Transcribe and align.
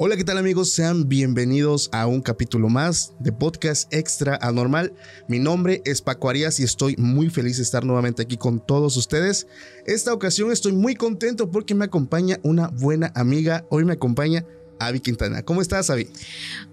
Hola, 0.00 0.16
¿qué 0.16 0.22
tal 0.22 0.38
amigos? 0.38 0.70
Sean 0.70 1.08
bienvenidos 1.08 1.90
a 1.92 2.06
un 2.06 2.22
capítulo 2.22 2.68
más 2.68 3.14
de 3.18 3.32
Podcast 3.32 3.92
Extra 3.92 4.38
Anormal. 4.40 4.94
Mi 5.26 5.40
nombre 5.40 5.82
es 5.84 6.02
Paco 6.02 6.30
Arias 6.30 6.60
y 6.60 6.62
estoy 6.62 6.94
muy 6.96 7.30
feliz 7.30 7.56
de 7.56 7.64
estar 7.64 7.84
nuevamente 7.84 8.22
aquí 8.22 8.36
con 8.36 8.64
todos 8.64 8.96
ustedes. 8.96 9.48
Esta 9.86 10.14
ocasión 10.14 10.52
estoy 10.52 10.70
muy 10.70 10.94
contento 10.94 11.50
porque 11.50 11.74
me 11.74 11.84
acompaña 11.84 12.38
una 12.44 12.68
buena 12.68 13.10
amiga. 13.16 13.66
Hoy 13.70 13.84
me 13.84 13.94
acompaña 13.94 14.46
Avi 14.78 15.00
Quintana. 15.00 15.42
¿Cómo 15.42 15.60
estás, 15.62 15.90
Avi? 15.90 16.08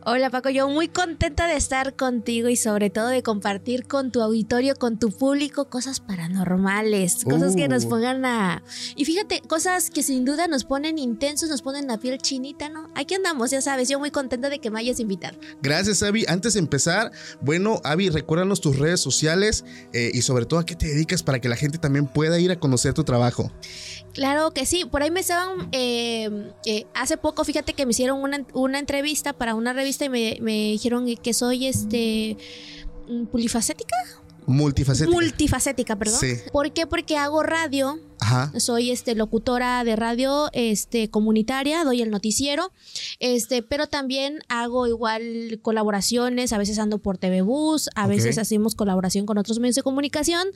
Hola 0.05 0.29
Paco, 0.29 0.49
yo 0.49 0.69
muy 0.69 0.87
contenta 0.87 1.47
de 1.47 1.55
estar 1.55 1.95
contigo 1.95 2.49
y 2.49 2.55
sobre 2.55 2.89
todo 2.89 3.07
de 3.07 3.23
compartir 3.23 3.87
con 3.87 4.11
tu 4.11 4.21
auditorio, 4.21 4.75
con 4.75 4.99
tu 4.99 5.11
público, 5.11 5.69
cosas 5.69 5.99
paranormales, 5.99 7.23
cosas 7.23 7.55
que 7.55 7.67
nos 7.67 7.85
Uh. 7.85 7.89
pongan 7.89 8.25
a... 8.25 8.63
Y 8.95 9.05
fíjate, 9.05 9.41
cosas 9.47 9.89
que 9.89 10.03
sin 10.03 10.25
duda 10.25 10.47
nos 10.47 10.63
ponen 10.63 10.99
intensos, 10.99 11.49
nos 11.49 11.61
ponen 11.61 11.87
la 11.87 11.97
piel 11.99 12.19
chinita, 12.19 12.69
¿no? 12.69 12.89
Aquí 12.95 13.15
andamos, 13.15 13.51
ya 13.51 13.61
sabes, 13.61 13.89
yo 13.89 13.99
muy 13.99 14.11
contenta 14.11 14.49
de 14.49 14.59
que 14.59 14.69
me 14.69 14.79
hayas 14.79 14.99
invitado. 14.99 15.37
Gracias, 15.61 16.03
Avi. 16.03 16.25
Antes 16.27 16.53
de 16.53 16.59
empezar, 16.59 17.11
bueno, 17.41 17.81
Avi, 17.83 18.09
recuérdanos 18.09 18.61
tus 18.61 18.77
redes 18.77 18.99
sociales 18.99 19.65
eh, 19.93 20.11
y 20.13 20.21
sobre 20.21 20.45
todo 20.45 20.59
a 20.59 20.65
qué 20.65 20.75
te 20.75 20.87
dedicas 20.87 21.23
para 21.23 21.39
que 21.41 21.49
la 21.49 21.55
gente 21.55 21.77
también 21.79 22.05
pueda 22.07 22.39
ir 22.39 22.51
a 22.51 22.59
conocer 22.59 22.93
tu 22.93 23.03
trabajo. 23.03 23.51
Claro 24.15 24.51
que 24.51 24.65
sí, 24.65 24.85
por 24.85 25.03
ahí 25.03 25.11
me 25.11 25.19
estaban, 25.19 25.67
eh, 25.73 26.51
eh, 26.65 26.87
hace 26.93 27.17
poco, 27.17 27.43
fíjate 27.43 27.73
que 27.73 27.85
me 27.85 27.91
hicieron 27.91 28.23
una, 28.23 28.45
una 28.53 28.79
entrevista 28.79 29.33
para 29.33 29.55
una 29.55 29.73
revista 29.73 30.05
y 30.05 30.09
me, 30.09 30.37
me 30.41 30.53
dijeron 30.71 31.05
que 31.21 31.33
soy 31.33 31.67
este 31.67 32.37
polifacética, 33.31 33.93
Multifacética. 34.47 35.11
multifacética, 35.13 35.95
perdón. 35.95 36.19
Sí. 36.19 36.35
¿Por 36.51 36.71
qué? 36.71 36.87
Porque 36.87 37.17
hago 37.17 37.43
radio, 37.43 37.99
Ajá. 38.25 38.59
soy 38.59 38.89
este 38.89 39.13
locutora 39.13 39.83
de 39.83 39.95
radio 39.95 40.49
este 40.53 41.09
comunitaria, 41.09 41.83
doy 41.83 42.01
el 42.01 42.09
noticiero, 42.09 42.71
este, 43.19 43.61
pero 43.61 43.87
también 43.87 44.39
hago 44.49 44.87
igual 44.87 45.59
colaboraciones, 45.61 46.51
a 46.51 46.57
veces 46.57 46.79
ando 46.79 46.97
por 46.97 47.19
TV 47.19 47.41
Bus, 47.41 47.89
a 47.93 48.07
veces 48.07 48.39
hacemos 48.39 48.73
colaboración 48.73 49.27
con 49.27 49.37
otros 49.37 49.59
medios 49.59 49.75
de 49.75 49.83
comunicación 49.83 50.47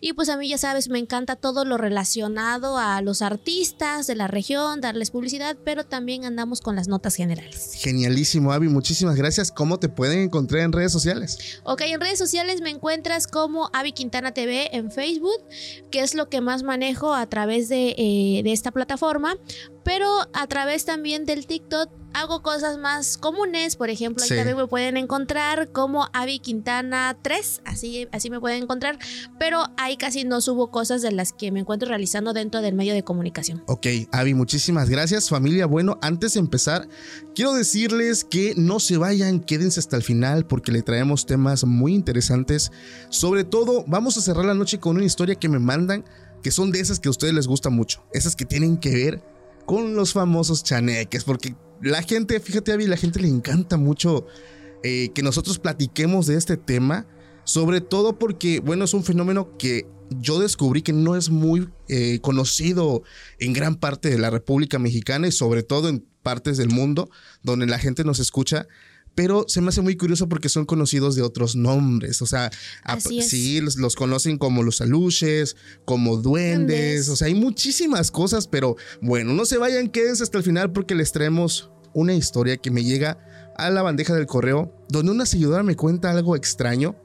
y 0.00 0.12
pues 0.12 0.28
a 0.28 0.36
mí 0.36 0.48
ya 0.48 0.58
sabes, 0.58 0.88
me 0.88 0.98
encanta 0.98 1.36
todo 1.36 1.64
lo 1.64 1.78
relacionado 1.78 2.76
a 2.76 3.00
los 3.00 3.22
artistas 3.22 4.06
de 4.06 4.16
la 4.16 4.28
región, 4.28 4.82
darles 4.82 5.10
publicidad, 5.10 5.56
pero 5.64 5.84
también 5.84 6.24
andamos 6.24 6.60
con 6.60 6.76
las 6.76 6.88
notas 6.88 7.14
generales. 7.14 7.72
Genialísimo, 7.76 8.52
Avi. 8.52 8.68
Muchísimas 8.68 9.16
gracias. 9.16 9.50
¿Cómo 9.50 9.78
te 9.78 9.88
pueden 9.88 10.18
encontrar 10.18 10.62
en 10.62 10.72
redes 10.72 10.92
sociales? 10.92 11.38
Ok, 11.62 11.82
en 11.82 12.00
redes 12.00 12.18
sociales 12.18 12.60
me 12.60 12.70
encuentras 12.70 13.26
como 13.26 13.70
Avi 13.72 13.92
Quintana 13.92 14.32
TV 14.32 14.76
en 14.76 14.90
Facebook, 14.90 15.42
que 15.90 16.00
es 16.00 16.14
lo 16.14 16.28
que 16.28 16.40
más 16.40 16.62
manejo 16.62 17.13
a 17.14 17.26
través 17.28 17.68
de, 17.68 17.94
eh, 17.96 18.40
de 18.44 18.52
esta 18.52 18.70
plataforma, 18.70 19.36
pero 19.84 20.08
a 20.32 20.46
través 20.46 20.84
también 20.84 21.26
del 21.26 21.46
TikTok 21.46 21.90
hago 22.16 22.42
cosas 22.42 22.78
más 22.78 23.18
comunes, 23.18 23.74
por 23.74 23.90
ejemplo, 23.90 24.22
ahí 24.22 24.28
Sí. 24.28 24.36
también 24.36 24.56
me 24.56 24.68
pueden 24.68 24.96
encontrar 24.96 25.72
como 25.72 26.06
Avi 26.12 26.38
Quintana 26.38 27.16
3, 27.20 27.60
así, 27.64 28.06
así 28.12 28.30
me 28.30 28.38
pueden 28.38 28.62
encontrar, 28.62 29.00
pero 29.36 29.64
ahí 29.76 29.96
casi 29.96 30.22
no 30.22 30.40
subo 30.40 30.70
cosas 30.70 31.02
de 31.02 31.10
las 31.10 31.32
que 31.32 31.50
me 31.50 31.58
encuentro 31.60 31.88
realizando 31.88 32.32
dentro 32.32 32.60
del 32.62 32.74
medio 32.76 32.94
de 32.94 33.02
comunicación. 33.02 33.64
Ok, 33.66 33.86
Avi, 34.12 34.32
muchísimas 34.32 34.88
gracias, 34.88 35.28
familia. 35.28 35.66
Bueno, 35.66 35.98
antes 36.02 36.34
de 36.34 36.40
empezar, 36.40 36.88
quiero 37.34 37.52
decirles 37.52 38.22
que 38.22 38.54
no 38.56 38.78
se 38.78 38.96
vayan, 38.96 39.40
quédense 39.40 39.80
hasta 39.80 39.96
el 39.96 40.04
final 40.04 40.46
porque 40.46 40.70
le 40.70 40.82
traemos 40.82 41.26
temas 41.26 41.64
muy 41.64 41.94
interesantes. 41.94 42.70
Sobre 43.08 43.42
todo, 43.42 43.84
vamos 43.88 44.16
a 44.16 44.20
cerrar 44.20 44.44
la 44.44 44.54
noche 44.54 44.78
con 44.78 44.94
una 44.96 45.04
historia 45.04 45.34
que 45.34 45.48
me 45.48 45.58
mandan, 45.58 46.04
que 46.44 46.50
son 46.50 46.70
de 46.70 46.78
esas 46.78 47.00
que 47.00 47.08
a 47.08 47.10
ustedes 47.10 47.32
les 47.32 47.46
gusta 47.46 47.70
mucho, 47.70 48.04
esas 48.12 48.36
que 48.36 48.44
tienen 48.44 48.76
que 48.76 48.90
ver 48.90 49.22
con 49.64 49.96
los 49.96 50.12
famosos 50.12 50.62
chaneques, 50.62 51.24
porque 51.24 51.56
la 51.80 52.02
gente, 52.02 52.38
fíjate, 52.38 52.70
Avi, 52.70 52.86
la 52.86 52.98
gente 52.98 53.18
le 53.18 53.28
encanta 53.28 53.78
mucho 53.78 54.26
eh, 54.82 55.08
que 55.14 55.22
nosotros 55.22 55.58
platiquemos 55.58 56.26
de 56.26 56.36
este 56.36 56.58
tema, 56.58 57.06
sobre 57.44 57.80
todo 57.80 58.18
porque, 58.18 58.60
bueno, 58.60 58.84
es 58.84 58.92
un 58.92 59.04
fenómeno 59.04 59.56
que 59.56 59.86
yo 60.10 60.38
descubrí 60.38 60.82
que 60.82 60.92
no 60.92 61.16
es 61.16 61.30
muy 61.30 61.70
eh, 61.88 62.18
conocido 62.20 63.02
en 63.38 63.54
gran 63.54 63.76
parte 63.76 64.10
de 64.10 64.18
la 64.18 64.28
República 64.28 64.78
Mexicana 64.78 65.26
y 65.26 65.32
sobre 65.32 65.62
todo 65.62 65.88
en 65.88 66.04
partes 66.22 66.58
del 66.58 66.68
mundo 66.68 67.08
donde 67.42 67.64
la 67.64 67.78
gente 67.78 68.04
nos 68.04 68.18
escucha. 68.18 68.66
Pero 69.14 69.44
se 69.48 69.60
me 69.60 69.68
hace 69.68 69.80
muy 69.80 69.96
curioso 69.96 70.28
porque 70.28 70.48
son 70.48 70.64
conocidos 70.64 71.14
de 71.14 71.22
otros 71.22 71.54
nombres. 71.54 72.20
O 72.20 72.26
sea, 72.26 72.50
es. 72.96 73.28
sí, 73.28 73.60
los, 73.60 73.76
los 73.76 73.94
conocen 73.94 74.38
como 74.38 74.62
los 74.62 74.80
aluches, 74.80 75.56
como 75.84 76.16
duendes. 76.16 76.24
Duendes. 76.24 77.08
O 77.08 77.16
sea, 77.16 77.28
hay 77.28 77.34
muchísimas 77.34 78.10
cosas, 78.10 78.48
pero 78.48 78.76
bueno, 79.00 79.32
no 79.32 79.44
se 79.44 79.58
vayan, 79.58 79.88
quédense 79.88 80.22
hasta 80.22 80.38
el 80.38 80.44
final 80.44 80.72
porque 80.72 80.94
les 80.94 81.12
traemos 81.12 81.70
una 81.92 82.14
historia 82.14 82.56
que 82.56 82.70
me 82.70 82.84
llega 82.84 83.18
a 83.56 83.70
la 83.70 83.82
bandeja 83.82 84.14
del 84.14 84.26
correo, 84.26 84.72
donde 84.88 85.12
una 85.12 85.26
seguidora 85.26 85.62
me 85.62 85.76
cuenta 85.76 86.10
algo 86.10 86.36
extraño, 86.36 86.96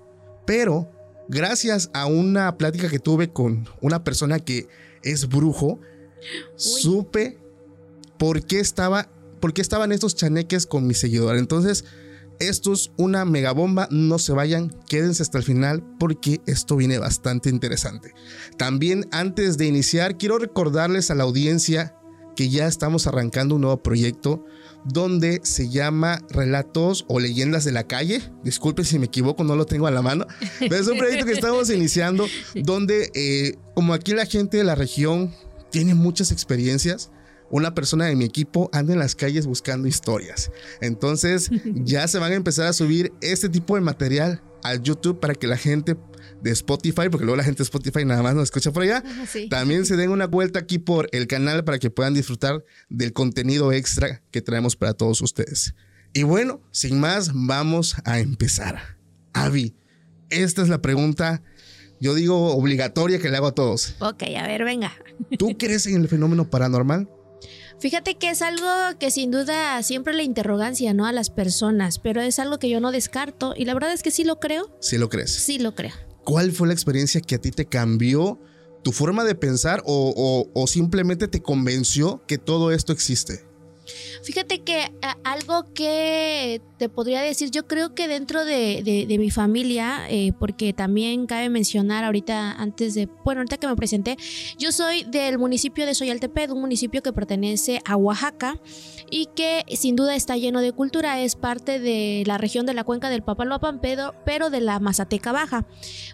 pero 0.45 0.91
gracias 1.27 1.89
a 1.93 2.07
una 2.07 2.57
plática 2.57 2.89
que 2.89 2.99
tuve 2.99 3.31
con 3.31 3.69
una 3.81 4.03
persona 4.03 4.39
que 4.39 4.67
es 5.03 5.29
brujo, 5.29 5.79
supe 6.55 7.37
por 8.17 8.43
qué 8.43 8.59
estaba, 8.59 9.09
por 9.39 9.53
qué 9.53 9.61
estaban 9.61 9.91
estos 9.91 10.15
chaneques 10.15 10.65
con 10.65 10.87
mi 10.87 10.93
seguidora. 10.93 11.39
Entonces, 11.39 11.85
esto 12.39 12.71
es 12.71 12.91
una 12.97 13.25
mega 13.25 13.51
bomba, 13.51 13.87
no 13.91 14.17
se 14.17 14.31
vayan, 14.31 14.69
quédense 14.87 15.23
hasta 15.23 15.37
el 15.37 15.43
final 15.43 15.83
porque 15.99 16.41
esto 16.45 16.77
viene 16.77 16.97
bastante 16.97 17.49
interesante. 17.49 18.13
También 18.57 19.07
antes 19.11 19.57
de 19.57 19.67
iniciar, 19.67 20.17
quiero 20.17 20.37
recordarles 20.37 21.11
a 21.11 21.15
la 21.15 21.23
audiencia 21.23 21.95
que 22.35 22.49
ya 22.49 22.67
estamos 22.67 23.07
arrancando 23.07 23.55
un 23.55 23.61
nuevo 23.61 23.83
proyecto 23.83 24.45
donde 24.85 25.41
se 25.43 25.69
llama 25.69 26.21
Relatos 26.29 27.03
o 27.09 27.19
Leyendas 27.19 27.65
de 27.65 27.73
la 27.73 27.85
Calle. 27.85 28.21
Disculpe 28.43 28.85
si 28.85 28.97
me 28.97 29.07
equivoco, 29.07 29.43
no 29.43 29.57
lo 29.57 29.65
tengo 29.65 29.87
a 29.87 29.91
la 29.91 30.01
mano. 30.01 30.25
Pero 30.59 30.75
es 30.75 30.87
un 30.87 30.97
proyecto 30.97 31.25
que 31.25 31.33
estamos 31.33 31.69
iniciando 31.75 32.25
donde, 32.55 33.11
eh, 33.13 33.57
como 33.75 33.93
aquí 33.93 34.13
la 34.13 34.25
gente 34.25 34.55
de 34.55 34.63
la 34.63 34.75
región 34.75 35.33
tiene 35.69 35.95
muchas 35.95 36.31
experiencias, 36.31 37.11
una 37.51 37.73
persona 37.75 38.05
de 38.05 38.15
mi 38.15 38.25
equipo 38.25 38.69
anda 38.73 38.93
en 38.93 38.99
las 38.99 39.15
calles 39.15 39.45
buscando 39.47 39.87
historias. 39.87 40.51
Entonces 40.81 41.49
ya 41.75 42.07
se 42.07 42.19
van 42.19 42.31
a 42.31 42.35
empezar 42.35 42.67
a 42.67 42.73
subir 42.73 43.11
este 43.21 43.49
tipo 43.49 43.75
de 43.75 43.81
material 43.81 44.41
al 44.63 44.81
YouTube 44.83 45.19
para 45.19 45.35
que 45.35 45.47
la 45.47 45.57
gente 45.57 45.95
de 46.41 46.51
Spotify, 46.51 47.09
porque 47.09 47.25
luego 47.25 47.35
la 47.37 47.43
gente 47.43 47.59
de 47.59 47.63
Spotify 47.63 48.05
nada 48.05 48.21
más 48.23 48.35
nos 48.35 48.43
escucha 48.45 48.71
por 48.71 48.83
allá, 48.83 49.03
Sí. 49.29 49.49
también 49.49 49.85
se 49.85 49.95
den 49.97 50.09
una 50.11 50.27
vuelta 50.27 50.59
aquí 50.59 50.77
por 50.79 51.09
el 51.11 51.27
canal 51.27 51.63
para 51.63 51.79
que 51.79 51.89
puedan 51.89 52.13
disfrutar 52.13 52.63
del 52.89 53.11
contenido 53.13 53.71
extra 53.73 54.21
que 54.31 54.41
traemos 54.41 54.75
para 54.75 54.93
todos 54.93 55.21
ustedes. 55.21 55.75
Y 56.13 56.23
bueno, 56.23 56.61
sin 56.71 56.99
más, 56.99 57.31
vamos 57.33 57.95
a 58.05 58.19
empezar. 58.19 58.97
Avi, 59.33 59.75
esta 60.29 60.61
es 60.61 60.69
la 60.69 60.81
pregunta, 60.81 61.41
yo 61.99 62.13
digo 62.15 62.53
obligatoria 62.55 63.19
que 63.19 63.29
le 63.29 63.37
hago 63.37 63.47
a 63.47 63.55
todos. 63.55 63.95
Ok, 63.99 64.23
a 64.37 64.47
ver, 64.47 64.63
venga. 64.63 64.91
¿Tú 65.37 65.49
crees 65.59 65.85
en 65.87 66.01
el 66.01 66.07
fenómeno 66.07 66.49
paranormal? 66.49 67.09
Fíjate 67.79 68.15
que 68.17 68.29
es 68.29 68.41
algo 68.41 68.67
que 68.99 69.09
sin 69.09 69.31
duda 69.31 69.81
siempre 69.83 70.13
la 70.13 70.23
interrogancia, 70.23 70.93
¿no? 70.93 71.05
A 71.05 71.13
las 71.13 71.29
personas, 71.29 71.97
pero 71.99 72.21
es 72.21 72.37
algo 72.39 72.59
que 72.59 72.69
yo 72.69 72.81
no 72.81 72.91
descarto 72.91 73.53
y 73.55 73.65
la 73.65 73.73
verdad 73.73 73.93
es 73.93 74.03
que 74.03 74.11
sí 74.11 74.23
lo 74.25 74.39
creo, 74.39 74.75
Si 74.81 74.97
lo 74.97 75.07
crees. 75.09 75.31
sí 75.31 75.59
lo 75.59 75.75
creo. 75.75 75.93
¿Cuál 76.25 76.51
fue 76.51 76.67
la 76.67 76.73
experiencia 76.73 77.21
que 77.21 77.35
a 77.35 77.39
ti 77.41 77.51
te 77.51 77.65
cambió 77.65 78.39
tu 78.83 78.91
forma 78.91 79.23
de 79.23 79.35
pensar 79.35 79.81
o, 79.85 80.13
o- 80.15 80.49
o 80.61 80.67
simplemente 80.67 81.27
te 81.27 81.41
convenció 81.41 82.23
que 82.27 82.37
todo 82.37 82.71
esto 82.71 82.91
existe? 82.91 83.45
Fíjate 84.23 84.59
que 84.63 84.91
algo 85.23 85.73
que 85.73 86.61
te 86.77 86.89
podría 86.89 87.21
decir, 87.21 87.51
yo 87.51 87.67
creo 87.67 87.93
que 87.95 88.07
dentro 88.07 88.45
de, 88.45 88.81
de- 88.83 89.05
de 89.07 89.17
mi 89.17 89.31
familia, 89.31 90.05
eh, 90.09 90.31
porque 90.39 90.71
también 90.73 91.25
cabe 91.25 91.49
mencionar 91.49 92.03
ahorita, 92.03 92.51
antes 92.53 92.93
de, 92.93 93.07
bueno, 93.25 93.41
ahorita 93.41 93.57
que 93.57 93.67
me 93.67 93.75
presenté, 93.75 94.17
yo 94.57 94.71
soy 94.71 95.03
del 95.03 95.37
municipio 95.37 95.85
de 95.85 95.93
Soyaltepec, 95.95 96.51
un 96.51 96.61
municipio 96.61 97.01
que 97.01 97.11
pertenece 97.13 97.81
a 97.85 97.95
Oaxaca 97.97 98.59
y 99.11 99.27
que 99.35 99.65
sin 99.75 99.95
duda 99.95 100.15
está 100.15 100.37
lleno 100.37 100.61
de 100.61 100.71
cultura, 100.71 101.19
es 101.21 101.35
parte 101.35 101.79
de 101.79 102.23
la 102.25 102.37
región 102.37 102.65
de 102.65 102.73
la 102.73 102.83
cuenca 102.83 103.09
del 103.09 103.23
Papaloapan, 103.23 103.79
pero, 103.81 104.13
pero 104.25 104.49
de 104.49 104.61
la 104.61 104.79
Mazateca 104.79 105.31
Baja. 105.31 105.65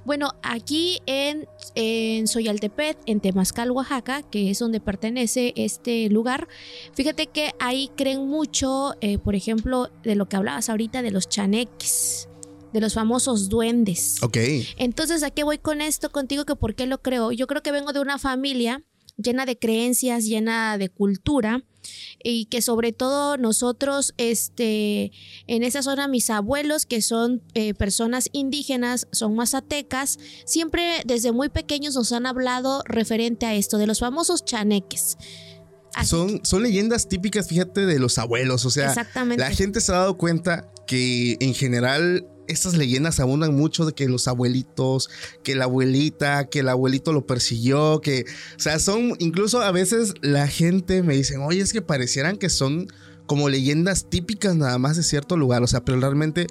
Bueno, 0.06 0.32
aquí 0.42 1.00
en, 1.06 1.48
en 1.76 2.28
Soyaltepec, 2.28 2.98
en 3.06 3.20
Temazcal, 3.20 3.72
Oaxaca, 3.72 4.22
que 4.22 4.52
es 4.52 4.60
donde 4.60 4.80
pertenece 4.80 5.54
este 5.56 6.10
lugar, 6.10 6.48
Fíjate 6.94 7.28
que 7.28 7.54
ahí 7.60 7.90
creen 7.96 8.28
mucho, 8.28 8.94
eh, 9.02 9.18
por 9.18 9.36
ejemplo, 9.36 9.90
de 10.04 10.16
lo 10.16 10.28
que 10.28 10.36
hablabas 10.36 10.70
ahorita 10.70 11.02
de 11.02 11.12
los 11.12 11.28
chaneques, 11.28 12.30
de 12.74 12.82
los 12.82 12.94
famosos 12.94 13.50
duendes. 13.50 14.22
Ok. 14.22 14.38
Entonces, 14.78 15.24
¿a 15.24 15.32
qué 15.32 15.44
voy 15.44 15.58
con 15.58 15.82
esto 15.82 16.12
contigo? 16.12 16.46
Que 16.46 16.56
por 16.56 16.76
qué 16.76 16.86
lo 16.86 17.02
creo. 17.02 17.32
Yo 17.32 17.48
creo 17.48 17.62
que 17.62 17.72
vengo 17.72 17.94
de 17.94 18.00
una 18.00 18.18
familia 18.18 18.84
llena 19.18 19.46
de 19.46 19.58
creencias, 19.58 20.26
llena 20.26 20.78
de 20.78 20.90
cultura 20.90 21.64
y 22.24 22.46
que 22.46 22.62
sobre 22.62 22.92
todo 22.92 23.38
nosotros, 23.38 24.14
este, 24.18 25.12
en 25.48 25.64
esa 25.64 25.82
zona, 25.84 26.08
mis 26.08 26.30
abuelos, 26.30 26.86
que 26.86 27.02
son 27.02 27.42
eh, 27.54 27.74
personas 27.74 28.30
indígenas, 28.32 29.08
son 29.12 29.36
mazatecas, 29.36 30.18
siempre 30.46 31.02
desde 31.06 31.32
muy 31.32 31.50
pequeños 31.50 31.96
nos 31.96 32.12
han 32.12 32.26
hablado 32.26 32.84
referente 32.86 33.46
a 33.46 33.56
esto, 33.56 33.78
de 33.78 33.88
los 33.88 34.00
famosos 34.00 34.46
chaneques. 34.46 35.18
Así 35.94 36.10
Son, 36.10 36.42
son 36.44 36.64
leyendas 36.64 37.08
típicas, 37.08 37.48
fíjate, 37.48 37.86
de 37.86 38.00
los 38.00 38.18
abuelos. 38.18 38.66
O 38.66 38.70
sea, 38.70 38.94
la 39.38 39.52
gente 39.52 39.80
se 39.80 39.94
ha 39.94 40.00
dado 40.00 40.18
cuenta 40.18 40.70
que 40.86 41.38
en 41.40 41.54
general 41.54 42.28
estas 42.48 42.76
leyendas 42.76 43.20
abundan 43.20 43.56
mucho 43.56 43.86
de 43.86 43.94
que 43.94 44.08
los 44.08 44.28
abuelitos, 44.28 45.10
que 45.44 45.56
la 45.56 45.66
abuelita, 45.66 46.50
que 46.50 46.60
el 46.60 46.70
abuelito 46.70 47.14
lo 47.14 47.26
persiguió, 47.26 48.02
que, 48.02 48.26
o 48.56 48.60
sea, 48.60 48.80
son, 48.80 49.16
incluso 49.20 49.62
a 49.62 49.72
veces 49.72 50.14
la 50.22 50.48
gente 50.48 51.04
me 51.04 51.16
dicen, 51.16 51.42
oye, 51.42 51.62
es 51.62 51.74
que 51.74 51.82
parecieran 51.82 52.38
que 52.38 52.50
son 52.50 52.88
como 53.26 53.50
leyendas 53.50 54.10
típicas 54.10 54.56
nada 54.56 54.78
más 54.78 54.98
de 54.98 55.04
cierto 55.04 55.38
lugar, 55.38 55.64
o 55.64 55.68
sea, 55.68 55.84
pero 55.84 56.00
realmente 56.00 56.48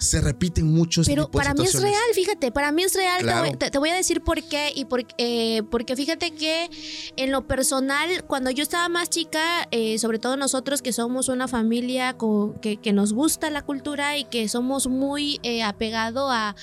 se 0.00 0.20
repiten 0.20 0.66
mucho 0.66 1.02
este 1.02 1.12
Pero 1.12 1.26
tipo 1.26 1.38
de 1.38 1.44
para 1.44 1.54
mí 1.54 1.64
es 1.64 1.80
real, 1.80 1.94
fíjate, 2.14 2.50
para 2.50 2.72
mí 2.72 2.82
es 2.82 2.94
real. 2.94 3.18
Te 3.18 3.24
Claro. 3.24 3.46
voy- 3.48 3.56
Te, 3.56 3.70
te 3.70 3.78
voy 3.78 3.90
a 3.90 3.94
decir 3.94 4.22
por 4.22 4.42
qué. 4.42 4.72
Y 4.74 4.86
por, 4.86 5.04
eh, 5.18 5.62
porque 5.70 5.94
fíjate 5.94 6.30
que 6.32 6.68
en 7.16 7.30
lo 7.30 7.46
personal, 7.46 8.24
cuando 8.24 8.50
yo 8.50 8.62
estaba 8.62 8.88
más 8.88 9.10
chica, 9.10 9.68
eh, 9.70 9.98
sobre 9.98 10.18
todo 10.18 10.36
nosotros 10.36 10.82
que 10.82 10.92
somos 10.92 11.28
una 11.28 11.46
familia 11.48 12.14
co- 12.16 12.54
que, 12.62 12.78
que 12.78 12.92
nos 12.92 13.12
gusta 13.12 13.50
la 13.50 13.62
cultura 13.62 14.16
y 14.16 14.24
que 14.24 14.48
somos 14.48 14.86
muy 14.86 15.38
eh, 15.42 15.62
apegado 15.62 16.30
a, 16.30 16.56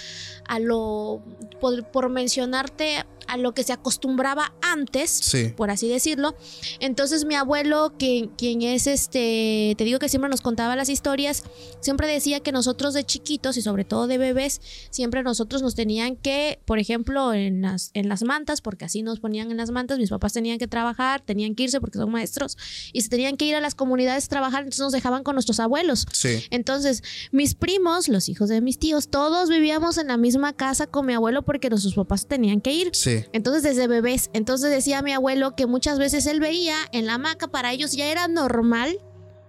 a 0.47 0.59
lo, 0.59 1.21
por, 1.61 1.83
por 1.91 2.09
mencionarte, 2.09 3.05
a 3.27 3.35
lo 3.35 3.53
que 3.53 3.63
se 3.63 3.73
acostumbraba 3.73 4.53
antes 4.61 5.11
Sí. 5.11 5.49
por 5.57 5.69
así 5.69 5.89
decirlo. 5.89 6.33
Entonces 6.79 7.25
mi 7.25 7.35
abuelo, 7.35 7.91
que, 7.99 8.29
quien 8.37 8.61
es 8.61 8.87
este, 8.87 9.75
te 9.77 9.83
digo 9.83 9.99
que 9.99 10.07
siempre 10.07 10.29
nos 10.29 10.39
contaba 10.39 10.77
las 10.77 10.87
historias, 10.87 11.43
siempre 11.81 12.07
decía 12.07 12.39
que 12.39 12.53
nosotros 12.53 12.93
de 12.93 13.03
chiquitos 13.03 13.26
y 13.29 13.61
sobre 13.61 13.85
todo 13.85 14.07
de 14.07 14.17
bebés, 14.17 14.61
siempre 14.89 15.23
nosotros 15.23 15.61
nos 15.61 15.75
tenían 15.75 16.15
que, 16.15 16.59
por 16.65 16.79
ejemplo, 16.79 17.33
en 17.33 17.61
las, 17.61 17.91
en 17.93 18.09
las 18.09 18.23
mantas, 18.23 18.61
porque 18.61 18.85
así 18.85 19.03
nos 19.03 19.19
ponían 19.19 19.51
en 19.51 19.57
las 19.57 19.71
mantas, 19.71 19.99
mis 19.99 20.09
papás 20.09 20.33
tenían 20.33 20.57
que 20.57 20.67
trabajar, 20.67 21.21
tenían 21.21 21.55
que 21.55 21.63
irse 21.63 21.79
porque 21.79 21.97
son 21.97 22.11
maestros, 22.11 22.57
y 22.93 23.01
se 23.01 23.09
tenían 23.09 23.37
que 23.37 23.45
ir 23.45 23.55
a 23.55 23.61
las 23.61 23.75
comunidades 23.75 24.25
a 24.25 24.29
trabajar, 24.29 24.61
entonces 24.61 24.81
nos 24.81 24.91
dejaban 24.91 25.23
con 25.23 25.35
nuestros 25.35 25.59
abuelos. 25.59 26.05
Sí. 26.11 26.43
Entonces, 26.49 27.03
mis 27.31 27.55
primos, 27.55 28.07
los 28.07 28.29
hijos 28.29 28.49
de 28.49 28.61
mis 28.61 28.79
tíos, 28.79 29.09
todos 29.09 29.49
vivíamos 29.49 29.97
en 29.97 30.07
la 30.07 30.17
misma 30.17 30.53
casa 30.53 30.87
con 30.87 31.05
mi 31.05 31.13
abuelo 31.13 31.43
porque 31.43 31.69
nuestros 31.69 31.95
papás 31.95 32.27
tenían 32.27 32.61
que 32.61 32.73
ir. 32.73 32.89
Sí. 32.93 33.23
Entonces, 33.33 33.63
desde 33.63 33.87
bebés, 33.87 34.29
entonces 34.33 34.69
decía 34.69 35.01
mi 35.01 35.13
abuelo 35.13 35.55
que 35.55 35.67
muchas 35.67 35.99
veces 35.99 36.25
él 36.25 36.39
veía 36.39 36.77
en 36.91 37.05
la 37.05 37.15
hamaca, 37.15 37.47
para 37.47 37.71
ellos 37.71 37.91
ya 37.93 38.07
era 38.07 38.27
normal, 38.27 38.97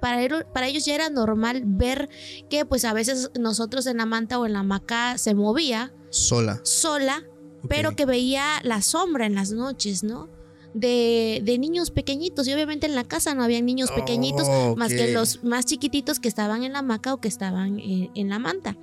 para, 0.00 0.22
él- 0.22 0.46
para 0.52 0.66
ellos 0.68 0.84
ya 0.84 0.94
era 0.94 1.10
normal 1.10 1.62
ver 1.64 2.08
que 2.50 2.64
pues 2.64 2.84
a 2.84 2.92
veces 2.92 3.30
nosotros 3.38 3.86
en 3.86 3.96
la 3.98 4.06
manta 4.06 4.38
o 4.38 4.46
en 4.46 4.52
la 4.54 4.60
hamaca 4.60 5.18
se 5.18 5.34
movía 5.34 5.92
Sola. 6.10 6.60
sola, 6.64 7.24
pero 7.68 7.94
que 7.96 8.06
veía 8.06 8.60
la 8.62 8.80
sombra 8.82 9.26
en 9.26 9.34
las 9.34 9.50
noches, 9.52 10.02
¿no? 10.04 10.28
De, 10.74 11.40
de 11.44 11.58
niños 11.58 11.90
pequeñitos 11.90 12.46
y 12.46 12.52
obviamente 12.52 12.86
en 12.86 12.94
la 12.94 13.02
casa 13.02 13.34
no 13.34 13.42
había 13.42 13.60
niños 13.62 13.90
pequeñitos 13.90 14.46
Oh, 14.48 14.76
más 14.76 14.90
que 14.90 15.10
los 15.12 15.42
más 15.42 15.64
chiquititos 15.64 16.20
que 16.20 16.28
estaban 16.28 16.62
en 16.62 16.74
la 16.74 16.80
hamaca 16.80 17.14
o 17.14 17.20
que 17.20 17.26
estaban 17.26 17.78
en 17.80 18.28
la 18.28 18.38
manta. 18.38 18.76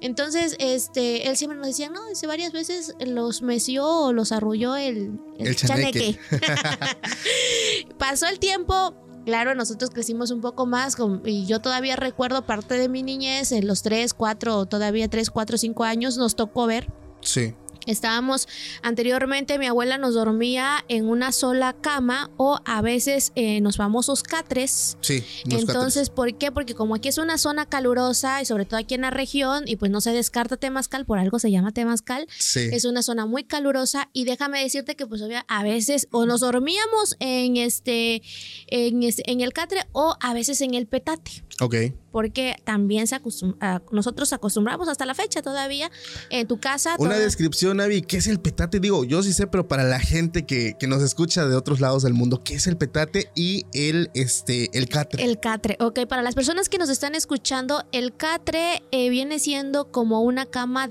Entonces, 0.00 0.54
este, 0.60 1.28
él 1.28 1.36
siempre 1.36 1.58
nos 1.58 1.66
decía, 1.66 1.90
no, 1.90 2.06
dice 2.08 2.28
varias 2.28 2.52
veces 2.52 2.94
los 3.04 3.42
meció 3.42 3.84
o 3.84 4.12
los 4.12 4.30
arrulló 4.30 4.76
el, 4.76 5.18
El 5.38 5.56
chaneque. 5.56 6.18
Pasó 7.98 8.26
el 8.26 8.38
tiempo. 8.38 8.94
Claro, 9.24 9.54
nosotros 9.54 9.90
crecimos 9.90 10.30
un 10.30 10.40
poco 10.42 10.66
más 10.66 10.96
con- 10.96 11.22
y 11.24 11.46
yo 11.46 11.58
todavía 11.60 11.96
recuerdo 11.96 12.42
parte 12.44 12.76
de 12.76 12.88
mi 12.88 13.02
niñez, 13.02 13.52
en 13.52 13.66
los 13.66 13.82
3, 13.82 14.12
4 14.12 14.58
o 14.58 14.66
todavía 14.66 15.08
3, 15.08 15.30
4, 15.30 15.56
5 15.56 15.84
años 15.84 16.16
nos 16.18 16.36
tocó 16.36 16.66
ver 16.66 16.88
Sí. 17.22 17.54
Estábamos 17.86 18.48
anteriormente, 18.82 19.58
mi 19.58 19.66
abuela 19.66 19.98
nos 19.98 20.14
dormía 20.14 20.84
en 20.88 21.08
una 21.08 21.32
sola 21.32 21.74
cama 21.80 22.30
o 22.36 22.58
a 22.64 22.82
veces 22.82 23.32
en 23.34 23.64
los 23.64 23.76
famosos 23.76 24.22
catres. 24.22 24.96
Sí. 25.00 25.22
Entonces, 25.50 26.10
¿por 26.10 26.36
qué? 26.36 26.52
Porque 26.52 26.74
como 26.74 26.94
aquí 26.94 27.08
es 27.08 27.18
una 27.18 27.38
zona 27.38 27.66
calurosa 27.66 28.40
y 28.42 28.44
sobre 28.46 28.64
todo 28.64 28.78
aquí 28.78 28.94
en 28.94 29.02
la 29.02 29.10
región 29.10 29.64
y 29.66 29.76
pues 29.76 29.90
no 29.90 30.00
se 30.00 30.12
descarta 30.12 30.56
Temazcal, 30.56 31.04
por 31.06 31.18
algo 31.18 31.38
se 31.38 31.50
llama 31.50 31.72
Temazcal. 31.72 32.26
Sí. 32.38 32.68
es 32.72 32.84
una 32.84 33.02
zona 33.02 33.26
muy 33.26 33.44
calurosa 33.44 34.08
y 34.12 34.24
déjame 34.24 34.60
decirte 34.62 34.96
que 34.96 35.06
pues 35.06 35.22
a 35.48 35.62
veces 35.62 36.08
o 36.10 36.26
nos 36.26 36.40
dormíamos 36.40 37.16
en 37.20 37.56
este 37.56 38.22
en, 38.68 39.02
este- 39.02 39.30
en 39.30 39.40
el 39.40 39.52
catre 39.52 39.80
o 39.92 40.16
a 40.20 40.34
veces 40.34 40.60
en 40.60 40.74
el 40.74 40.86
petate 40.86 41.44
Ok. 41.60 41.74
Porque 42.14 42.54
también 42.62 43.08
se 43.08 43.16
acostum- 43.20 43.56
a- 43.60 43.82
nosotros 43.90 44.32
acostumbramos 44.32 44.88
hasta 44.88 45.04
la 45.04 45.14
fecha 45.16 45.42
todavía 45.42 45.90
en 46.30 46.46
tu 46.46 46.60
casa 46.60 46.94
Una 47.00 47.10
toda- 47.14 47.24
descripción, 47.24 47.80
Avi, 47.80 48.02
¿qué 48.02 48.18
es 48.18 48.28
el 48.28 48.38
petate? 48.38 48.78
Digo, 48.78 49.02
yo 49.04 49.20
sí 49.24 49.32
sé, 49.32 49.48
pero 49.48 49.66
para 49.66 49.82
la 49.82 49.98
gente 49.98 50.46
que, 50.46 50.76
que 50.78 50.86
nos 50.86 51.02
escucha 51.02 51.48
de 51.48 51.56
otros 51.56 51.80
lados 51.80 52.04
del 52.04 52.14
mundo, 52.14 52.40
¿qué 52.44 52.54
es 52.54 52.68
el 52.68 52.76
petate 52.76 53.32
y 53.34 53.66
el, 53.72 54.12
este, 54.14 54.70
el 54.78 54.88
catre? 54.88 55.24
El 55.24 55.40
catre, 55.40 55.76
ok, 55.80 56.06
para 56.06 56.22
las 56.22 56.36
personas 56.36 56.68
que 56.68 56.78
nos 56.78 56.88
están 56.88 57.16
escuchando, 57.16 57.82
el 57.90 58.14
catre 58.16 58.84
eh, 58.92 59.10
viene 59.10 59.40
siendo 59.40 59.90
como 59.90 60.20
una 60.22 60.46
cama 60.46 60.86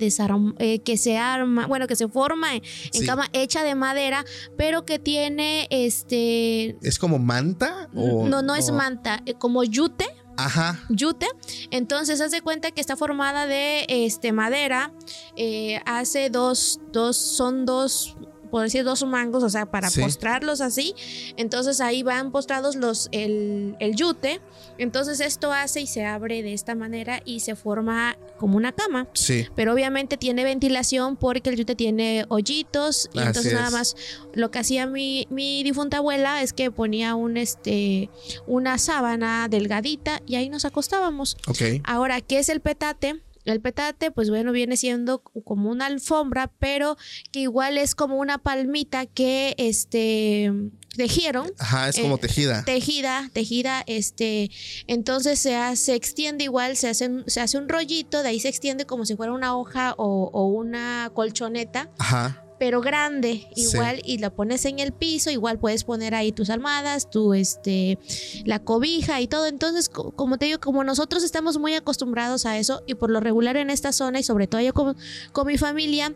eh, 0.60 0.80
que 0.80 0.98
se 0.98 1.18
arma, 1.18 1.68
bueno, 1.68 1.88
que 1.88 1.96
se 1.96 2.10
forma 2.10 2.54
en, 2.56 2.64
en 2.94 3.02
Sí. 3.02 3.06
cama 3.06 3.30
hecha 3.32 3.64
de 3.64 3.76
madera, 3.76 4.26
pero 4.58 4.84
que 4.84 5.00
tiene 5.00 5.68
este... 5.72 6.76
¿Es 6.82 7.00
como 7.00 7.18
manta? 7.18 7.90
O, 7.96 8.28
no, 8.28 8.42
no 8.42 8.56
es 8.56 8.70
manta, 8.72 9.22
eh, 9.26 9.36
como 9.36 9.64
yute, 9.64 10.06
Ajá. 10.38 10.80
yute. 10.90 11.28
Entonces, 11.72 12.22
haz 12.22 12.32
de 12.32 12.42
cuenta 12.42 12.72
que 12.72 12.82
está 12.82 12.96
formada 12.96 13.46
de 13.46 13.86
este, 13.88 14.32
madera. 14.32 14.94
eh, 15.36 15.82
hace 15.86 16.30
dos, 16.30 16.80
dos, 16.92 17.18
son 17.18 17.66
dos, 17.66 18.16
por 18.54 18.62
decir, 18.62 18.84
dos 18.84 19.04
mangos, 19.04 19.42
o 19.42 19.50
sea, 19.50 19.66
para 19.66 19.90
Sí. 19.90 20.00
postrarlos 20.00 20.62
así. 20.62 20.94
Entonces, 21.38 21.82
ahí 21.82 22.04
van 22.04 22.32
postrados 22.32 22.76
los, 22.76 23.10
el, 23.12 23.76
el 23.80 23.96
yute. 23.96 24.42
Entonces, 24.78 25.22
esto 25.22 25.52
hace 25.52 25.82
y 25.82 25.88
se 25.88 26.06
abre 26.06 26.44
de 26.44 26.54
esta 26.54 26.76
manera 26.76 27.20
y 27.26 27.40
se 27.40 27.56
forma 27.56 28.16
como 28.38 28.56
una 28.56 28.72
cama. 28.72 29.08
Sí. 29.14 29.48
Pero 29.56 29.74
obviamente 29.74 30.18
tiene 30.18 30.44
ventilación 30.44 31.16
porque 31.16 31.50
el 31.50 31.56
yute 31.56 31.74
tiene 31.76 32.26
hoyitos 32.30 33.10
y 33.12 33.20
entonces 33.22 33.54
nada 33.54 33.72
más 33.72 33.96
lo 34.36 34.52
que 34.52 34.60
hacía 34.60 34.86
mi, 34.86 35.26
mi 35.32 35.64
difunta 35.64 35.98
abuela 35.98 36.44
es 36.44 36.54
que 36.54 36.70
ponía 36.70 37.16
un 37.16 37.38
este 37.38 38.12
una 38.46 38.78
sábana 38.78 39.48
delgadita 39.50 40.22
y 40.28 40.36
ahí 40.36 40.48
nos 40.50 40.64
acostábamos. 40.66 41.38
Ok. 41.48 41.82
Ahora, 41.86 42.22
¿qué 42.22 42.38
es 42.38 42.50
el 42.50 42.60
petate? 42.60 43.20
El 43.46 43.60
petate, 43.62 44.10
pues 44.12 44.30
bueno, 44.30 44.52
viene 44.52 44.78
siendo 44.78 45.20
como 45.20 45.70
una 45.70 45.88
alfombra, 45.88 46.52
pero 46.60 46.98
que 47.32 47.42
igual 47.42 47.78
es 47.78 47.94
como 47.96 48.18
una 48.18 48.38
palmita 48.38 49.06
que 49.06 49.54
este 49.58 50.52
tejieron 50.96 51.52
Ajá, 51.58 51.90
es 51.90 51.98
como 52.00 52.16
eh, 52.16 52.20
tejida. 52.20 52.64
tejida, 52.66 53.30
tejida, 53.34 53.84
este, 53.88 54.52
entonces 54.88 55.40
se, 55.40 55.56
hace, 55.56 55.86
se 55.86 55.96
extiende 55.96 56.44
igual, 56.44 56.78
se 56.78 56.88
hace, 56.90 57.08
un- 57.08 57.24
se 57.28 57.42
hace 57.42 57.58
un 57.58 57.68
rollito, 57.68 58.22
de 58.22 58.30
ahí 58.30 58.40
se 58.40 58.48
extiende 58.50 58.86
como 58.86 59.06
si 59.06 59.16
fuera 59.16 59.34
una 59.34 59.58
hoja 59.58 59.96
o, 59.98 60.30
o 60.32 60.46
una 60.48 61.10
colchoneta, 61.16 61.90
Ajá. 61.98 62.46
Pero 62.64 62.80
grande, 62.80 63.46
Sí. 63.58 63.64
igual, 63.74 64.02
y 64.06 64.20
la 64.20 64.30
pones 64.30 64.64
en 64.64 64.80
el 64.80 64.94
piso, 64.94 65.30
igual 65.30 65.60
puedes 65.60 65.84
poner 65.84 66.16
ahí 66.16 66.32
tus 66.32 66.50
almohadas, 66.50 67.10
tu, 67.10 67.34
este, 67.34 68.00
la 68.46 68.60
cobija 68.60 69.20
y 69.20 69.28
todo, 69.28 69.48
entonces, 69.48 69.90
co- 69.90 70.12
como 70.12 70.38
te 70.38 70.46
digo, 70.46 70.62
como 70.62 70.86
nosotros 70.86 71.24
estamos 71.26 71.58
muy 71.58 71.74
acostumbrados 71.74 72.46
a 72.46 72.58
eso, 72.58 72.82
y 72.88 72.96
por 72.96 73.10
lo 73.10 73.20
regular 73.20 73.58
en 73.58 73.70
esta 73.70 73.92
zona, 73.92 74.20
y 74.20 74.24
sobre 74.24 74.48
todo 74.48 74.62
yo 74.62 74.74
con, 74.74 74.96
con 75.34 75.46
mi 75.48 75.58
familia, 75.58 76.16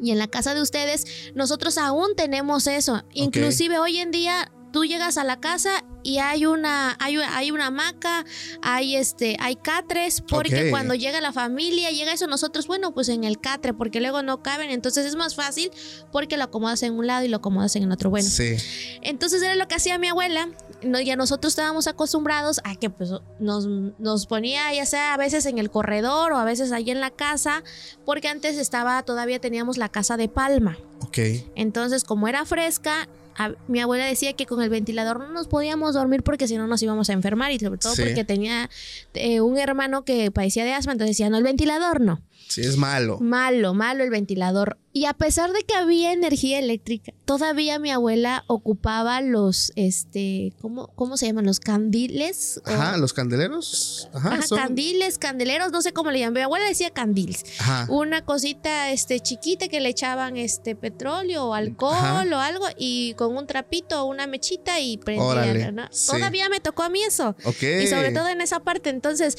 Y 0.00 0.12
en 0.12 0.18
la 0.18 0.28
casa 0.28 0.54
de 0.54 0.62
ustedes, 0.62 1.04
nosotros 1.34 1.76
aún 1.76 2.14
tenemos 2.16 2.66
eso. 2.68 3.02
Inclusive 3.14 3.78
hoy 3.80 3.98
en 3.98 4.12
día 4.12 4.50
tú 4.72 4.84
llegas 4.84 5.18
a 5.18 5.24
la 5.24 5.40
casa 5.40 5.84
y 6.02 6.18
hay 6.18 6.46
una 6.46 6.96
hay, 7.00 7.16
hay 7.16 7.50
una 7.50 7.66
hamaca, 7.66 8.24
hay 8.62 8.96
este 8.96 9.36
hay 9.40 9.56
catres 9.56 10.20
porque 10.20 10.70
cuando 10.70 10.94
llega 10.94 11.20
la 11.20 11.32
familia, 11.32 11.90
llega 11.90 12.12
eso 12.12 12.26
nosotros 12.26 12.66
bueno, 12.66 12.92
pues 12.94 13.08
en 13.08 13.24
el 13.24 13.40
catre 13.40 13.74
porque 13.74 14.00
luego 14.00 14.22
no 14.22 14.42
caben, 14.42 14.70
entonces 14.70 15.06
es 15.06 15.16
más 15.16 15.34
fácil 15.34 15.70
porque 16.12 16.36
lo 16.36 16.44
acomodas 16.44 16.82
en 16.82 16.94
un 16.94 17.06
lado 17.06 17.24
y 17.24 17.28
lo 17.28 17.38
acomodas 17.38 17.74
en 17.76 17.82
el 17.84 17.92
otro. 17.92 18.10
Bueno, 18.10 18.28
Sí. 18.28 18.56
entonces 19.02 19.42
era 19.42 19.54
lo 19.54 19.66
que 19.68 19.74
hacía 19.74 19.98
mi 19.98 20.08
abuela. 20.08 20.48
No, 20.80 21.00
ya 21.00 21.16
nosotros 21.16 21.52
estábamos 21.52 21.88
acostumbrados 21.88 22.60
a 22.62 22.76
que 22.76 22.88
pues 22.88 23.10
nos, 23.40 23.66
nos 23.66 24.26
ponía 24.26 24.72
ya 24.72 24.86
sea 24.86 25.14
a 25.14 25.16
veces 25.16 25.44
en 25.46 25.58
el 25.58 25.70
corredor 25.70 26.32
o 26.32 26.36
a 26.38 26.44
veces 26.44 26.70
ahí 26.70 26.90
en 26.92 27.00
la 27.00 27.10
casa, 27.10 27.64
porque 28.04 28.28
antes 28.28 28.56
estaba, 28.56 29.02
todavía 29.02 29.40
teníamos 29.40 29.76
la 29.76 29.88
casa 29.88 30.16
de 30.16 30.28
palma. 30.28 30.78
Ok. 31.00 31.18
Entonces, 31.56 32.04
como 32.04 32.28
era 32.28 32.44
fresca, 32.44 33.08
a- 33.38 33.54
mi 33.68 33.80
abuela 33.80 34.04
decía 34.04 34.32
que 34.34 34.44
con 34.46 34.60
el 34.62 34.68
ventilador 34.68 35.20
no 35.20 35.28
nos 35.32 35.46
podíamos 35.48 35.94
dormir 35.94 36.22
porque 36.22 36.46
si 36.48 36.56
no 36.56 36.66
nos 36.66 36.82
íbamos 36.82 37.08
a 37.08 37.12
enfermar 37.14 37.52
y 37.52 37.58
sobre 37.58 37.78
todo 37.78 37.94
Sí. 37.94 38.02
porque 38.02 38.24
tenía 38.24 38.68
eh, 39.14 39.40
un 39.40 39.58
hermano 39.58 40.04
que 40.04 40.30
padecía 40.30 40.64
de 40.64 40.72
asma, 40.74 40.92
entonces 40.92 41.16
decía, 41.16 41.30
no, 41.30 41.38
el 41.38 41.44
ventilador 41.44 42.00
no. 42.00 42.20
Sí, 42.48 42.62
es 42.62 42.76
malo. 42.76 43.18
Malo, 43.20 43.74
malo 43.74 44.02
el 44.04 44.10
ventilador. 44.10 44.78
Y 44.92 45.04
a 45.04 45.12
pesar 45.12 45.52
de 45.52 45.62
que 45.64 45.74
había 45.74 46.12
energía 46.12 46.58
eléctrica, 46.58 47.12
todavía 47.26 47.78
mi 47.78 47.90
abuela 47.90 48.44
ocupaba 48.46 49.20
los, 49.20 49.70
este, 49.76 50.54
¿cómo, 50.60 50.88
cómo 50.94 51.16
se 51.18 51.26
llaman? 51.26 51.44
Los 51.44 51.60
candiles. 51.60 52.60
Ajá, 52.64 52.96
los 52.96 53.12
candeleros. 53.12 54.08
Ajá, 54.14 54.34
Ajá, 54.34 54.42
son- 54.42 54.58
candiles, 54.58 55.18
candeleros, 55.18 55.70
no 55.72 55.82
sé 55.82 55.92
cómo 55.92 56.10
le 56.10 56.20
llaman. 56.20 56.34
Mi 56.34 56.40
abuela 56.40 56.66
decía 56.66 56.90
candiles. 56.90 57.44
Ajá. 57.60 57.86
Una 57.90 58.24
cosita 58.24 58.90
este, 58.90 59.20
chiquita 59.20 59.68
que 59.68 59.80
le 59.80 59.90
echaban 59.90 60.36
este 60.36 60.74
petróleo 60.74 61.44
o 61.46 61.54
alcohol 61.54 61.94
Ajá. 61.94 62.24
o 62.32 62.38
algo 62.40 62.64
y 62.78 63.14
con 63.14 63.36
un 63.36 63.46
trapito 63.46 64.02
o 64.02 64.06
una 64.06 64.26
mechita 64.26 64.80
y 64.80 64.98
Órale, 65.18 65.50
prendían. 65.50 65.74
¿no? 65.76 65.88
sí. 65.90 66.10
Todavía 66.12 66.48
me 66.48 66.60
tocó 66.60 66.82
a 66.82 66.88
mí 66.88 67.02
eso. 67.02 67.36
Ok. 67.44 67.62
Y 67.82 67.86
sobre 67.88 68.10
todo 68.12 68.28
en 68.28 68.40
esa 68.40 68.60
parte. 68.60 68.88
Entonces, 68.90 69.36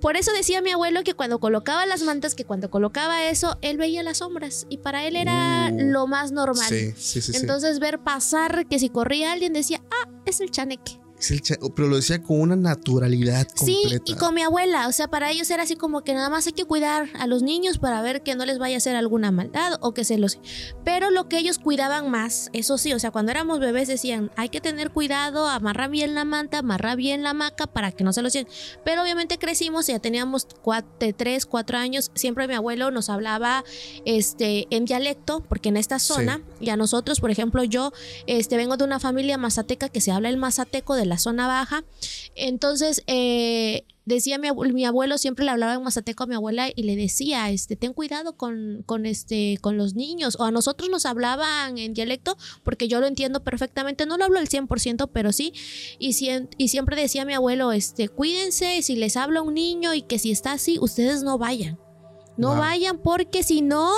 por 0.00 0.16
eso 0.16 0.32
decía 0.32 0.62
mi 0.62 0.70
abuelo 0.70 1.02
que 1.04 1.14
cuando 1.14 1.38
colocaba 1.38 1.86
las 1.86 2.02
mantas, 2.02 2.34
que 2.34 2.44
cuando 2.44 2.70
colocaba 2.70 3.24
eso, 3.28 3.58
él 3.62 3.76
veía 3.78 4.02
las 4.02 4.18
sombras. 4.18 4.66
Y 4.68 4.78
para 4.78 5.01
él 5.06 5.16
era 5.16 5.70
Uh, 5.70 5.76
lo 5.78 6.06
más 6.06 6.32
normal. 6.32 6.68
Sí, 6.68 6.92
sí, 6.96 7.20
sí. 7.20 7.32
sí. 7.32 7.38
Entonces, 7.38 7.78
ver 7.78 8.00
pasar 8.00 8.66
que 8.66 8.78
si 8.78 8.88
corría 8.88 9.32
alguien 9.32 9.52
decía, 9.52 9.80
ah, 9.90 10.10
es 10.26 10.40
el 10.40 10.50
chaneque. 10.50 11.01
Pero 11.74 11.88
lo 11.88 11.96
decía 11.96 12.22
con 12.22 12.40
una 12.40 12.56
naturalidad 12.56 13.46
Sí, 13.54 13.76
completa. 13.82 14.04
y 14.06 14.14
con 14.14 14.34
mi 14.34 14.42
abuela, 14.42 14.88
o 14.88 14.92
sea, 14.92 15.08
para 15.08 15.30
ellos 15.30 15.50
era 15.50 15.62
así 15.62 15.76
como 15.76 16.02
que 16.02 16.14
nada 16.14 16.28
más 16.30 16.46
hay 16.46 16.52
que 16.52 16.64
cuidar 16.64 17.08
a 17.18 17.26
los 17.26 17.42
niños 17.42 17.78
para 17.78 18.02
ver 18.02 18.22
que 18.22 18.34
no 18.34 18.44
les 18.44 18.58
vaya 18.58 18.76
a 18.76 18.78
hacer 18.78 18.96
alguna 18.96 19.30
maldad 19.30 19.78
o 19.80 19.94
que 19.94 20.04
se 20.04 20.18
los... 20.18 20.38
Pero 20.84 21.10
lo 21.10 21.28
que 21.28 21.38
ellos 21.38 21.58
cuidaban 21.58 22.10
más, 22.10 22.50
eso 22.52 22.78
sí, 22.78 22.92
o 22.92 22.98
sea, 22.98 23.10
cuando 23.10 23.30
éramos 23.32 23.60
bebés 23.60 23.88
decían, 23.88 24.30
hay 24.36 24.48
que 24.48 24.60
tener 24.60 24.90
cuidado, 24.90 25.48
amarra 25.48 25.88
bien 25.88 26.14
la 26.14 26.24
manta, 26.24 26.58
amarra 26.58 26.94
bien 26.96 27.22
la 27.22 27.30
hamaca 27.30 27.66
para 27.66 27.92
que 27.92 28.04
no 28.04 28.12
se 28.12 28.22
los 28.22 28.32
lleven. 28.32 28.50
Pero 28.84 29.02
obviamente 29.02 29.38
crecimos, 29.38 29.86
ya 29.86 29.98
teníamos 29.98 30.46
cuatro, 30.62 30.90
de 31.00 31.12
tres, 31.12 31.46
cuatro 31.46 31.78
años, 31.78 32.10
siempre 32.14 32.48
mi 32.48 32.54
abuelo 32.54 32.90
nos 32.90 33.08
hablaba 33.08 33.64
este, 34.04 34.66
en 34.70 34.84
dialecto, 34.84 35.40
porque 35.48 35.68
en 35.68 35.76
esta 35.76 35.98
Sí. 35.98 36.12
zona, 36.14 36.42
y 36.60 36.70
a 36.70 36.76
nosotros, 36.76 37.20
por 37.20 37.30
ejemplo, 37.30 37.62
yo 37.64 37.92
este, 38.26 38.56
vengo 38.56 38.76
de 38.76 38.84
una 38.84 38.98
familia 38.98 39.38
mazateca 39.38 39.88
que 39.88 40.00
se 40.00 40.10
habla 40.10 40.28
el 40.28 40.36
mazateco 40.36 40.94
de 40.94 41.06
la 41.06 41.11
zona 41.18 41.46
baja, 41.46 41.84
entonces, 42.34 43.02
eh, 43.06 43.84
decía 44.04 44.38
mi 44.38 44.48
abuelo, 44.48 44.74
mi 44.74 44.84
abuelo, 44.84 45.18
siempre 45.18 45.44
le 45.44 45.50
hablaba 45.50 45.74
en 45.74 45.82
mazateco 45.82 46.24
a 46.24 46.26
mi 46.26 46.34
abuela 46.34 46.68
y 46.74 46.82
le 46.82 46.96
decía, 46.96 47.50
este, 47.50 47.76
ten 47.76 47.92
cuidado 47.92 48.36
con, 48.36 48.82
con, 48.86 49.06
este, 49.06 49.58
con 49.60 49.76
los 49.76 49.94
niños. 49.94 50.36
O 50.38 50.44
a 50.44 50.50
nosotros 50.50 50.90
nos 50.90 51.06
hablaban 51.06 51.78
en 51.78 51.94
dialecto, 51.94 52.36
porque 52.62 52.88
yo 52.88 53.00
lo 53.00 53.06
entiendo 53.06 53.42
perfectamente. 53.44 54.06
No 54.06 54.16
lo 54.16 54.24
hablo 54.24 54.38
al 54.38 54.48
100%, 54.48 55.10
pero 55.12 55.32
sí. 55.32 55.52
Y, 55.98 56.16
y 56.58 56.68
siempre 56.68 56.96
decía 56.96 57.24
mi 57.24 57.34
abuelo, 57.34 57.72
este, 57.72 58.08
cuídense, 58.08 58.82
si 58.82 58.96
les 58.96 59.16
habla 59.16 59.42
un 59.42 59.54
niño 59.54 59.94
y 59.94 60.02
que 60.02 60.18
si 60.18 60.30
está 60.30 60.52
así, 60.52 60.78
ustedes 60.80 61.22
no 61.22 61.38
vayan. 61.38 61.78
No 62.36 62.48
Wow. 62.52 62.58
vayan 62.58 62.98
porque 62.98 63.42
si 63.42 63.60
no, 63.62 63.92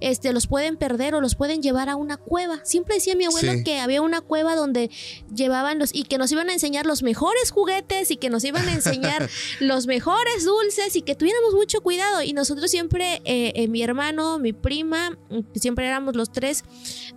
este, 0.00 0.32
los 0.32 0.46
pueden 0.46 0.76
perder 0.76 1.14
o 1.14 1.20
los 1.20 1.34
pueden 1.34 1.62
llevar 1.62 1.88
a 1.88 1.96
una 1.96 2.16
cueva. 2.16 2.60
Siempre 2.64 2.94
decía 2.94 3.14
mi 3.14 3.26
abuelo 3.26 3.52
Sí. 3.52 3.64
que 3.64 3.78
había 3.80 4.00
una 4.00 4.20
cueva 4.22 4.56
donde 4.56 4.90
llevaban 5.34 5.78
los 5.78 5.94
y 5.94 6.04
que 6.04 6.16
nos 6.18 6.32
iban 6.32 6.48
a 6.48 6.52
enseñar 6.54 6.86
los 6.86 7.02
mejores 7.02 7.50
juguetes 7.50 8.10
y 8.10 8.16
que 8.16 8.30
nos 8.30 8.42
iban 8.44 8.66
a 8.68 8.72
enseñar 8.72 9.28
los 9.60 9.86
mejores 9.86 10.44
dulces 10.44 10.96
y 10.96 11.02
que 11.02 11.14
tuviéramos 11.14 11.54
mucho 11.54 11.80
cuidado. 11.82 12.22
Y 12.22 12.32
nosotros 12.32 12.70
siempre, 12.70 13.20
eh, 13.24 13.52
eh, 13.54 13.68
mi 13.68 13.82
hermano, 13.82 14.38
mi 14.38 14.52
prima, 14.52 15.10
mm, 15.30 15.40
siempre 15.54 15.86
éramos 15.86 16.16
los 16.16 16.32
tres, 16.32 16.64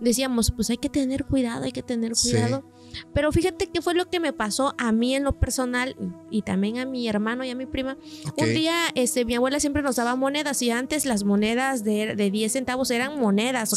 decíamos, 0.00 0.52
pues 0.54 0.68
hay 0.70 0.76
que 0.76 0.88
tener 0.90 1.24
cuidado, 1.24 1.64
hay 1.64 1.72
que 1.72 1.82
tener 1.82 2.14
Sí. 2.14 2.30
Pero 3.14 3.32
fíjate 3.32 3.68
qué 3.68 3.82
fue 3.82 3.94
lo 3.94 4.08
que 4.08 4.20
me 4.20 4.32
pasó 4.32 4.74
a 4.78 4.92
mí 4.92 5.14
en 5.14 5.24
lo 5.24 5.38
personal 5.38 5.96
y 6.30 6.42
también 6.42 6.78
a 6.78 6.86
mi 6.86 7.08
hermano 7.08 7.44
y 7.44 7.50
a 7.50 7.54
mi 7.54 7.66
prima. 7.66 7.96
Un 8.36 8.46
día, 8.54 8.74
este, 8.94 9.24
mi 9.24 9.34
abuela 9.34 9.60
siempre 9.60 9.82
nos 9.82 9.96
daba 9.96 10.16
monedas 10.16 10.60
y 10.62 10.70
antes 10.70 11.04
las 11.04 11.24
monedas 11.24 11.84
de, 11.84 12.14
de 12.16 12.30
10 12.30 12.52
centavos 12.52 12.90
eran 12.90 13.18
monedas 13.18 13.70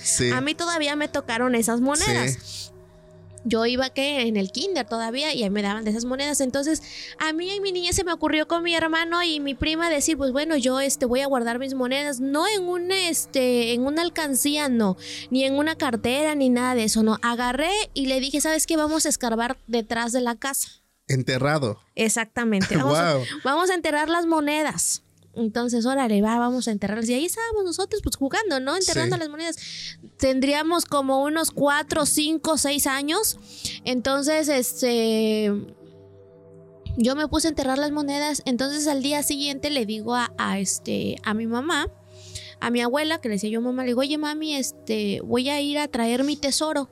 sí. 0.04 0.30
A 0.30 0.40
mí 0.40 0.54
todavía 0.54 0.96
me 0.96 1.08
tocaron 1.08 1.54
esas 1.54 1.80
monedas. 1.80 2.72
Yo 3.44 3.66
iba 3.66 3.90
que 3.90 4.22
en 4.22 4.36
el 4.36 4.50
kinder 4.50 4.86
todavía 4.86 5.34
y 5.34 5.42
ahí 5.42 5.50
me 5.50 5.60
daban 5.62 5.84
de 5.84 5.90
esas 5.90 6.04
monedas. 6.06 6.40
Entonces, 6.40 6.82
a 7.18 7.32
mí 7.32 7.50
en 7.50 7.62
mi 7.62 7.72
niñez 7.72 7.94
se 7.96 8.02
me 8.04 8.12
ocurrió 8.12 8.48
con 8.48 8.62
mi 8.62 8.74
hermano 8.74 9.22
y 9.22 9.38
mi 9.40 9.54
prima 9.54 9.90
decir, 9.90 10.16
pues 10.16 10.32
bueno, 10.32 10.56
yo 10.56 10.80
este 10.80 11.04
voy 11.06 11.20
a 11.20 11.26
guardar 11.26 11.58
mis 11.58 11.74
monedas, 11.74 12.20
no 12.20 12.46
en 12.48 12.62
una 12.66 13.08
este 13.08 13.72
en 13.74 13.82
una 13.84 14.02
alcancía, 14.02 14.68
no, 14.68 14.96
ni 15.30 15.44
en 15.44 15.54
una 15.54 15.76
cartera 15.76 16.34
ni 16.34 16.48
nada 16.48 16.74
de 16.74 16.84
eso, 16.84 17.02
no. 17.02 17.18
Agarré 17.22 17.70
y 17.92 18.06
le 18.06 18.18
dije, 18.20 18.40
"¿Sabes 18.40 18.66
qué? 18.66 18.76
Vamos 18.76 19.04
a 19.06 19.08
escarbar 19.10 19.58
detrás 19.66 20.12
de 20.12 20.20
la 20.22 20.36
casa." 20.36 20.68
Enterrado. 21.06 21.78
Exactamente. 21.94 22.76
Vamos, 22.78 22.98
a, 22.98 23.16
Wow. 23.16 23.24
vamos 23.44 23.68
a 23.70 23.74
enterrar 23.74 24.08
las 24.08 24.24
monedas. 24.26 25.02
Entonces, 25.36 25.84
órale, 25.84 26.22
va, 26.22 26.38
vamos 26.38 26.68
a 26.68 26.70
enterrarlas. 26.70 27.08
Y 27.10 27.14
ahí 27.14 27.24
estábamos 27.26 27.64
nosotros, 27.64 28.00
pues 28.02 28.16
jugando, 28.16 28.60
¿no? 28.60 28.76
Enterrando 28.76 29.16
Sí. 29.16 29.20
las 29.20 29.28
monedas. 29.28 29.56
Tendríamos 30.18 30.84
como 30.84 31.22
unos 31.22 31.50
cuatro, 31.50 32.06
cinco, 32.06 32.56
seis 32.58 32.86
años. 32.86 33.38
Entonces, 33.84 34.48
este. 34.48 35.52
Yo 36.96 37.16
me 37.16 37.26
puse 37.26 37.48
a 37.48 37.50
enterrar 37.50 37.78
las 37.78 37.90
monedas. 37.90 38.42
Entonces, 38.44 38.86
al 38.86 39.02
día 39.02 39.22
siguiente 39.22 39.70
le 39.70 39.84
digo 39.84 40.14
a, 40.14 40.32
a, 40.38 40.60
este, 40.60 41.16
a 41.24 41.34
mi 41.34 41.46
mamá, 41.46 41.90
a 42.60 42.70
mi 42.70 42.80
abuela, 42.80 43.20
que 43.20 43.28
le 43.28 43.34
decía 43.34 43.50
yo, 43.50 43.60
mamá, 43.60 43.82
le 43.82 43.88
digo, 43.88 44.00
oye, 44.00 44.16
mami, 44.16 44.54
este, 44.54 45.20
voy 45.22 45.48
a 45.48 45.60
ir 45.60 45.78
a 45.78 45.88
traer 45.88 46.22
mi 46.22 46.36
tesoro. 46.36 46.88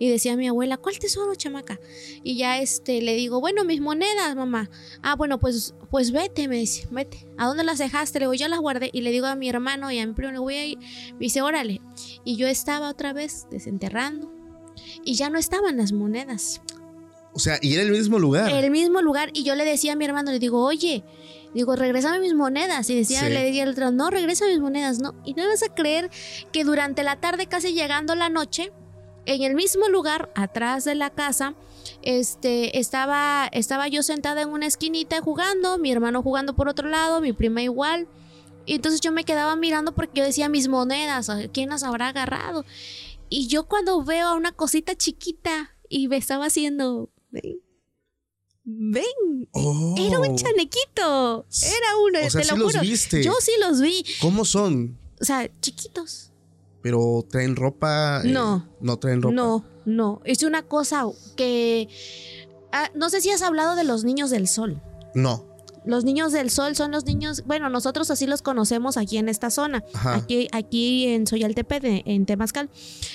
Y 0.00 0.08
decía 0.08 0.34
mi 0.34 0.48
abuela, 0.48 0.78
¿cuál 0.78 0.98
tesoro, 0.98 1.34
chamaca? 1.34 1.78
Y 2.24 2.36
ya 2.38 2.58
este 2.58 3.02
le 3.02 3.14
digo, 3.14 3.38
bueno, 3.38 3.64
mis 3.64 3.82
monedas, 3.82 4.34
mamá. 4.34 4.70
Ah, 5.02 5.14
bueno, 5.14 5.38
pues, 5.38 5.74
pues 5.90 6.10
vete, 6.10 6.48
me 6.48 6.56
dice, 6.56 6.88
vete. 6.90 7.28
¿A 7.36 7.46
dónde 7.46 7.64
las 7.64 7.76
dejaste? 7.76 8.18
Le 8.18 8.24
digo, 8.24 8.32
yo 8.32 8.48
las 8.48 8.60
guardé. 8.60 8.88
Y 8.94 9.02
le 9.02 9.10
digo 9.10 9.26
a 9.26 9.34
mi 9.36 9.50
hermano 9.50 9.92
y 9.92 9.98
a 9.98 10.06
mi 10.06 10.14
primo, 10.14 10.32
le 10.32 10.38
voy 10.38 10.54
a 10.54 10.64
ir. 10.64 10.78
Me 11.12 11.18
dice, 11.18 11.42
órale. 11.42 11.82
Y 12.24 12.36
yo 12.36 12.46
estaba 12.46 12.88
otra 12.88 13.12
vez 13.12 13.46
desenterrando. 13.50 14.32
Y 15.04 15.16
ya 15.16 15.28
no 15.28 15.38
estaban 15.38 15.76
las 15.76 15.92
monedas. 15.92 16.62
O 17.34 17.38
sea, 17.38 17.58
y 17.60 17.74
era 17.74 17.82
el 17.82 17.90
mismo 17.90 18.18
lugar. 18.18 18.50
El 18.50 18.70
mismo 18.70 19.02
lugar. 19.02 19.28
Y 19.34 19.44
yo 19.44 19.54
le 19.54 19.66
decía 19.66 19.92
a 19.92 19.96
mi 19.96 20.06
hermano, 20.06 20.32
le 20.32 20.38
digo, 20.38 20.64
oye, 20.64 21.04
digo, 21.54 21.76
regrésame 21.76 22.20
mis 22.20 22.32
monedas. 22.32 22.88
Y 22.88 22.96
decía, 22.96 23.20
Sí. 23.20 23.28
le 23.28 23.44
decía 23.44 23.64
el 23.64 23.68
otro, 23.70 23.90
no, 23.90 24.08
regresa 24.08 24.46
mis 24.46 24.60
monedas, 24.60 24.98
no. 24.98 25.14
Y 25.26 25.34
no 25.34 25.46
vas 25.46 25.62
a 25.62 25.74
creer 25.74 26.10
que 26.52 26.64
durante 26.64 27.02
la 27.02 27.20
tarde, 27.20 27.46
casi 27.46 27.74
llegando 27.74 28.14
la 28.14 28.30
noche, 28.30 28.72
en 29.34 29.42
el 29.42 29.54
mismo 29.54 29.88
lugar, 29.88 30.30
atrás 30.34 30.84
de 30.84 30.94
la 30.94 31.10
casa, 31.10 31.54
este, 32.02 32.78
estaba, 32.78 33.48
estaba 33.52 33.88
yo 33.88 34.02
sentada 34.02 34.42
en 34.42 34.48
una 34.50 34.66
esquinita 34.66 35.20
jugando, 35.20 35.78
mi 35.78 35.92
hermano 35.92 36.22
jugando 36.22 36.54
por 36.54 36.68
otro 36.68 36.88
lado, 36.88 37.20
mi 37.20 37.32
prima 37.32 37.62
igual. 37.62 38.08
Y 38.66 38.74
entonces 38.74 39.00
yo 39.00 39.12
me 39.12 39.24
quedaba 39.24 39.56
mirando 39.56 39.92
porque 39.94 40.18
yo 40.20 40.24
decía 40.24 40.48
mis 40.48 40.68
monedas, 40.68 41.30
¿quién 41.52 41.70
las 41.70 41.82
habrá 41.82 42.08
agarrado? 42.08 42.64
Y 43.28 43.46
yo 43.46 43.64
cuando 43.66 44.02
veo 44.04 44.26
a 44.28 44.34
una 44.34 44.52
cosita 44.52 44.94
chiquita 44.96 45.76
y 45.88 46.08
me 46.08 46.16
estaba 46.16 46.46
haciendo, 46.46 47.10
ven, 47.30 47.60
ven, 48.64 49.04
Oh. 49.52 49.94
era 49.98 50.18
un 50.20 50.36
chanequito, 50.36 51.46
era 51.62 51.96
uno, 52.04 52.18
O 52.18 52.30
sea, 52.30 52.40
te 52.40 52.44
sí 52.46 52.50
lo 52.50 52.56
los 52.58 52.72
juro. 52.72 52.82
viste. 52.82 53.22
Yo 53.22 53.32
sí 53.40 53.52
los 53.60 53.80
vi, 53.80 54.04
¿Cómo 54.20 54.44
son? 54.44 54.98
o 55.20 55.24
sea, 55.24 55.48
chiquitos. 55.60 56.30
Pero 56.82 57.24
traen 57.28 57.56
ropa. 57.56 58.22
eh, 58.24 58.28
No. 58.28 58.66
No 58.80 58.98
traen 58.98 59.22
ropa. 59.22 59.34
No, 59.34 59.64
no, 59.84 60.20
es 60.24 60.42
una 60.42 60.62
cosa 60.62 61.04
que... 61.36 61.88
ah, 62.72 62.90
no 62.94 63.10
sé 63.10 63.20
si 63.20 63.30
has 63.30 63.42
hablado 63.42 63.76
de 63.76 63.84
los 63.84 64.04
niños 64.04 64.30
del 64.30 64.48
sol. 64.48 64.80
No. 65.14 65.44
Los 65.84 66.04
niños 66.04 66.32
del 66.32 66.50
sol 66.50 66.76
son 66.76 66.90
los 66.92 67.04
niños, 67.06 67.42
bueno, 67.46 67.68
nosotros 67.70 68.10
así 68.10 68.26
los 68.26 68.42
conocemos 68.42 68.96
aquí 68.96 69.16
en 69.18 69.28
esta 69.28 69.50
zona, 69.50 69.82
Ajá. 69.94 70.16
aquí, 70.16 70.48
aquí 70.52 71.06
en 71.06 71.26
Soyaltepec, 71.26 71.82
de- 71.82 72.02
en 72.06 72.26
Temazcal. 72.26 72.68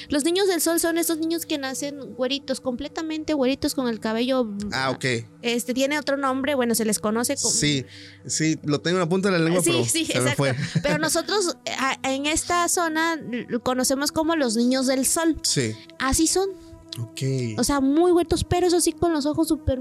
Los 0.10 0.24
niños 0.25 0.48
del 0.48 0.62
sol 0.62 0.79
son 0.79 0.98
esos 0.98 1.17
niños 1.17 1.45
que 1.45 1.57
nacen 1.57 2.00
güeritos, 2.15 2.62
completamente 2.62 3.34
güeritos 3.34 3.75
con 3.75 3.88
el 3.88 4.00
cabello. 4.00 4.50
Ah, 4.72 4.89
ok. 4.89 5.05
Este 5.43 5.74
tiene 5.74 6.00
otro 6.00 6.17
nombre, 6.17 6.55
bueno, 6.55 6.74
se 6.75 6.86
les 6.86 7.00
conoce 7.00 7.36
como. 7.36 7.53
Sí, 7.53 7.86
sí, 8.25 8.57
lo 8.63 8.81
tengo 8.81 8.98
en 8.98 9.01
la 9.01 9.10
punta 9.10 9.29
de 9.29 9.38
la 9.38 9.43
lengua, 9.43 9.62
Sí, 9.62 9.69
pero 9.72 9.86
sí, 9.86 10.05
se 10.05 10.13
me 10.22 10.31
exacto. 10.31 10.38
fue. 10.38 10.55
Pero 10.81 10.98
nosotros 10.98 11.57
eh, 11.65 11.72
a- 11.77 12.00
en 12.13 12.25
esta 12.25 12.67
zona 12.69 13.19
conocemos 13.63 14.12
como 14.12 14.36
los 14.36 14.55
niños 14.55 14.88
del 14.88 15.05
sol. 15.05 15.38
Sí, 15.43 15.74
Así 16.00 16.27
son. 16.27 16.50
Ok. 16.99 17.57
O 17.59 17.63
sea, 17.63 17.81
muy 17.81 18.11
huertos, 18.11 18.43
pero 18.43 18.67
eso 18.67 18.79
sí 18.81 18.91
con 18.91 19.11
los 19.13 19.25
ojos 19.25 19.47
súper 19.47 19.79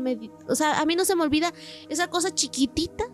O 0.49 0.54
sea, 0.54 0.80
a 0.80 0.87
mí 0.87 0.97
no 0.97 1.04
se 1.04 1.14
me 1.16 1.23
olvida 1.23 1.52
esa 1.88 2.09
cosa 2.09 2.35
chiquitita. 2.35 3.04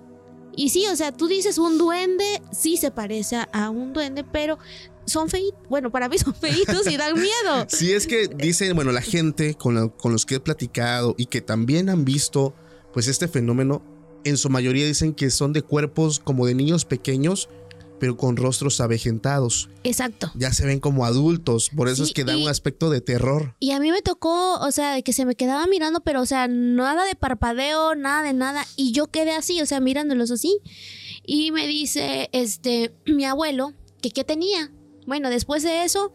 Y 0.57 0.71
sí, 0.71 0.85
o 0.89 0.97
sea, 0.97 1.13
tú 1.13 1.29
dices 1.29 1.59
un 1.59 1.79
duende, 1.79 2.43
sí 2.53 2.77
se 2.77 2.91
parece 2.91 3.37
a, 3.37 3.43
a 3.53 3.71
un 3.71 3.93
duende, 3.93 4.25
pero 4.25 4.59
son 5.07 5.29
feitos. 5.29 5.61
Bueno, 5.69 5.91
para 5.91 6.09
mí 6.09 6.19
son 6.19 6.35
feitos 6.35 6.87
y 6.91 6.97
dan 6.97 7.15
miedo. 7.15 7.67
Sí, 7.69 7.93
es 7.93 8.07
que 8.07 8.27
dicen, 8.29 8.75
bueno, 8.75 8.91
la 8.93 9.01
gente 9.03 9.55
con, 9.55 9.75
la- 9.77 9.89
con 9.89 10.13
los 10.13 10.27
que 10.27 10.37
he 10.37 10.41
platicado 10.41 11.15
y 11.17 11.27
que 11.27 11.41
también 11.41 11.89
han 11.89 12.05
visto, 12.05 12.53
pues 12.93 13.07
este 13.07 13.29
fenómeno, 13.29 13.83
en 14.25 14.37
su 14.37 14.51
mayoría 14.51 14.85
dicen 14.87 15.15
que 15.15 15.31
son 15.31 15.53
de 15.53 15.63
cuerpos 15.63 16.19
como 16.21 16.45
de 16.47 16.55
niños 16.55 16.85
pequeños, 16.85 17.49
pero 18.01 18.17
con 18.17 18.37
rostros 18.37 18.81
avejentados. 18.81 19.69
Exacto. 19.85 20.33
Ya 20.35 20.53
se 20.53 20.67
ven 20.67 20.81
como 20.81 21.05
adultos, 21.05 21.71
por 21.77 21.89
eso 21.89 22.05
Sí, 22.05 22.11
es 22.11 22.15
que 22.15 22.25
dan 22.25 22.39
y- 22.39 22.43
un 22.45 22.49
aspecto 22.49 22.91
de 22.91 23.01
terror. 23.01 23.55
Y 23.61 23.71
a 23.73 23.79
mí 23.79 23.93
me 23.93 24.03
tocó, 24.03 24.55
o 24.59 24.71
sea, 24.73 24.95
de 24.95 25.03
que 25.05 25.13
se 25.13 25.25
me 25.25 25.37
quedaba 25.37 25.67
mirando, 25.67 26.01
pero, 26.01 26.23
o 26.23 26.27
sea, 26.27 26.49
nada 26.49 27.05
de 27.05 27.15
parpadeo, 27.15 27.95
nada 27.95 28.23
de 28.25 28.33
nada. 28.33 28.67
Y 28.77 28.91
yo 28.93 29.07
quedé 29.07 29.33
así, 29.33 29.61
o 29.63 29.67
sea, 29.67 29.79
mirándolos 29.81 30.31
así. 30.33 30.59
Y 31.25 31.53
me 31.53 31.67
dice, 31.69 32.29
este, 32.33 32.93
mi 33.07 33.25
abuelo, 33.25 33.75
que 34.01 34.11
qué 34.11 34.25
tenía. 34.25 34.73
Bueno, 35.07 35.29
después 35.31 35.63
de 35.63 35.85
eso, 35.85 36.13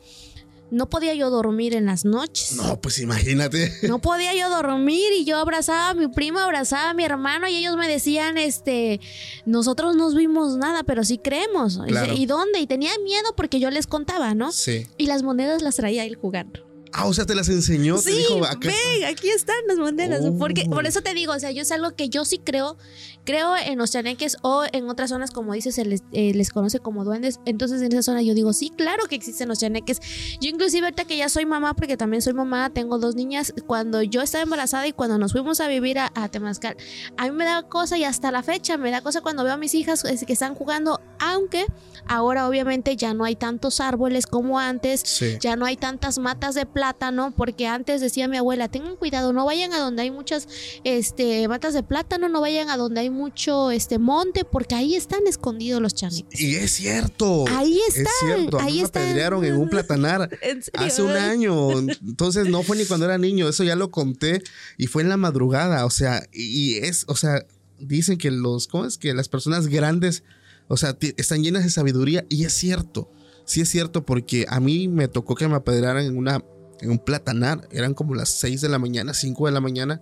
no 0.72 0.90
podía 0.90 1.14
yo 1.14 1.30
dormir 1.30 1.74
en 1.74 1.86
las 1.86 2.06
noches. 2.06 2.56
No, 2.58 2.80
pues 2.82 3.00
imagínate. 3.00 3.72
No 3.84 4.00
podía 4.00 4.34
yo 4.34 4.50
dormir 4.50 5.14
y 5.18 5.26
yo 5.26 5.38
abrazaba 5.38 5.90
a 5.90 5.94
mi 5.94 6.08
primo, 6.08 6.40
abrazaba 6.40 6.90
a 6.90 6.94
mi 6.94 7.04
hermano 7.04 7.48
y 7.48 7.56
ellos 7.56 7.78
me 7.78 7.88
decían, 7.88 8.38
este, 8.38 9.00
nosotros 9.46 9.96
no 9.96 10.14
vimos 10.14 10.58
nada, 10.58 10.84
pero 10.84 11.04
sí 11.04 11.18
creemos. 11.18 11.80
Y 11.86 11.90
Claro. 11.90 12.14
¿Y 12.14 12.26
dónde? 12.26 12.60
Y 12.60 12.68
tenía 12.68 12.92
miedo 13.04 13.34
porque 13.36 13.60
yo 13.60 13.70
les 13.70 13.88
contaba, 13.88 14.34
¿no? 14.34 14.52
Sí. 14.52 14.88
Y 14.98 15.08
las 15.08 15.24
monedas 15.24 15.62
las 15.62 15.76
traía 15.76 16.06
él 16.06 16.16
jugando. 16.16 16.62
Ah, 16.98 17.08
o 17.08 17.14
sea, 17.14 17.26
te 17.26 17.36
las 17.36 17.50
enseñó. 17.50 17.96
te 17.96 18.12
Sí, 18.12 18.18
dijo, 18.18 18.46
acá 18.46 18.70
ven, 18.70 19.04
aquí 19.06 19.30
están 19.30 19.58
las 19.68 19.78
monedas. 19.78 20.22
Oh. 20.24 20.38
Porque, 20.38 20.64
por 20.66 20.88
eso 20.88 21.02
te 21.02 21.14
digo, 21.14 21.34
o 21.34 21.40
sea, 21.40 21.52
yo 21.52 21.62
es 21.62 21.72
algo 21.72 21.92
que 21.92 22.08
yo 22.08 22.24
sí 22.24 22.38
creo. 22.38 22.78
Creo 23.26 23.58
en 23.58 23.80
los 23.80 23.92
chaneques 23.92 24.38
o 24.44 24.64
en 24.72 24.88
otras 24.88 25.10
zonas, 25.10 25.32
como 25.32 25.54
dices, 25.54 25.76
se 25.76 25.84
les, 25.84 26.04
eh, 26.14 26.32
les 26.34 26.52
conoce 26.52 26.80
como 26.80 27.04
duendes. 27.04 27.40
Entonces, 27.46 27.82
en 27.82 27.92
esa 27.92 28.04
zona 28.04 28.22
yo 28.22 28.34
digo, 28.34 28.54
sí, 28.54 28.72
claro 28.78 29.08
que 29.10 29.16
existen 29.16 29.50
los 29.50 29.60
chaneques. 29.60 30.00
Yo, 30.40 30.50
inclusive, 30.50 30.86
ahorita 30.86 31.04
que 31.04 31.18
ya 31.18 31.28
soy 31.28 31.46
mamá, 31.46 31.74
porque 31.74 31.98
también 31.98 32.22
soy 32.22 32.34
mamá, 32.34 32.70
tengo 32.70 32.98
dos 32.98 33.16
niñas. 33.16 33.54
Cuando 33.68 34.02
yo 34.02 34.22
estaba 34.22 34.44
embarazada 34.44 34.88
y 34.88 34.94
cuando 34.94 35.18
nos 35.18 35.34
fuimos 35.34 35.60
a 35.60 35.68
vivir 35.68 36.00
a, 36.00 36.12
a 36.16 36.30
Temazcal, 36.30 36.78
a 37.18 37.26
mí 37.26 37.32
me 37.32 37.44
da 37.44 37.64
cosa 37.64 37.98
y 37.98 38.06
hasta 38.06 38.32
la 38.32 38.42
fecha 38.42 38.78
me 38.78 38.90
da 38.92 39.02
cosa 39.02 39.20
cuando 39.20 39.44
veo 39.44 39.54
a 39.54 39.58
mis 39.58 39.76
hijas 39.76 40.04
que 40.04 40.32
están 40.32 40.56
jugando, 40.56 41.02
aunque 41.20 41.66
ahora, 42.08 42.48
obviamente, 42.48 42.96
ya 42.96 43.14
no 43.14 43.26
hay 43.26 43.36
tantos 43.36 43.82
árboles 43.82 44.28
como 44.28 44.60
antes. 44.60 45.02
Sí. 45.04 45.38
Ya 45.42 45.56
no 45.56 45.66
hay 45.66 45.76
tantas 45.76 46.20
matas 46.20 46.56
de 46.56 46.66
plátano, 46.86 47.34
porque 47.36 47.66
antes 47.66 48.00
decía 48.00 48.28
mi 48.28 48.38
abuela, 48.38 48.68
tengan 48.68 48.96
cuidado, 48.96 49.34
no 49.34 49.44
vayan 49.46 49.74
a 49.74 49.80
donde 49.80 50.04
hay 50.04 50.12
muchas 50.12 50.48
este, 50.84 51.48
matas 51.48 51.74
de 51.74 51.82
plátano, 51.82 52.30
no 52.30 52.42
vayan 52.42 52.70
a 52.70 52.78
donde 52.78 53.02
hay 53.02 53.10
mucho 53.10 53.72
este, 53.72 53.98
monte, 53.98 54.46
porque 54.46 54.76
ahí 54.76 54.94
están 54.96 55.26
escondidos 55.26 55.82
los 55.82 55.96
changuitos. 55.96 56.40
Y 56.40 56.56
es 56.56 56.74
cierto. 56.74 57.46
Ahí 57.50 57.80
Es 57.88 57.98
están, 57.98 58.14
cierto. 58.20 58.60
A 58.60 58.66
mí 58.66 58.68
ahí 58.68 58.78
me 58.78 58.84
están. 58.84 59.04
apedrearon 59.04 59.44
en 59.46 59.56
un 59.56 59.70
platanar. 59.70 60.30
Hace 60.74 61.02
un 61.02 61.12
año. 61.12 61.80
Entonces 61.80 62.48
no 62.50 62.62
fue 62.62 62.78
ni 62.78 62.86
cuando 62.86 63.08
era 63.08 63.18
niño. 63.18 63.50
Eso 63.50 63.64
ya 63.64 63.76
lo 63.76 63.90
conté. 63.90 64.44
Y 64.78 64.86
fue 64.86 65.02
en 65.02 65.10
la 65.10 65.18
madrugada. 65.18 65.86
O 65.86 65.90
sea, 65.90 66.28
y 66.32 66.78
es, 66.78 67.06
o 67.08 67.16
sea, 67.16 67.46
dicen 67.80 68.20
que 68.20 68.30
los, 68.30 68.68
¿cómo 68.68 68.86
es? 68.86 69.00
Que 69.00 69.14
las 69.16 69.28
personas 69.28 69.68
grandes, 69.68 70.24
o 70.68 70.78
sea, 70.78 70.96
están 71.18 71.44
llenas 71.44 71.64
de 71.64 71.72
sabiduría. 71.72 72.26
Y 72.30 72.46
es 72.46 72.54
cierto. 72.54 73.10
Sí 73.46 73.62
es 73.62 73.70
cierto 73.70 74.06
porque 74.06 74.46
a 74.50 74.60
mí 74.60 74.88
me 74.88 75.08
tocó 75.08 75.36
que 75.36 75.48
me 75.48 75.56
apedrearan 75.56 76.06
en 76.06 76.18
una, 76.18 76.44
en 76.82 76.92
un 76.92 77.00
platanar. 77.00 77.68
Eran 77.72 77.94
como 77.94 78.16
las 78.16 78.30
6 78.30 78.62
de 78.62 78.70
la 78.70 78.80
mañana, 78.80 79.14
5 79.14 79.46
de 79.46 79.52
la 79.52 79.62
mañana. 79.62 80.02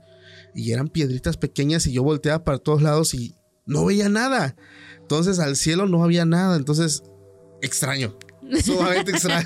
Y 0.55 0.71
eran 0.71 0.87
piedritas 0.87 1.37
pequeñas 1.37 1.87
y 1.87 1.93
yo 1.93 2.03
volteaba 2.03 2.43
para 2.43 2.57
todos 2.59 2.81
lados 2.81 3.13
y 3.13 3.35
no 3.65 3.85
veía 3.85 4.09
nada. 4.09 4.55
Entonces 4.99 5.39
al 5.39 5.55
cielo 5.55 5.87
no 5.87 6.03
había 6.03 6.25
nada. 6.25 6.55
Entonces, 6.57 7.03
extraño. 7.61 8.17
Sumamente 8.63 9.11
extraño. 9.11 9.45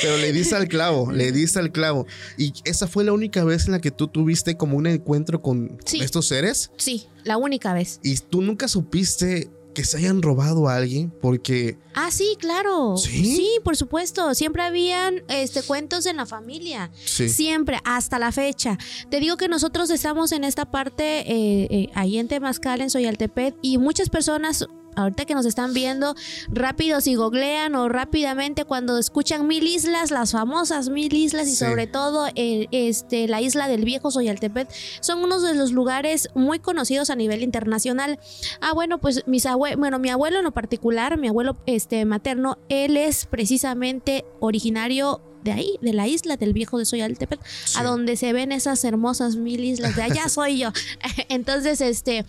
Pero 0.00 0.16
le 0.18 0.32
diste 0.32 0.54
al 0.54 0.68
clavo, 0.68 1.10
le 1.10 1.32
diste 1.32 1.58
al 1.58 1.72
clavo. 1.72 2.06
Y 2.38 2.52
esa 2.64 2.86
fue 2.86 3.04
la 3.04 3.12
única 3.12 3.42
vez 3.44 3.66
en 3.66 3.72
la 3.72 3.80
que 3.80 3.90
tú 3.90 4.06
tuviste 4.08 4.56
como 4.56 4.76
un 4.76 4.86
encuentro 4.86 5.42
con 5.42 5.76
Sí. 5.84 6.00
estos 6.00 6.28
seres. 6.28 6.70
Sí, 6.76 7.06
la 7.24 7.36
única 7.36 7.74
vez. 7.74 7.98
Y 8.02 8.16
tú 8.16 8.40
nunca 8.42 8.68
supiste 8.68 9.50
que 9.74 9.84
se 9.84 9.96
hayan 9.98 10.22
robado 10.22 10.68
a 10.68 10.76
alguien 10.76 11.10
porque 11.20 11.78
Ah, 11.94 12.10
sí, 12.10 12.36
claro. 12.38 12.96
¿Sí? 12.96 13.58
por 13.64 13.76
supuesto. 13.76 14.34
Siempre 14.34 14.62
habían 14.62 15.22
este, 15.28 15.62
cuentos 15.62 16.06
en 16.06 16.16
la 16.16 16.26
familia. 16.26 16.90
sí, 17.04 17.28
Siempre, 17.28 17.78
hasta 17.84 18.18
la 18.18 18.32
fecha. 18.32 18.78
Te 19.10 19.20
digo 19.20 19.36
que 19.36 19.48
nosotros 19.48 19.90
estamos 19.90 20.32
en 20.32 20.44
esta 20.44 20.70
parte, 20.70 21.20
eh, 21.20 21.68
eh, 21.70 21.90
ahí 21.94 22.18
en 22.18 22.28
Temazcal, 22.28 22.80
en 22.80 22.90
Soyaltepec, 22.90 23.56
y 23.62 23.78
muchas 23.78 24.08
personas, 24.08 24.66
ahorita 24.96 25.24
que 25.24 25.34
nos 25.34 25.46
están 25.46 25.72
viendo, 25.74 26.14
rápido 26.48 27.00
si 27.00 27.14
googlean 27.14 27.74
o 27.74 27.88
rápidamente 27.88 28.64
cuando 28.64 28.98
escuchan 28.98 29.46
Mil 29.46 29.66
Islas, 29.66 30.10
las 30.10 30.32
famosas 30.32 30.88
Mil 30.88 31.12
Islas, 31.14 31.48
y 31.48 31.50
Sí. 31.52 31.56
sobre 31.64 31.86
todo 31.86 32.26
eh, 32.34 32.66
este, 32.72 33.28
la 33.28 33.40
isla 33.40 33.68
del 33.68 33.84
viejo 33.84 34.10
Soyaltepec, 34.10 34.68
son 35.00 35.22
unos 35.24 35.42
de 35.42 35.54
los 35.54 35.72
lugares 35.72 36.28
muy 36.34 36.58
conocidos 36.58 37.10
a 37.10 37.16
nivel 37.16 37.42
internacional. 37.42 38.18
Ah, 38.60 38.72
bueno, 38.72 38.98
pues 38.98 39.22
mis 39.26 39.46
abue 39.46 39.76
bueno, 39.76 39.98
mi 39.98 40.10
abuelo 40.10 40.38
en 40.38 40.44
lo 40.44 40.52
particular, 40.52 41.18
mi 41.18 41.28
abuelo 41.28 41.56
este, 41.66 42.04
materno, 42.04 42.58
él 42.68 42.96
es 42.96 43.26
precisamente 43.26 44.24
originario 44.40 45.20
de 45.44 45.50
ahí, 45.52 45.76
de 45.80 45.92
la 45.92 46.06
isla 46.06 46.36
del 46.36 46.52
viejo 46.52 46.78
de 46.78 46.84
Soyaltepec, 46.84 47.40
Sí. 47.64 47.76
a 47.78 47.82
donde 47.82 48.16
se 48.16 48.32
ven 48.32 48.52
esas 48.52 48.84
hermosas 48.84 49.34
mil 49.36 49.64
islas. 49.64 49.96
De 49.96 50.02
allá 50.02 50.28
soy 50.28 50.58
yo. 50.58 50.70
Entonces, 51.28 51.80
este. 51.80 52.24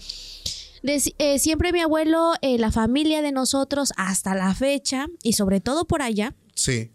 De- 0.83 1.01
eh, 1.17 1.39
siempre 1.39 1.71
mi 1.71 1.79
abuelo, 1.81 2.33
eh, 2.41 2.57
la 2.59 2.71
familia 2.71 3.21
de 3.21 3.31
nosotros, 3.31 3.91
hasta 3.97 4.35
la 4.35 4.53
fecha, 4.53 5.07
y 5.23 5.33
sobre 5.33 5.59
todo 5.61 5.85
por 5.85 6.01
allá, 6.01 6.35
sí, 6.55 6.91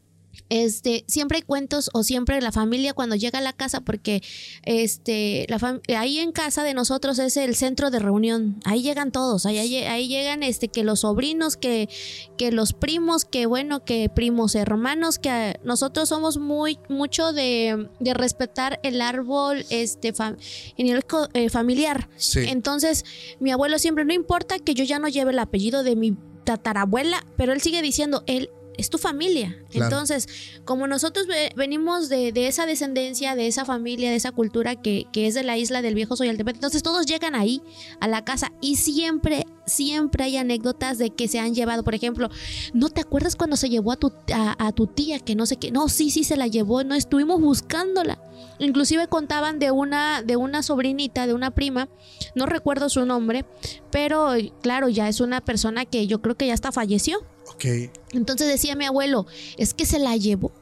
este, 0.50 1.04
siempre 1.08 1.36
hay 1.38 1.42
cuentos 1.42 1.90
o 1.92 2.02
siempre 2.02 2.40
la 2.40 2.52
familia 2.52 2.94
cuando 2.94 3.16
llega 3.16 3.38
a 3.38 3.42
la 3.42 3.52
casa, 3.52 3.80
porque 3.80 4.22
este, 4.64 5.46
la 5.48 5.58
fam- 5.58 5.80
ahí 5.96 6.18
en 6.18 6.32
casa 6.32 6.62
de 6.64 6.74
nosotros 6.74 7.18
es 7.18 7.36
el 7.36 7.54
centro 7.56 7.90
de 7.90 7.98
reunión. 7.98 8.60
Ahí 8.64 8.82
llegan 8.82 9.12
todos, 9.12 9.46
ahí, 9.46 9.58
ahí, 9.58 9.76
ahí 9.76 10.08
llegan 10.08 10.42
este, 10.42 10.68
que 10.68 10.84
los 10.84 11.00
sobrinos, 11.00 11.56
que, 11.56 11.88
que 12.36 12.52
los 12.52 12.72
primos, 12.72 13.24
que 13.24 13.46
bueno, 13.46 13.84
que 13.84 14.08
primos 14.08 14.54
hermanos, 14.54 15.18
que 15.18 15.58
nosotros 15.64 16.08
somos 16.08 16.38
muy, 16.38 16.78
mucho 16.88 17.32
de, 17.32 17.88
de 18.00 18.14
respetar 18.14 18.80
el 18.82 19.00
árbol 19.00 19.64
este, 19.70 20.12
fa- 20.12 20.36
genealógico, 20.76 21.28
eh, 21.34 21.48
familiar. 21.50 22.08
sí. 22.16 22.40
Entonces, 22.48 23.04
mi 23.40 23.50
abuelo 23.50 23.78
siempre, 23.78 24.04
no 24.04 24.12
importa 24.12 24.58
que 24.58 24.74
yo 24.74 24.84
ya 24.84 24.98
no 24.98 25.08
lleve 25.08 25.30
el 25.32 25.38
apellido 25.38 25.82
de 25.82 25.96
mi 25.96 26.16
tatarabuela, 26.44 27.24
pero 27.36 27.52
él 27.52 27.60
sigue 27.60 27.82
diciendo, 27.82 28.22
él 28.26 28.50
es 28.78 28.88
tu 28.88 28.96
familia. 28.96 29.54
Claro. 29.70 29.84
Entonces, 29.86 30.28
como 30.64 30.86
nosotros 30.86 31.26
ve- 31.26 31.52
venimos 31.56 32.08
de, 32.08 32.32
de 32.32 32.46
esa 32.48 32.64
descendencia, 32.64 33.34
de 33.36 33.46
esa 33.46 33.64
familia, 33.66 34.08
de 34.08 34.16
esa 34.16 34.32
cultura 34.32 34.76
que, 34.76 35.06
que 35.12 35.26
es 35.26 35.34
de 35.34 35.42
la 35.42 35.58
isla 35.58 35.82
del 35.82 35.94
viejo 35.94 36.16
Soyaltepec, 36.16 36.54
entonces 36.54 36.82
todos 36.82 37.04
llegan 37.04 37.34
ahí, 37.34 37.60
a 38.00 38.08
la 38.08 38.24
casa, 38.24 38.52
y 38.62 38.76
siempre, 38.76 39.44
siempre 39.66 40.24
hay 40.24 40.36
anécdotas 40.38 40.96
de 40.96 41.10
que 41.10 41.28
se 41.28 41.38
han 41.38 41.54
llevado, 41.54 41.84
por 41.84 41.94
ejemplo, 41.94 42.30
¿no 42.72 42.88
te 42.88 43.00
acuerdas 43.02 43.36
cuando 43.36 43.56
se 43.56 43.68
llevó 43.68 43.92
a 43.92 43.96
tu, 43.96 44.12
a, 44.32 44.66
a 44.66 44.72
tu 44.72 44.86
tía 44.86 45.18
que 45.20 45.34
no 45.34 45.44
sé 45.44 45.56
qué? 45.56 45.70
No, 45.70 45.88
sí, 45.88 46.10
sí 46.10 46.24
se 46.24 46.36
la 46.36 46.46
llevó, 46.46 46.84
no 46.84 46.94
estuvimos 46.94 47.40
buscándola. 47.40 48.18
Inclusive 48.58 49.06
contaban 49.08 49.58
de 49.58 49.70
una, 49.70 50.22
de 50.22 50.36
una 50.36 50.62
sobrinita, 50.62 51.26
de 51.26 51.34
una 51.34 51.52
prima, 51.52 51.88
no 52.34 52.46
recuerdo 52.46 52.88
su 52.88 53.04
nombre, 53.06 53.44
pero 53.90 54.30
claro, 54.62 54.88
ya 54.88 55.08
es 55.08 55.20
una 55.20 55.40
persona 55.40 55.84
que 55.84 56.06
yo 56.06 56.20
creo 56.20 56.36
que 56.36 56.46
ya 56.46 56.54
hasta 56.54 56.72
falleció. 56.72 57.18
Ok. 57.52 57.64
Entonces 58.12 58.48
decía 58.48 58.74
mi 58.74 58.84
abuelo, 58.84 59.26
es 59.56 59.74
que 59.74 59.86
se 59.86 59.98
la 59.98 60.16
llevó. 60.16 60.52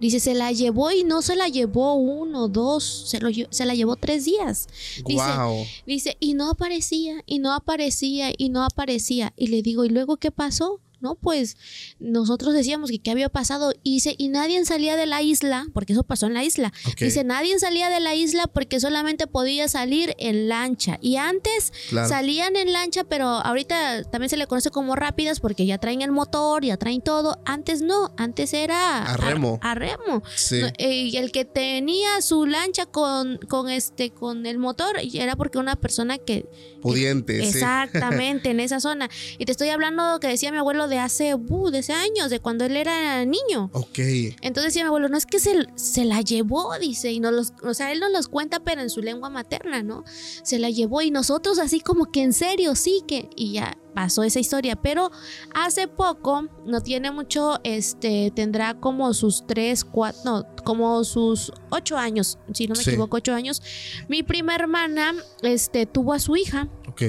Dice, 0.00 0.20
se 0.20 0.34
la 0.34 0.52
llevó 0.52 0.90
y 0.90 1.04
no 1.04 1.22
se 1.22 1.36
la 1.36 1.48
llevó 1.48 1.94
uno, 1.94 2.48
dos, 2.48 3.08
se, 3.08 3.20
lo, 3.20 3.30
se 3.48 3.64
la 3.64 3.74
llevó 3.74 3.96
tres 3.96 4.24
días. 4.24 4.66
Dice, 5.06 5.24
Wow. 5.36 5.64
Dice, 5.86 6.16
y 6.20 6.34
no 6.34 6.50
aparecía, 6.50 7.22
y 7.26 7.38
no 7.38 7.52
aparecía, 7.54 8.32
y 8.36 8.48
no 8.48 8.64
aparecía. 8.64 9.32
Y 9.36 9.46
le 9.46 9.62
digo, 9.62 9.84
¿y 9.84 9.88
luego 9.88 10.16
qué 10.16 10.30
pasó? 10.30 10.80
¿No? 11.04 11.14
Pues 11.14 11.56
nosotros 12.00 12.54
decíamos 12.54 12.90
que 12.90 12.98
qué 12.98 13.10
había 13.12 13.28
pasado 13.28 13.72
y, 13.82 14.00
se, 14.00 14.14
y 14.18 14.28
nadie 14.28 14.64
salía 14.64 14.96
de 14.96 15.06
la 15.06 15.22
isla, 15.22 15.66
porque 15.74 15.92
eso 15.92 16.02
pasó 16.02 16.26
en 16.26 16.34
la 16.34 16.42
isla. 16.42 16.72
Dice, 16.98 17.22
nadie 17.22 17.58
salía 17.58 17.90
de 17.90 18.00
la 18.00 18.14
isla 18.14 18.46
porque 18.46 18.80
solamente 18.80 19.26
podía 19.26 19.68
salir 19.68 20.14
en 20.18 20.48
lancha. 20.48 20.98
Y 21.02 21.16
antes 21.16 21.72
Claro. 21.90 22.08
salían 22.08 22.56
en 22.56 22.72
lancha, 22.72 23.04
pero 23.04 23.26
ahorita 23.26 24.02
también 24.04 24.30
se 24.30 24.36
le 24.38 24.46
conoce 24.46 24.70
como 24.70 24.96
rápidas 24.96 25.40
porque 25.40 25.66
ya 25.66 25.76
traen 25.78 26.00
el 26.02 26.10
motor, 26.10 26.64
ya 26.64 26.76
traen 26.78 27.02
todo. 27.02 27.38
Antes 27.44 27.82
no, 27.82 28.12
antes 28.16 28.54
era 28.54 29.02
A 29.04 29.16
remo. 29.18 29.58
A, 29.62 29.74
remo. 29.74 30.22
Sí. 30.34 30.60
No, 30.60 30.68
eh, 30.78 31.02
y 31.12 31.16
el 31.18 31.30
que 31.30 31.44
tenía 31.44 32.22
su 32.22 32.46
lancha 32.46 32.86
con, 32.86 33.36
con 33.48 33.68
este 33.68 34.10
con 34.10 34.46
el 34.46 34.56
motor 34.58 34.96
era 35.12 35.36
porque 35.36 35.58
una 35.58 35.76
persona 35.76 36.16
que 36.16 36.46
Pudiente, 36.84 37.40
sí. 37.40 37.48
exactamente 37.48 38.50
en 38.50 38.60
esa 38.60 38.78
zona. 38.78 39.08
Y 39.38 39.46
te 39.46 39.52
estoy 39.52 39.70
hablando 39.70 40.20
que 40.20 40.28
decía 40.28 40.52
mi 40.52 40.58
abuelo 40.58 40.86
de 40.86 40.98
hace 40.98 41.34
uh, 41.34 41.70
de 41.70 41.78
hace 41.78 41.94
años 41.94 42.28
de 42.28 42.40
cuando 42.40 42.66
él 42.66 42.76
era 42.76 43.24
niño. 43.24 43.70
Ok. 43.72 43.98
entonces 44.42 44.64
decía 44.64 44.82
mi 44.82 44.88
abuelo 44.88 45.08
no 45.08 45.16
es 45.16 45.24
que 45.24 45.38
se, 45.38 45.66
se 45.76 46.04
la 46.04 46.20
llevó 46.20 46.78
dice 46.78 47.10
y 47.10 47.20
no 47.20 47.30
los 47.30 47.54
o 47.62 47.72
sea 47.72 47.90
él 47.90 48.00
no 48.00 48.08
los 48.10 48.28
cuenta 48.28 48.60
pero 48.60 48.82
en 48.82 48.90
su 48.90 49.00
lengua 49.00 49.30
materna 49.30 49.82
no 49.82 50.04
se 50.42 50.58
la 50.58 50.68
llevó 50.68 51.00
y 51.00 51.10
nosotros 51.10 51.58
así 51.58 51.80
como 51.80 52.10
que 52.10 52.22
en 52.22 52.32
serio 52.32 52.74
sí 52.74 53.02
que 53.06 53.30
y 53.34 53.52
ya 53.52 53.78
pasó 53.94 54.22
esa 54.24 54.40
historia 54.40 54.76
pero 54.76 55.10
hace 55.54 55.88
poco 55.88 56.48
no 56.66 56.80
tiene 56.82 57.10
mucho 57.12 57.58
este 57.64 58.32
tendrá 58.34 58.74
como 58.80 59.14
sus 59.14 59.46
tres 59.46 59.84
cuatro 59.84 60.20
no 60.24 60.46
como 60.64 61.02
sus 61.04 61.52
ocho 61.70 61.96
años 61.96 62.38
si 62.52 62.66
no 62.66 62.74
me 62.74 62.82
Sí. 62.82 62.90
equivoco 62.90 63.16
ocho 63.18 63.32
años 63.34 63.62
mi 64.08 64.22
prima 64.22 64.54
hermana 64.54 65.14
este 65.42 65.86
tuvo 65.86 66.12
a 66.12 66.18
su 66.18 66.36
hija 66.36 66.68
Ok. 66.88 67.02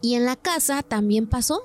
y 0.00 0.14
en 0.14 0.24
la 0.24 0.36
casa 0.36 0.82
también 0.82 1.26
pasó 1.28 1.62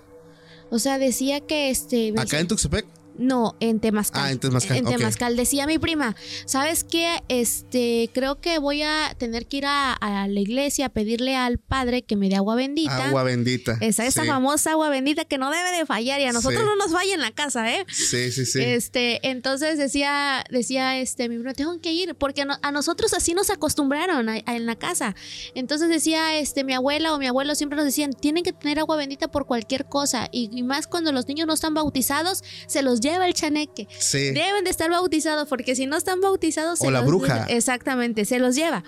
o 0.70 0.80
sea 0.80 0.98
decía 0.98 1.40
que 1.42 1.70
este 1.70 2.14
Acá 2.18 2.40
en 2.40 2.48
Tuxtepec. 2.48 2.86
No, 3.18 3.56
en 3.60 3.80
Temazcal. 3.80 4.24
Ah, 4.24 4.32
en 4.32 4.40
Temazcal, 4.40 4.78
En 4.78 4.88
ok. 4.88 4.98
Temazcal. 4.98 5.36
Decía 5.38 5.68
mi 5.68 5.80
prima, 5.80 6.16
¿sabes 6.46 6.84
qué? 6.84 7.22
Este, 7.30 8.10
creo 8.14 8.40
que 8.40 8.60
voy 8.60 8.82
a 8.84 9.16
tener 9.18 9.48
que 9.48 9.58
ir 9.58 9.66
a, 9.66 9.94
a 9.94 10.28
la 10.28 10.40
iglesia 10.40 10.88
a 10.88 10.90
pedirle 10.90 11.36
al 11.36 11.58
padre 11.60 12.04
que 12.04 12.16
me 12.16 12.30
dé 12.30 12.36
agua 12.36 12.56
bendita. 12.56 13.08
Agua 13.08 13.24
bendita. 13.24 13.78
Esa, 13.82 14.06
esa 14.06 14.22
Sí. 14.24 14.28
famosa 14.28 14.72
agua 14.72 14.90
bendita 14.90 15.26
que 15.26 15.38
no 15.38 15.52
debe 15.52 15.72
de 15.78 15.86
fallar 15.86 16.20
y 16.22 16.24
a 16.26 16.32
nosotros 16.32 16.62
Sí. 16.62 16.66
no 16.68 16.76
nos 16.76 16.92
falla 16.92 17.14
en 17.14 17.22
la 17.22 17.32
casa, 17.32 17.72
¿eh? 17.74 17.86
Sí, 17.90 18.32
sí, 18.32 18.46
sí. 18.46 18.62
Este, 18.62 19.20
entonces 19.28 19.78
decía, 19.78 20.44
decía 20.50 20.98
este, 21.00 21.30
mi 21.30 21.38
prima, 21.38 21.54
tengo 21.54 21.80
que 21.80 21.92
ir, 21.94 22.16
porque 22.16 22.46
a 22.62 22.72
nosotros 22.72 23.14
así 23.14 23.34
nos 23.34 23.50
acostumbraron 23.50 24.30
a- 24.30 24.34
a- 24.46 24.56
en 24.56 24.66
la 24.66 24.76
casa. 24.76 25.16
Entonces 25.56 25.90
decía, 25.90 26.38
este, 26.38 26.64
mi 26.64 26.74
abuela 26.74 27.14
o 27.14 27.18
mi 27.20 27.28
abuelo 27.28 27.56
siempre 27.56 27.76
nos 27.76 27.86
decían, 27.86 28.14
tienen 28.14 28.44
que 28.44 28.54
tener 28.54 28.80
agua 28.80 28.96
bendita 28.96 29.28
por 29.30 29.46
cualquier 29.46 29.86
cosa. 29.86 30.28
Y, 30.32 30.50
y 30.54 30.64
más 30.64 30.88
cuando 30.88 31.12
los 31.12 31.28
niños 31.28 31.48
no 31.48 31.54
están 31.54 31.74
bautizados, 31.74 32.44
se 32.68 32.82
los 32.82 33.02
lleva 33.04 33.28
el 33.28 33.36
chaneque. 33.36 33.88
Sí. 34.00 34.32
Deben 34.32 34.64
de 34.64 34.72
estar 34.72 34.90
bautizados, 34.90 35.48
porque 35.48 35.76
si 35.76 35.86
no 35.86 35.96
están 35.98 36.20
bautizados, 36.22 36.80
se 36.80 36.88
O 36.88 36.92
la 36.92 37.00
los- 37.02 37.08
bruja. 37.08 37.46
Exactamente, 37.50 38.26
se 38.26 38.40
los 38.40 38.56
lleva. 38.56 38.84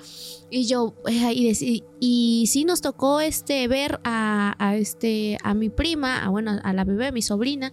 Y 0.50 0.66
yo, 0.68 0.96
eh, 1.08 1.34
y, 1.34 1.50
deci- 1.50 1.84
y 2.00 2.48
sí 2.52 2.66
nos 2.66 2.82
tocó 2.82 3.20
este 3.20 3.68
ver 3.68 4.00
a, 4.04 4.56
a 4.58 4.76
este 4.78 5.38
a 5.44 5.54
mi 5.54 5.70
prima, 5.70 6.24
a, 6.24 6.30
bueno, 6.30 6.60
a 6.64 6.74
la 6.74 6.84
bebé, 6.84 7.12
mi 7.12 7.22
sobrina, 7.22 7.72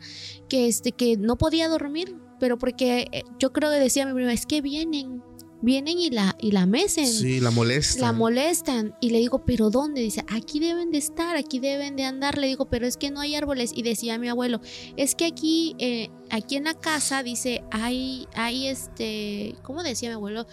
que 0.49 0.67
este 0.69 0.93
que 0.93 1.17
no 1.17 1.37
podía 1.39 1.69
dormir, 1.69 2.17
pero 2.41 2.59
porque 2.59 3.07
eh, 3.13 3.23
yo 3.39 3.53
creo 3.53 3.71
que 3.71 3.79
decía 3.79 4.05
mi 4.07 4.13
prima, 4.15 4.33
es 4.33 4.47
que 4.47 4.61
vienen, 4.63 5.23
vienen 5.63 5.99
y 5.99 6.11
la 6.11 6.37
y 6.39 6.51
la 6.51 6.67
mecen. 6.67 7.07
Sí, 7.07 7.41
la 7.41 7.51
molesta. 7.51 8.01
La 8.01 8.13
molestan 8.13 8.95
y 9.01 9.11
le 9.11 9.19
digo, 9.19 9.45
¿pero 9.47 9.71
dónde? 9.71 10.03
Dice, 10.03 10.25
aquí 10.29 10.61
deben 10.61 10.91
de 10.91 10.99
estar, 10.99 11.37
aquí 11.37 11.59
deben 11.61 11.97
de 11.97 12.05
andar. 12.05 12.37
Le 12.37 12.49
digo, 12.49 12.67
pero 12.67 12.87
es 12.87 12.97
que 12.97 13.11
no 13.11 13.21
hay 13.21 13.35
árboles. 13.35 13.73
Y 13.75 13.83
decía 13.83 14.19
mi 14.19 14.29
abuelo, 14.29 14.61
es 14.97 15.15
que 15.15 15.25
aquí, 15.25 15.75
eh, 15.79 16.11
aquí 16.31 16.57
en 16.57 16.65
la 16.65 16.75
casa, 16.75 17.23
dice, 17.23 17.63
hay, 17.71 18.29
hay 18.35 18.67
este, 18.67 19.55
¿cómo 19.63 19.83
decía 19.83 20.11
mi 20.11 20.15
abuelo? 20.15 20.47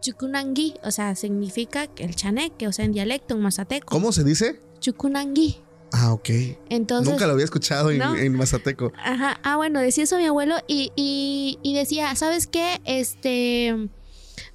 Chucunangui, 0.00 0.74
o 0.82 0.90
sea, 0.90 1.14
significa 1.14 1.88
el 1.96 2.16
chaneque, 2.16 2.66
o 2.66 2.72
sea, 2.72 2.84
en 2.84 2.92
dialecto, 2.92 3.34
en 3.34 3.40
mazateco. 3.42 3.86
¿Cómo 3.86 4.10
se 4.10 4.24
dice? 4.24 4.60
Chucunangui. 4.80 5.58
Ah, 5.92 6.12
ok. 6.12 6.30
Entonces, 6.70 7.12
Nunca 7.12 7.26
lo 7.26 7.34
había 7.34 7.44
escuchado 7.44 7.90
en, 7.90 7.98
¿No? 7.98 8.16
en 8.16 8.34
Mazateco. 8.34 8.92
Ajá, 8.96 9.38
ah, 9.44 9.56
bueno, 9.56 9.78
decía 9.78 10.04
eso 10.04 10.16
mi 10.16 10.24
abuelo 10.24 10.56
y, 10.66 10.90
y, 10.96 11.58
y 11.62 11.74
decía, 11.74 12.14
¿sabes 12.16 12.46
qué? 12.46 12.80
Este, 12.86 13.90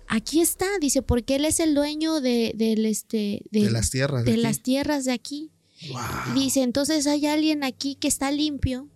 aquí 0.07 0.41
está, 0.41 0.65
dice, 0.81 1.01
porque 1.01 1.35
él 1.35 1.45
es 1.45 1.59
el 1.59 1.75
dueño 1.75 2.21
de, 2.21 2.53
del, 2.55 2.85
este, 2.85 3.43
De, 3.51 3.69
las 3.69 3.89
tierras. 3.89 4.25
de 4.25 4.31
aquí. 4.33 4.41
las 4.41 4.61
tierras 4.61 5.05
de 5.05 5.11
aquí. 5.13 5.51
Wow. 5.89 6.33
Dice, 6.35 6.63
entonces 6.63 7.05
hay 7.07 7.25
alguien 7.27 7.63
aquí 7.63 7.95
que 7.95 8.07
está 8.07 8.31
limpio, 8.31 8.87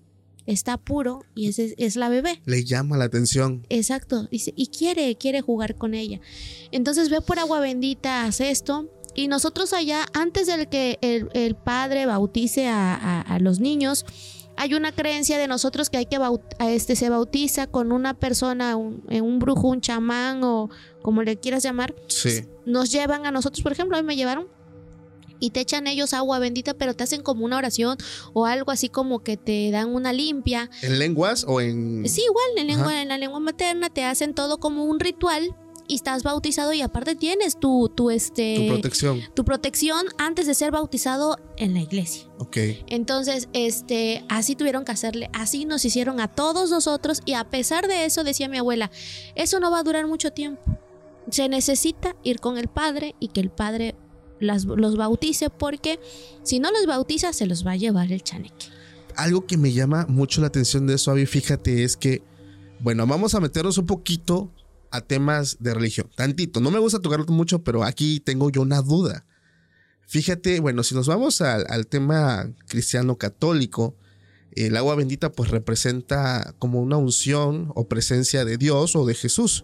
está 0.47 0.77
puro 0.77 1.23
y 1.35 1.47
ese 1.47 1.65
es, 1.65 1.73
es 1.77 1.95
la 1.95 2.09
bebé. 2.09 2.41
Le 2.45 2.63
llama 2.63 2.97
la 2.97 3.05
atención. 3.05 3.65
Exacto. 3.69 4.23
Dice, 4.31 4.53
y 4.55 4.67
quiere, 4.67 5.15
quiere 5.15 5.41
jugar 5.41 5.75
con 5.75 5.93
ella. 5.93 6.19
Entonces 6.71 7.09
ve 7.09 7.21
por 7.21 7.37
agua 7.39 7.59
bendita, 7.59 8.25
hace 8.25 8.49
esto. 8.49 8.89
Y 9.13 9.27
nosotros 9.27 9.73
allá, 9.73 10.05
antes 10.13 10.47
del 10.47 10.69
que 10.69 10.97
el, 11.01 11.27
el 11.33 11.55
padre 11.55 12.05
bautice 12.05 12.67
a, 12.67 12.95
a- 12.95 13.21
a 13.21 13.39
los 13.39 13.59
niños, 13.59 14.05
hay 14.61 14.75
una 14.75 14.91
creencia 14.91 15.39
de 15.39 15.47
nosotros 15.47 15.89
que 15.89 15.97
hay 15.97 16.05
que 16.05 16.17
a 16.17 16.69
este 16.69 16.95
se 16.95 17.09
bautiza 17.09 17.65
con 17.65 17.91
una 17.91 18.13
persona, 18.13 18.75
un, 18.75 19.03
eh, 19.09 19.19
un 19.19 19.39
brujo, 19.39 19.67
un 19.67 19.81
chamán 19.81 20.43
o 20.43 20.69
como 21.01 21.23
le 21.23 21.35
quieras 21.37 21.63
llamar. 21.63 21.95
Sí. 22.05 22.45
Nos 22.67 22.91
llevan 22.91 23.25
a 23.25 23.31
nosotros, 23.31 23.63
por 23.63 23.71
ejemplo, 23.71 23.97
a 23.97 24.01
mí 24.03 24.05
me 24.05 24.15
llevaron 24.15 24.47
y 25.39 25.49
te 25.49 25.61
echan 25.61 25.87
ellos 25.87 26.13
agua 26.13 26.37
bendita, 26.37 26.75
pero 26.75 26.93
te 26.93 27.03
hacen 27.03 27.23
como 27.23 27.43
una 27.43 27.57
oración 27.57 27.97
o 28.33 28.45
algo 28.45 28.69
así 28.69 28.87
como 28.87 29.23
que 29.23 29.35
te 29.35 29.71
dan 29.71 29.89
una 29.89 30.13
limpia. 30.13 30.69
¿En 30.83 30.99
lenguas 30.99 31.43
o 31.47 31.59
en.? 31.59 32.07
Sí, 32.07 32.21
igual, 32.21 32.45
en, 32.57 32.67
lengua, 32.67 33.01
en 33.01 33.07
la 33.07 33.17
lengua 33.17 33.39
materna 33.39 33.89
te 33.89 34.03
hacen 34.03 34.35
todo 34.35 34.59
como 34.59 34.85
un 34.85 34.99
ritual 34.99 35.55
y 35.91 35.95
estás 35.95 36.23
bautizado 36.23 36.71
y 36.71 36.81
aparte 36.81 37.15
tienes 37.15 37.59
tu, 37.59 37.89
tu, 37.93 38.11
este, 38.11 38.55
Tu 38.57 38.67
protección. 38.67 39.19
tu 39.33 39.43
protección 39.43 40.05
antes 40.17 40.47
de 40.47 40.53
ser 40.53 40.71
bautizado 40.71 41.37
en 41.57 41.73
la 41.73 41.81
iglesia. 41.81 42.23
Ok. 42.37 42.57
Entonces, 42.87 43.49
este, 43.53 44.23
así 44.29 44.55
tuvieron 44.55 44.85
que 44.85 44.93
hacerle, 44.93 45.29
así 45.33 45.65
nos 45.65 45.83
hicieron 45.83 46.19
a 46.21 46.29
todos 46.29 46.69
nosotros 46.71 47.21
y 47.25 47.33
a 47.33 47.43
pesar 47.49 47.87
de 47.87 48.05
eso, 48.05 48.23
decía 48.23 48.47
mi 48.47 48.57
abuela, 48.57 48.89
eso 49.35 49.59
no 49.59 49.69
va 49.69 49.79
a 49.79 49.83
durar 49.83 50.07
mucho 50.07 50.31
tiempo. 50.31 50.61
Se 51.29 51.49
necesita 51.49 52.15
ir 52.23 52.39
con 52.39 52.57
el 52.57 52.67
padre 52.69 53.13
y 53.19 53.27
que 53.27 53.41
el 53.41 53.49
padre 53.49 53.95
las- 54.39 54.65
los 54.65 54.95
bautice 54.95 55.49
porque 55.49 55.99
si 56.43 56.59
no 56.59 56.71
los 56.71 56.85
bautiza 56.85 57.33
se 57.33 57.45
los 57.45 57.65
va 57.67 57.71
a 57.71 57.75
llevar 57.75 58.11
el 58.13 58.23
chaneque. 58.23 58.67
Algo 59.17 59.45
que 59.45 59.57
me 59.57 59.73
llama 59.73 60.05
mucho 60.07 60.39
la 60.39 60.47
atención 60.47 60.87
de 60.87 60.95
eso, 60.95 61.11
Avi, 61.11 61.25
fíjate, 61.25 61.83
es 61.83 61.97
que, 61.97 62.23
bueno, 62.79 63.05
vamos 63.05 63.35
a 63.35 63.41
meternos 63.41 63.77
un 63.77 63.85
poquito 63.85 64.49
a 64.91 65.01
temas 65.01 65.57
de 65.59 65.73
religión. 65.73 66.09
Tantito. 66.15 66.59
No 66.59 66.71
me 66.71 66.79
gusta 66.79 66.99
tocarlo 66.99 67.25
mucho, 67.27 67.63
pero 67.63 67.83
aquí 67.83 68.19
tengo 68.19 68.49
yo 68.49 68.61
una 68.61 68.81
duda. 68.81 69.25
Fíjate, 70.07 70.59
bueno, 70.59 70.83
si 70.83 70.93
nos 70.93 71.07
vamos 71.07 71.41
al, 71.41 71.87
tema 71.87 72.51
cristiano 72.67 73.17
católico, 73.17 73.95
el 74.51 74.75
agua 74.75 74.95
bendita 74.95 75.31
pues 75.31 75.49
representa 75.49 76.53
como 76.59 76.81
una 76.81 76.97
unción 76.97 77.71
o 77.75 77.87
presencia 77.87 78.43
de 78.43 78.57
Dios 78.57 78.95
o 78.95 79.05
de 79.05 79.15
Jesús. 79.15 79.63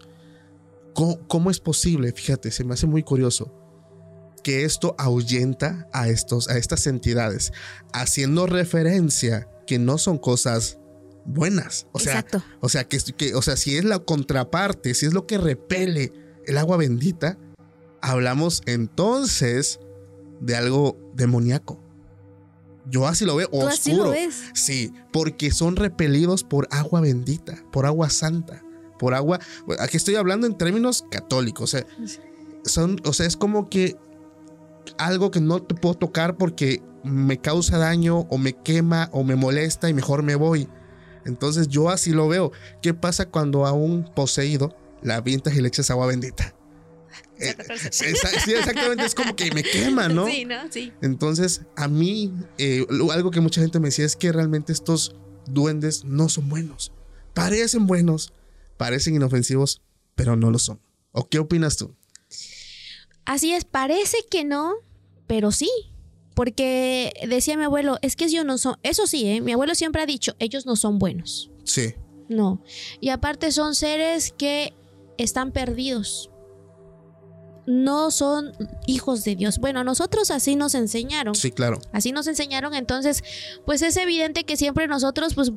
¿Cómo, 0.94 1.20
cómo 1.28 1.52
es 1.52 1.60
posible? 1.60 2.14
Fíjate, 2.14 2.52
se 2.52 2.64
me 2.64 2.74
hace 2.74 2.88
muy 2.88 3.04
curioso 3.04 3.54
que 4.42 4.64
esto 4.64 4.96
ahuyenta 4.98 5.90
a, 5.92 6.08
estos, 6.08 6.48
a 6.48 6.58
estas 6.58 6.88
entidades, 6.88 7.52
haciendo 7.92 8.48
referencia 8.48 9.50
que 9.68 9.78
no 9.78 9.98
son 9.98 10.18
cosas 10.18 10.80
buenas. 11.28 11.86
O 11.92 12.00
sea, 12.00 12.14
Exacto. 12.20 12.42
o 12.62 12.70
sea, 12.70 12.86
que, 12.86 12.98
que- 13.16 13.36
o 13.36 13.42
sea, 13.44 13.56
si 13.58 13.78
es 13.78 13.84
la 13.86 14.00
contraparte, 14.00 14.94
si 14.96 15.06
es 15.06 15.14
lo 15.14 15.28
que 15.28 15.38
repele 15.38 16.12
el 16.48 16.58
agua 16.58 16.78
bendita, 16.78 17.38
hablamos 18.02 18.62
entonces 18.66 19.80
de 20.40 20.56
algo 20.56 20.98
demoníaco. 21.14 21.80
Yo 22.90 23.06
así 23.06 23.26
lo 23.26 23.36
veo, 23.36 23.50
¿Tú 23.50 23.62
así 23.68 23.92
oscuro. 23.92 24.06
lo 24.06 24.12
ves? 24.12 24.36
Sí, 24.54 24.94
porque 25.12 25.52
son 25.52 25.76
repelidos 25.76 26.44
por 26.46 26.68
agua 26.72 27.02
bendita, 27.02 27.62
por 27.72 27.86
agua 27.86 28.10
santa, 28.10 28.64
por 28.98 29.14
agua. 29.14 29.40
Aquí 29.80 29.98
estoy 29.98 30.16
hablando 30.16 30.48
en 30.48 30.58
términos 30.58 31.04
católicos. 31.12 31.74
O 31.74 31.78
sea, 31.78 31.86
son, 32.64 33.02
o 33.04 33.12
sea, 33.12 33.26
es 33.26 33.36
como 33.36 33.70
que 33.70 33.98
algo 34.98 35.32
que 35.32 35.42
no 35.42 35.62
te 35.62 35.76
puedo 35.76 35.96
tocar 35.96 36.38
porque 36.38 36.82
me 37.04 37.40
causa 37.42 37.78
daño 37.78 38.20
o 38.30 38.38
me 38.38 38.54
quema 38.54 39.10
o 39.12 39.24
me 39.26 39.36
molesta 39.36 39.90
y 39.90 39.94
mejor 39.94 40.24
me 40.24 40.36
voy. 40.36 40.70
Entonces 41.28 41.68
yo 41.68 41.90
así 41.90 42.12
lo 42.12 42.28
veo. 42.28 42.52
¿Qué 42.82 42.94
pasa 42.94 43.30
cuando 43.30 43.66
a 43.66 43.74
un 43.74 44.04
poseído 44.16 44.76
la 45.02 45.18
avientas 45.18 45.56
y 45.56 45.62
le 45.62 45.68
echas 45.68 45.92
agua 45.92 46.08
bendita? 46.08 46.56
Eh, 47.40 47.56
sí, 47.92 48.06
exactamente, 48.54 49.06
es 49.06 49.14
como 49.14 49.36
que 49.36 49.52
me 49.54 49.62
quema, 49.62 50.08
¿no? 50.08 50.26
Sí, 50.26 50.46
¿no? 50.46 50.72
Sí. 50.72 50.92
Entonces, 51.02 51.62
a 51.76 51.88
mí, 51.88 52.34
eh, 52.58 52.86
algo 53.12 53.30
que 53.30 53.42
mucha 53.42 53.62
gente 53.62 53.80
me 53.80 53.90
decía 53.90 54.06
es 54.06 54.16
que 54.16 54.32
realmente 54.32 54.74
estos 54.74 55.16
duendes 55.46 56.04
no 56.04 56.30
son 56.30 56.50
buenos. 56.50 56.92
Parecen 57.34 57.86
buenos, 57.86 58.34
parecen 58.78 59.16
inofensivos, 59.16 59.82
pero 60.16 60.36
no 60.36 60.50
lo 60.50 60.58
son. 60.58 60.80
¿O 61.12 61.30
qué 61.30 61.38
opinas 61.40 61.78
tú? 61.78 61.96
Así 63.26 63.54
es, 63.54 63.66
parece 63.66 64.18
que 64.30 64.44
no, 64.44 64.76
pero 65.28 65.52
sí. 65.52 65.70
Porque 66.38 67.12
decía 67.28 67.58
mi 67.58 67.64
abuelo, 67.64 67.98
es 68.04 68.16
que 68.16 68.26
ellos 68.26 68.46
no 68.46 68.60
son, 68.60 68.76
eso 68.84 69.08
sí, 69.08 69.28
¿eh? 69.28 69.42
mi 69.42 69.54
abuelo 69.54 69.74
siempre 69.74 70.04
ha 70.04 70.06
dicho, 70.06 70.36
ellos 70.38 70.68
no 70.68 70.76
son 70.76 71.00
buenos. 71.00 71.50
Sí. 71.64 71.96
No. 72.30 72.62
Y 73.02 73.10
aparte 73.10 73.52
son 73.52 73.74
seres 73.74 74.36
que 74.38 74.76
están 75.18 75.52
perdidos. 75.52 76.30
No 77.66 78.12
son 78.12 78.54
hijos 78.86 79.24
de 79.26 79.36
Dios. 79.36 79.58
Bueno, 79.58 79.84
nosotros 79.84 80.30
así 80.32 80.56
nos 80.56 80.74
enseñaron. 80.76 81.36
Sí, 81.36 81.52
claro. 81.52 81.82
Así 81.92 82.12
nos 82.14 82.28
enseñaron, 82.28 82.74
entonces, 82.74 83.24
pues 83.66 83.82
es 83.82 83.98
evidente 83.98 84.46
que 84.46 84.56
siempre 84.58 84.88
nosotros, 84.88 85.34
pues 85.34 85.52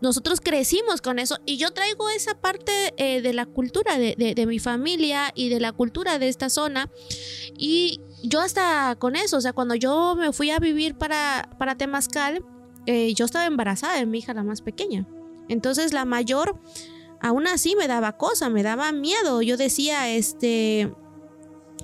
nosotros 0.00 0.40
crecimos 0.40 1.00
con 1.00 1.18
eso 1.18 1.38
y 1.46 1.56
yo 1.56 1.72
traigo 1.72 2.08
esa 2.10 2.40
parte 2.40 2.70
eh, 2.98 3.20
de 3.22 3.32
la 3.32 3.46
cultura 3.46 3.98
de, 3.98 4.14
de- 4.16 4.34
de 4.36 4.46
mi 4.46 4.58
familia 4.60 5.32
y 5.34 5.48
de 5.48 5.58
la 5.58 5.72
cultura 5.72 6.18
de 6.20 6.28
esta 6.28 6.50
zona 6.50 6.88
y 7.58 8.00
yo 8.22 8.40
hasta 8.40 8.96
con 8.98 9.16
eso, 9.16 9.36
o 9.36 9.40
sea, 9.40 9.52
cuando 9.52 9.74
yo 9.74 10.14
me 10.16 10.32
fui 10.32 10.50
a 10.50 10.58
vivir 10.58 10.96
para, 10.96 11.48
para 11.58 11.76
Temazcal, 11.76 12.44
eh, 12.86 13.14
yo 13.14 13.24
estaba 13.24 13.46
embarazada 13.46 13.96
de 13.96 14.06
mi 14.06 14.18
hija, 14.18 14.34
la 14.34 14.42
más 14.42 14.62
pequeña. 14.62 15.06
Entonces 15.48 15.92
la 15.92 16.04
mayor, 16.04 16.58
aún 17.20 17.46
así 17.46 17.76
me 17.76 17.88
daba 17.88 18.16
cosa, 18.16 18.48
me 18.48 18.62
daba 18.62 18.92
miedo. 18.92 19.42
Yo 19.42 19.56
decía, 19.56 20.08
este, 20.08 20.92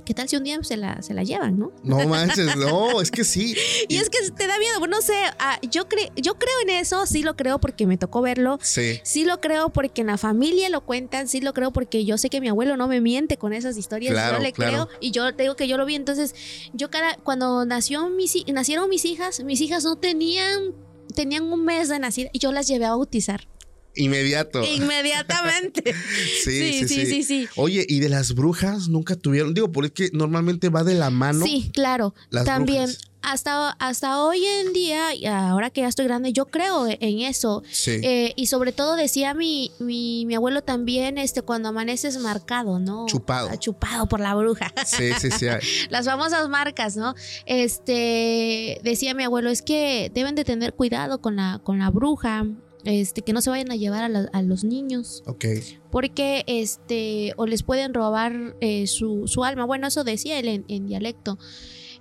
¿qué 0.05 0.15
tal 0.15 0.29
si 0.29 0.37
un 0.37 0.45
día 0.45 0.59
se 0.63 0.77
la, 0.77 1.01
se 1.03 1.15
la 1.15 1.23
llevan, 1.23 1.59
no? 1.59 1.73
No 1.85 1.97
manches, 2.09 2.57
no, 2.57 3.01
es 3.01 3.11
que 3.11 3.25
sí. 3.25 3.55
Y 3.89 3.97
es 3.97 4.11
que 4.11 4.19
te 4.31 4.47
da 4.47 4.59
miedo, 4.59 4.87
no 4.87 5.01
sé, 5.01 5.15
ah, 5.39 5.59
yo, 5.71 5.89
cre 5.89 6.11
yo 6.17 6.35
creo 6.35 6.55
en 6.63 6.71
eso, 6.71 7.07
sí 7.07 7.23
lo 7.23 7.37
creo 7.37 7.59
porque 7.61 7.87
me 7.87 7.97
tocó 7.99 8.21
verlo, 8.23 8.59
Sí. 8.63 9.01
sí 9.05 9.25
lo 9.25 9.41
creo 9.41 9.69
porque 9.71 10.01
en 10.01 10.09
la 10.09 10.19
familia 10.19 10.69
lo 10.71 10.81
cuentan, 10.83 11.29
sí 11.29 11.41
lo 11.41 11.53
creo 11.55 11.73
porque 11.73 12.05
yo 12.05 12.19
sé 12.19 12.31
que 12.31 12.41
mi 12.41 12.49
abuelo 12.49 12.77
no 12.77 12.89
me 12.89 13.01
miente 13.01 13.37
con 13.37 13.53
esas 13.53 13.77
historias, 13.77 14.13
Claro, 14.13 14.39
yo 14.39 14.43
le 14.43 14.53
claro. 14.53 14.87
creo 14.89 14.99
y 15.01 15.11
yo 15.13 15.35
te 15.35 15.45
digo 15.45 15.57
que 15.57 15.69
yo 15.69 15.77
lo 15.77 15.87
vi, 15.87 15.95
entonces 15.95 16.35
yo 16.73 16.91
cada, 16.91 17.17
cuando 17.17 17.65
nació 17.65 18.09
mis, 18.09 18.37
nacieron 18.49 18.89
mis 18.91 19.05
hijas, 19.05 19.41
mis 19.45 19.61
hijas 19.61 19.85
no 19.85 19.97
tenían, 19.97 20.75
tenían 21.15 21.45
un 21.45 21.65
mes 21.65 21.89
de 21.89 21.99
nacida 21.99 22.29
y 22.33 22.39
yo 22.39 22.53
las 22.53 22.67
llevé 22.67 22.87
a 22.87 22.91
bautizar 22.91 23.47
Inmediato. 23.95 24.63
inmediatamente. 24.65 25.95
Sí, 26.45 26.73
sí, 26.73 26.89
sí, 26.89 27.07
sí, 27.07 27.23
sí. 27.23 27.49
Oye, 27.57 27.85
¿y 27.89 28.01
de 28.01 28.09
las 28.09 28.35
brujas 28.35 28.89
nunca 28.89 29.15
tuvieron? 29.17 29.55
Digo, 29.55 29.71
porque 29.71 30.11
normalmente 30.13 30.69
va 30.71 30.83
de 30.83 30.95
la 30.95 31.11
mano. 31.11 31.45
Sí, 31.45 31.71
claro. 31.73 32.15
las 32.31 32.45
También 32.45 32.85
brujas. 32.87 33.09
hasta, 33.23 33.71
hasta 33.71 34.23
hoy 34.25 34.45
en 34.45 34.73
día, 34.73 35.15
y 35.15 35.27
ahora 35.27 35.71
que 35.71 35.83
ya 35.83 35.89
estoy 35.89 36.07
grande, 36.07 36.33
yo 36.33 36.47
creo 36.47 36.87
en 36.89 37.21
eso. 37.21 37.63
Sí. 37.71 38.01
Eh, 38.03 38.33
y 38.35 38.47
sobre 38.47 38.73
todo 38.73 38.97
decía 38.97 39.35
mi, 39.35 39.71
mi, 39.79 40.27
mi 40.27 40.35
abuelo 40.35 40.63
también, 40.63 41.17
este, 41.19 41.43
cuando 41.43 41.69
amaneces 41.69 42.19
marcado, 42.19 42.79
¿no? 42.81 43.07
Chupado. 43.07 43.49
Ah, 43.53 43.57
Chupado 43.57 44.07
por 44.09 44.19
la 44.21 44.35
bruja. 44.35 44.73
Sí, 44.85 45.11
sí, 45.21 45.31
sí. 45.31 45.47
Las 45.91 46.07
famosas 46.07 46.49
marcas, 46.49 46.97
¿no? 46.97 47.15
Este, 47.47 48.81
decía 48.83 49.15
mi 49.15 49.23
abuelo, 49.25 49.51
es 49.51 49.63
que 49.63 50.11
deben 50.13 50.35
de 50.35 50.45
tener 50.45 50.75
cuidado 50.75 51.21
con 51.21 51.37
la, 51.37 51.61
con 51.63 51.79
la 51.79 51.91
bruja, 51.91 52.47
este, 52.85 53.23
que 53.23 53.33
no 53.33 53.41
se 53.41 53.51
vayan 53.51 53.71
a 53.71 53.77
llevar 53.77 54.03
a, 54.05 54.09
la- 54.09 54.29
a 54.33 54.43
los 54.43 54.65
niños, 54.65 55.23
Ok. 55.27 55.45
porque, 55.91 56.45
este, 56.47 57.33
o 57.37 57.47
les 57.47 57.63
pueden 57.63 57.95
robar 57.95 58.57
eh, 58.61 58.87
su, 58.87 59.27
su 59.29 59.45
alma. 59.45 59.65
Bueno, 59.65 59.87
eso 59.87 60.05
decía 60.05 60.39
él 60.39 60.49
en, 60.49 60.65
en 60.69 60.87
dialecto. 60.87 61.39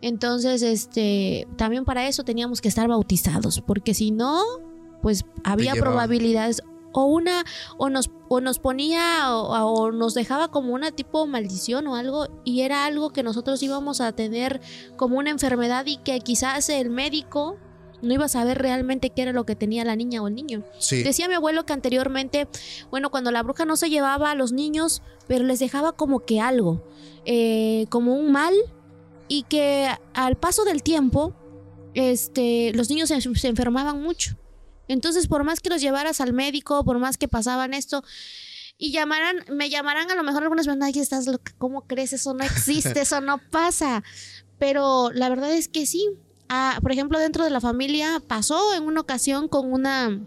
Entonces, 0.02 0.62
este, 0.63 1.48
también 1.58 1.86
para 1.86 2.08
eso 2.08 2.24
teníamos 2.24 2.62
que 2.62 2.67
estar 2.70 2.88
bautizados, 2.88 3.62
porque 3.62 3.94
si 3.94 4.12
no, 4.12 4.41
pues 5.02 5.26
había 5.44 5.74
probabilidades 5.74 6.62
o 6.94 7.06
una 7.06 7.46
o 7.78 7.89
nos 7.89 8.10
o 8.28 8.41
nos 8.41 8.60
ponía 8.60 9.34
o, 9.34 9.48
o 9.48 9.91
nos 9.94 10.13
dejaba 10.13 10.50
como 10.50 10.74
una 10.74 10.91
tipo 10.91 11.26
maldición 11.26 11.88
o 11.88 11.96
algo 11.96 12.28
y 12.44 12.62
era 12.62 12.86
algo 12.86 13.12
que 13.12 13.24
nosotros 13.24 13.63
íbamos 13.63 14.02
a 14.02 14.12
tener 14.12 14.60
como 14.98 15.17
una 15.17 15.30
enfermedad 15.30 15.86
y 15.86 15.98
que 15.98 16.20
quizás 16.20 16.67
el 16.70 16.89
médico 16.89 17.56
no 18.02 18.14
iba 18.14 18.26
a 18.26 18.30
saber 18.30 18.58
realmente 18.60 19.10
qué 19.10 19.24
era 19.24 19.32
lo 19.32 19.46
que 19.46 19.56
tenía 19.56 19.86
la 19.86 19.96
niña 19.96 20.22
o 20.22 20.28
el 20.28 20.36
niño. 20.36 20.64
Sí. 20.80 21.04
Decía 21.04 21.28
mi 21.28 21.36
abuelo 21.36 21.66
que 21.66 21.74
anteriormente, 21.74 22.48
bueno, 22.90 23.12
cuando 23.12 23.32
la 23.32 23.44
bruja 23.44 23.66
no 23.66 23.76
se 23.76 23.90
llevaba 23.90 24.32
a 24.32 24.36
los 24.36 24.52
niños, 24.52 25.02
pero 25.28 25.44
les 25.44 25.60
dejaba 25.60 25.92
como 25.92 26.22
que 26.22 26.40
algo, 26.40 26.84
eh, 27.26 27.86
como 27.90 28.16
un 28.16 28.32
mal, 28.32 28.54
y 29.28 29.44
que 29.44 29.88
al 30.14 30.36
paso 30.36 30.66
del 30.66 30.84
tiempo, 30.84 31.34
este, 31.94 32.72
los 32.74 32.90
niños 32.90 33.10
se, 33.10 33.22
se 33.22 33.48
enfermaban 33.48 34.02
mucho. 34.02 34.36
Entonces, 34.88 35.28
por 35.28 35.46
más 35.46 35.62
que 35.62 35.70
los 35.70 35.82
llevaras 35.82 36.20
al 36.20 36.34
médico, 36.34 36.84
por 36.84 37.00
más 37.00 37.18
que 37.18 37.30
pasaban 37.30 37.74
esto, 37.74 38.04
y 38.78 38.92
llamaran, 38.92 39.46
me 39.50 39.70
llamarán 39.70 40.10
a 40.10 40.16
lo 40.16 40.24
mejor 40.24 40.42
algunas 40.42 40.66
personas, 40.66 40.88
ay, 40.94 41.00
estás 41.00 41.28
loca, 41.28 41.54
¿cómo 41.60 41.82
crees? 41.88 42.14
Eso 42.14 42.34
no 42.34 42.44
existe, 42.44 43.00
eso 43.02 43.22
no 43.22 43.40
pasa. 43.52 44.04
Pero 44.58 45.12
la 45.14 45.30
verdad 45.30 45.54
es 45.54 45.68
que 45.68 45.86
sí. 45.86 46.10
Ah, 46.54 46.80
por 46.82 46.92
ejemplo, 46.92 47.18
dentro 47.18 47.46
de 47.46 47.50
la 47.50 47.62
familia 47.62 48.22
pasó 48.28 48.74
en 48.76 48.84
una 48.84 49.00
ocasión 49.00 49.48
con 49.48 49.72
una 49.72 50.20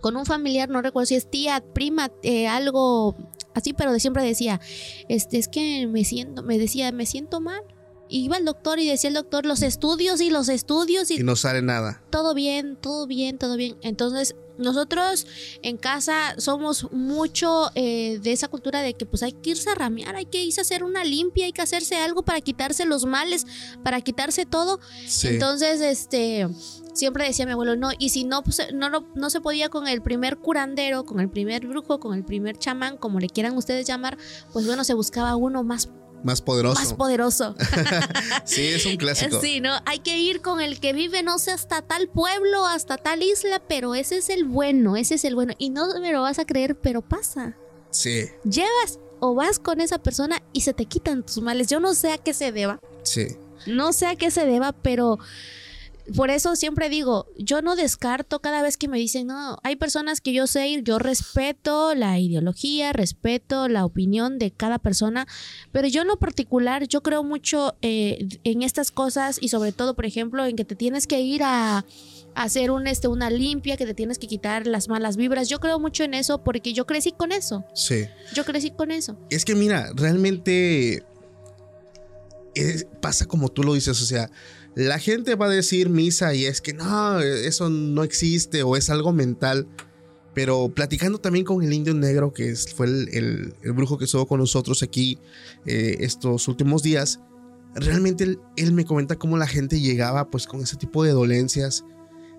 con 0.00 0.16
un 0.16 0.24
familiar, 0.24 0.68
no 0.68 0.80
recuerdo 0.80 1.06
si 1.06 1.16
es 1.16 1.28
tía, 1.28 1.60
prima, 1.74 2.12
eh, 2.22 2.46
algo 2.46 3.16
así, 3.52 3.72
pero 3.72 3.92
de 3.92 3.98
siempre 3.98 4.22
decía, 4.22 4.60
este, 5.08 5.38
es 5.38 5.48
que 5.48 5.88
me 5.88 6.04
siento, 6.04 6.44
me 6.44 6.56
decía, 6.56 6.92
me 6.92 7.04
siento 7.04 7.40
mal. 7.40 7.62
Y 8.10 8.24
iba 8.24 8.36
al 8.36 8.44
doctor 8.44 8.78
y 8.80 8.88
decía 8.88 9.08
el 9.08 9.14
doctor, 9.14 9.46
los 9.46 9.62
estudios 9.62 10.20
y 10.20 10.30
los 10.30 10.48
estudios 10.48 11.10
y 11.10 11.20
Y 11.20 11.22
no 11.22 11.36
sale 11.36 11.62
nada. 11.62 12.02
todo 12.10 12.34
bien, 12.34 12.76
todo 12.76 13.06
bien, 13.06 13.38
todo 13.38 13.56
bien. 13.56 13.76
Entonces, 13.82 14.34
nosotros 14.58 15.26
en 15.62 15.78
casa 15.78 16.34
somos 16.36 16.92
mucho 16.92 17.70
eh, 17.74 18.18
de 18.22 18.32
esa 18.32 18.48
cultura 18.48 18.82
de 18.82 18.92
que 18.92 19.06
pues 19.06 19.22
hay 19.22 19.32
que 19.32 19.50
irse 19.50 19.70
a 19.70 19.74
ramear, 19.74 20.16
hay 20.16 20.26
que 20.26 20.42
irse 20.44 20.60
a 20.60 20.62
hacer 20.62 20.84
una 20.84 21.02
limpia, 21.04 21.46
hay 21.46 21.52
que 21.52 21.62
hacerse 21.62 21.96
algo 21.96 22.22
para 22.22 22.40
quitarse 22.42 22.84
los 22.84 23.06
males, 23.06 23.46
para 23.82 24.00
quitarse 24.02 24.44
todo. 24.44 24.78
Sí. 25.06 25.28
Entonces, 25.28 25.80
este, 25.80 26.46
siempre 26.92 27.24
decía 27.24 27.46
mi 27.46 27.52
abuelo, 27.52 27.74
no, 27.76 27.90
y 27.98 28.10
si 28.10 28.24
no, 28.24 28.42
pues, 28.42 28.60
no, 28.74 28.90
lo- 28.90 29.06
no 29.14 29.30
se 29.30 29.40
podía 29.40 29.70
con 29.70 29.88
el 29.88 30.02
primer 30.02 30.36
curandero, 30.36 31.04
con 31.06 31.20
el 31.20 31.30
primer 31.30 31.66
brujo, 31.66 31.98
con 32.00 32.14
el 32.14 32.24
primer 32.24 32.58
chamán, 32.58 32.98
como 32.98 33.18
le 33.18 33.28
quieran 33.30 33.56
ustedes 33.56 33.86
llamar, 33.86 34.18
pues 34.52 34.66
bueno, 34.66 34.84
se 34.84 34.92
buscaba 34.92 35.36
uno 35.36 35.62
más, 35.64 35.88
más 36.22 36.42
poderoso. 36.42 36.80
más 36.80 36.94
poderoso. 36.94 37.54
sí, 38.44 38.66
es 38.68 38.86
un 38.86 38.96
clásico. 38.96 39.40
Sí, 39.40 39.60
¿no? 39.60 39.72
Hay 39.86 40.00
que 40.00 40.18
ir 40.18 40.40
con 40.40 40.60
el 40.60 40.80
que 40.80 40.92
vive, 40.92 41.22
no 41.22 41.38
sé, 41.38 41.50
hasta 41.52 41.82
tal 41.82 42.08
pueblo, 42.08 42.66
hasta 42.66 42.96
tal 42.96 43.22
isla, 43.22 43.62
pero 43.68 43.94
ese 43.94 44.18
es 44.18 44.28
el 44.28 44.44
bueno, 44.44 44.96
ese 44.96 45.14
es 45.14 45.24
el 45.24 45.34
bueno. 45.34 45.54
Y 45.58 45.70
no 45.70 45.98
me 46.00 46.12
lo 46.12 46.22
vas 46.22 46.38
a 46.38 46.44
creer, 46.44 46.76
pero 46.76 47.02
pasa. 47.02 47.56
Sí, 47.90 48.26
Llevas 48.44 48.98
o 49.18 49.34
vas 49.34 49.58
con 49.58 49.80
esa 49.80 49.98
persona 49.98 50.42
y 50.52 50.60
se 50.62 50.72
te 50.72 50.86
quitan 50.86 51.24
tus 51.24 51.38
males. 51.42 51.66
Yo 51.68 51.80
no 51.80 51.94
sé 51.94 52.12
a 52.12 52.18
qué 52.18 52.34
se 52.34 52.52
deba. 52.52 52.80
sí. 53.02 53.26
No 53.66 53.92
sé 53.92 54.06
a 54.06 54.16
qué 54.16 54.30
se 54.30 54.46
deba, 54.46 54.72
pero 54.72 55.18
por 56.14 56.30
eso 56.30 56.56
siempre 56.56 56.88
digo, 56.88 57.26
yo 57.38 57.62
no 57.62 57.76
descarto 57.76 58.40
cada 58.40 58.62
vez 58.62 58.76
que 58.76 58.88
me 58.88 58.98
dicen, 58.98 59.28
no, 59.28 59.58
hay 59.62 59.76
personas 59.76 60.20
que 60.20 60.32
yo 60.32 60.46
sé, 60.46 60.82
yo 60.82 60.98
respeto 60.98 61.94
la 61.94 62.18
ideología, 62.18 62.92
respeto 62.92 63.68
la 63.68 63.84
opinión 63.84 64.38
de 64.38 64.50
cada 64.50 64.78
persona, 64.78 65.26
pero 65.72 65.88
yo 65.88 66.02
en 66.02 66.08
lo 66.08 66.18
particular, 66.18 66.86
yo 66.88 67.02
creo 67.02 67.22
mucho 67.22 67.74
eh, 67.82 68.26
en 68.44 68.62
estas 68.62 68.90
cosas 68.90 69.38
y 69.40 69.48
sobre 69.48 69.72
todo, 69.72 69.94
por 69.94 70.06
ejemplo, 70.06 70.44
en 70.46 70.56
que 70.56 70.64
te 70.64 70.74
tienes 70.76 71.06
que 71.06 71.20
ir 71.20 71.42
a, 71.44 71.84
hacer 72.34 72.70
un, 72.70 72.86
este, 72.86 73.08
una 73.08 73.30
limpia, 73.30 73.76
que 73.76 73.86
te 73.86 73.94
tienes 73.94 74.18
que 74.18 74.26
quitar 74.26 74.66
las 74.66 74.88
malas 74.88 75.16
vibras. 75.16 75.48
Yo 75.48 75.58
creo 75.60 75.78
mucho 75.78 76.04
en 76.04 76.14
eso 76.14 76.42
porque 76.42 76.72
yo 76.72 76.86
crecí 76.86 77.12
con 77.12 77.32
eso. 77.32 77.64
Sí. 77.74 78.04
Yo 78.34 78.44
crecí 78.44 78.70
con 78.70 78.90
eso. 78.90 79.18
Es 79.30 79.44
que 79.44 79.54
mira, 79.54 79.90
realmente 79.94 81.04
es- 82.54 82.86
pasa 83.00 83.26
como 83.26 83.48
tú 83.48 83.62
lo 83.62 83.74
dices, 83.74 84.00
o 84.00 84.04
sea, 84.04 84.30
la 84.74 84.98
gente 84.98 85.34
va 85.34 85.46
a 85.46 85.50
decir 85.50 85.88
misa 85.88 86.34
y 86.34 86.46
es 86.46 86.60
que 86.60 86.72
no, 86.72 87.20
eso 87.20 87.70
no 87.70 88.02
existe 88.02 88.62
o 88.62 88.76
es 88.76 88.90
algo 88.90 89.12
mental. 89.12 89.66
Pero 90.32 90.68
platicando 90.72 91.18
también 91.18 91.44
con 91.44 91.62
el 91.62 91.72
indio 91.72 91.92
negro, 91.92 92.32
que 92.32 92.54
fue 92.54 92.86
el 92.86 93.52
brujo 93.74 93.98
que 93.98 94.04
estuvo 94.04 94.26
con 94.26 94.38
nosotros 94.38 94.82
aquí 94.82 95.18
eh, 95.66 95.96
estos 96.00 96.46
últimos 96.46 96.84
días, 96.84 97.20
realmente 97.74 98.24
él, 98.24 98.38
él 98.56 98.72
me 98.72 98.84
comenta 98.84 99.16
cómo 99.16 99.36
la 99.36 99.48
gente 99.48 99.80
llegaba 99.80 100.30
pues 100.30 100.46
con 100.46 100.60
ese 100.60 100.76
tipo 100.76 101.02
de 101.02 101.10
dolencias 101.10 101.84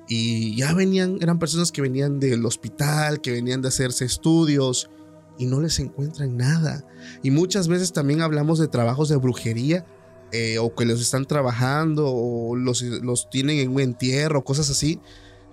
y 0.08 0.56
ya 0.56 0.74
venían, 0.74 1.18
eran 1.22 1.40
personas 1.40 1.72
que 1.72 1.82
venían 1.82 2.20
del 2.20 2.46
hospital, 2.46 3.22
que 3.22 3.32
venían 3.32 3.62
de 3.62 3.70
hacerse 3.70 4.06
estudios 4.06 4.90
y 5.38 5.46
no 5.46 5.62
les 5.62 5.80
encuentran 5.80 6.38
nada. 6.38 6.86
Y 7.24 7.32
muchas 7.32 7.68
veces 7.68 7.94
también 7.94 8.22
hablamos 8.22 8.60
de 8.60 8.68
trabajos 8.68 9.10
de 9.10 9.16
brujería 9.18 9.86
eh, 10.32 10.60
o 10.60 10.74
que 10.76 10.86
los 10.86 11.02
están 11.02 11.26
trabajando 11.26 12.08
o 12.08 12.56
los, 12.56 12.82
los 12.82 13.30
tienen 13.30 13.60
en 13.60 13.72
un 13.72 13.82
entierro, 13.82 14.44
cosas 14.44 14.70
así. 14.70 15.00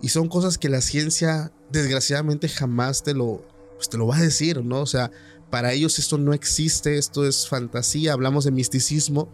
Y 0.01 0.09
son 0.11 0.29
cosas 0.29 0.59
que 0.59 0.69
la 0.69 0.81
ciencia 0.81 1.53
desgraciadamente 1.71 2.49
jamás 2.49 3.03
te 3.03 3.15
lo, 3.15 3.45
pues, 3.77 3.89
te 3.89 3.99
lo 3.99 4.07
va 4.07 4.17
a 4.17 4.23
decir, 4.23 4.65
¿no? 4.65 4.81
O 4.81 4.87
sea, 4.87 5.11
para 5.51 5.73
ellos 5.73 5.99
esto 5.99 6.19
no 6.19 6.33
existe, 6.33 6.99
esto 6.99 7.27
es 7.27 7.49
fantasía, 7.49 8.13
hablamos 8.13 8.45
de 8.45 8.53
misticismo. 8.53 9.29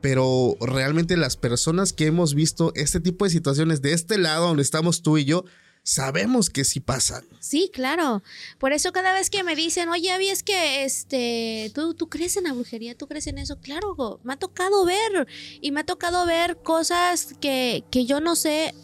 Pero 0.00 0.56
realmente 0.60 1.16
las 1.16 1.36
personas 1.36 1.92
que 1.92 2.06
hemos 2.06 2.34
visto 2.34 2.70
este 2.76 3.00
tipo 3.00 3.24
de 3.24 3.32
situaciones 3.32 3.82
de 3.82 3.94
este 3.94 4.16
lado 4.16 4.46
donde 4.46 4.62
estamos 4.62 5.02
tú 5.02 5.18
y 5.18 5.24
yo, 5.24 5.44
sabemos 5.88 6.50
que 6.50 6.64
sí 6.64 6.80
pasan. 6.80 7.24
Sí, 7.40 7.70
claro. 7.72 8.22
Por 8.58 8.74
eso 8.74 8.92
cada 8.92 9.14
vez 9.14 9.30
que 9.30 9.42
me 9.42 9.56
dicen, 9.56 9.88
oye, 9.88 10.10
Abby, 10.12 10.28
es 10.28 10.42
que 10.42 10.84
este, 10.84 11.72
¿tú, 11.74 11.94
tú 11.94 12.10
crees 12.10 12.36
en 12.36 12.44
la 12.44 12.52
brujería, 12.52 12.94
tú 12.94 13.06
crees 13.06 13.26
en 13.26 13.38
eso. 13.38 13.58
Claro, 13.58 14.20
me 14.22 14.34
ha 14.34 14.36
tocado 14.36 14.84
ver. 14.84 15.26
Y 15.62 15.72
me 15.72 15.80
ha 15.80 15.84
tocado 15.86 16.26
ver 16.26 16.58
cosas 16.58 17.34
que, 17.40 17.84
que 17.90 18.04
yo 18.04 18.20
no 18.20 18.36
sé. 18.36 18.74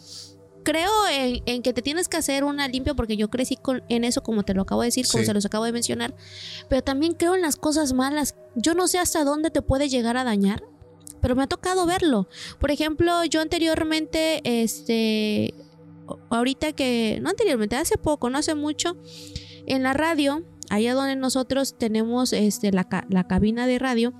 Creo 0.63 0.89
en, 1.11 1.43
en 1.45 1.61
que 1.61 1.73
te 1.73 1.83
tienes 1.83 2.07
que 2.07 2.17
hacer 2.17 2.43
una 2.43 2.67
limpia 2.67 2.95
porque 2.95 3.15
yo 3.17 3.29
crecí 3.29 3.55
con, 3.55 3.83
en 3.87 4.03
eso, 4.03 4.23
como 4.23 4.41
te 4.41 4.55
lo 4.55 4.63
acabo 4.63 4.81
de 4.81 4.87
decir, 4.87 5.05
como 5.05 5.21
Sí. 5.21 5.27
se 5.27 5.33
los 5.35 5.45
acabo 5.45 5.63
de 5.65 5.71
mencionar. 5.73 6.15
Pero 6.69 6.81
también 6.81 7.13
creo 7.13 7.35
en 7.35 7.43
las 7.43 7.55
cosas 7.55 7.93
malas. 7.93 8.33
Yo 8.55 8.73
no 8.73 8.87
sé 8.87 8.97
hasta 8.97 9.23
dónde 9.23 9.51
te 9.51 9.61
puede 9.61 9.89
llegar 9.89 10.17
a 10.17 10.23
dañar, 10.23 10.63
pero 11.21 11.35
me 11.35 11.43
ha 11.43 11.47
tocado 11.47 11.85
verlo. 11.85 12.27
Por 12.59 12.71
ejemplo, 12.71 13.23
yo 13.25 13.41
anteriormente, 13.41 14.41
este, 14.63 15.53
ahorita 16.29 16.73
que, 16.73 17.19
no 17.21 17.29
anteriormente, 17.29 17.75
hace 17.75 17.97
poco, 17.97 18.29
no 18.29 18.37
hace 18.37 18.55
mucho, 18.55 18.95
en 19.67 19.83
la 19.83 19.93
radio, 19.93 20.43
allá 20.69 20.93
donde 20.93 21.15
nosotros 21.15 21.77
tenemos 21.77 22.33
este, 22.33 22.71
la, 22.71 22.87
la 23.09 23.27
cabina 23.27 23.67
de 23.67 23.79
radio, 23.79 24.13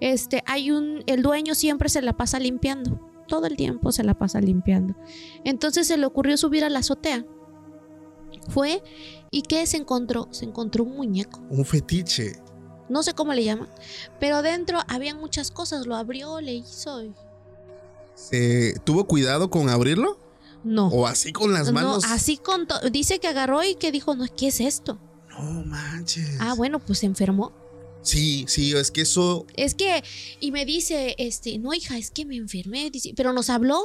este, 0.00 0.42
hay 0.46 0.70
un, 0.70 1.02
el 1.06 1.22
dueño 1.22 1.54
siempre 1.54 1.88
se 1.88 2.02
la 2.02 2.12
pasa 2.14 2.38
limpiando, 2.38 3.00
todo 3.28 3.46
el 3.46 3.56
tiempo 3.56 3.92
se 3.92 4.04
la 4.04 4.14
pasa 4.14 4.40
limpiando. 4.40 4.94
Entonces 5.44 5.86
se 5.86 5.96
le 5.96 6.04
ocurrió 6.06 6.36
subir 6.36 6.64
a 6.64 6.68
la 6.68 6.80
azotea. 6.80 7.24
Fue 8.50 8.82
y 9.30 9.42
¿qué 9.42 9.64
se 9.66 9.78
encontró? 9.78 10.28
Se 10.30 10.44
encontró 10.44 10.84
un 10.84 10.96
muñeco. 10.96 11.40
Un 11.48 11.64
fetiche. 11.64 12.32
No 12.90 13.02
sé 13.02 13.14
cómo 13.14 13.32
le 13.32 13.44
llaman, 13.44 13.68
pero 14.20 14.42
dentro 14.42 14.78
había 14.88 15.14
muchas 15.14 15.50
cosas. 15.50 15.86
Lo 15.86 15.96
abrió, 15.96 16.40
le 16.42 16.52
hizo. 16.54 17.02
y- 17.02 17.14
¿Se 18.14 18.74
¿Tuvo 18.84 19.06
cuidado 19.06 19.48
con 19.48 19.70
abrirlo? 19.70 20.18
No. 20.64 20.88
¿O 20.88 21.06
así 21.06 21.32
con 21.32 21.52
las 21.52 21.66
No, 21.66 21.72
manos? 21.74 22.04
así 22.04 22.36
con 22.38 22.66
dice 22.90 23.20
que 23.20 23.28
agarró 23.28 23.62
y 23.62 23.74
que 23.76 23.92
dijo, 23.92 24.14
no, 24.16 24.24
¿qué 24.34 24.48
es 24.48 24.60
esto? 24.60 24.98
No 25.30 25.64
manches. 25.64 26.36
Ah, 26.40 26.54
bueno, 26.54 26.78
pues 26.78 27.00
se 27.00 27.06
enfermó. 27.06 27.52
Sí, 28.02 28.44
sí, 28.48 28.72
es 28.74 28.90
que 28.90 29.02
eso. 29.02 29.46
Es 29.56 29.74
que, 29.74 30.02
y 30.40 30.52
me 30.52 30.64
dice, 30.64 31.14
este, 31.18 31.58
no, 31.58 31.72
hija, 31.72 31.96
es 31.96 32.10
que 32.10 32.24
me 32.26 32.36
enfermé, 32.36 32.90
dice, 32.90 33.12
pero 33.16 33.32
nos 33.32 33.48
habló. 33.50 33.80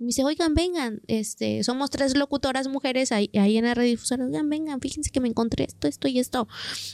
Me 0.00 0.06
dice, 0.06 0.24
oigan, 0.24 0.54
vengan, 0.54 1.02
este, 1.08 1.62
somos 1.62 1.90
tres 1.90 2.16
locutoras 2.16 2.68
mujeres 2.68 3.12
ahí, 3.12 3.28
ahí 3.34 3.58
en 3.58 3.66
la 3.66 3.74
radiodifusora, 3.74 4.24
oigan, 4.24 4.48
vengan, 4.48 4.80
fíjense 4.80 5.10
que 5.10 5.20
me 5.20 5.28
encontré 5.28 5.64
esto, 5.64 5.88
esto 5.88 6.08
y 6.08 6.18
esto. 6.18 6.48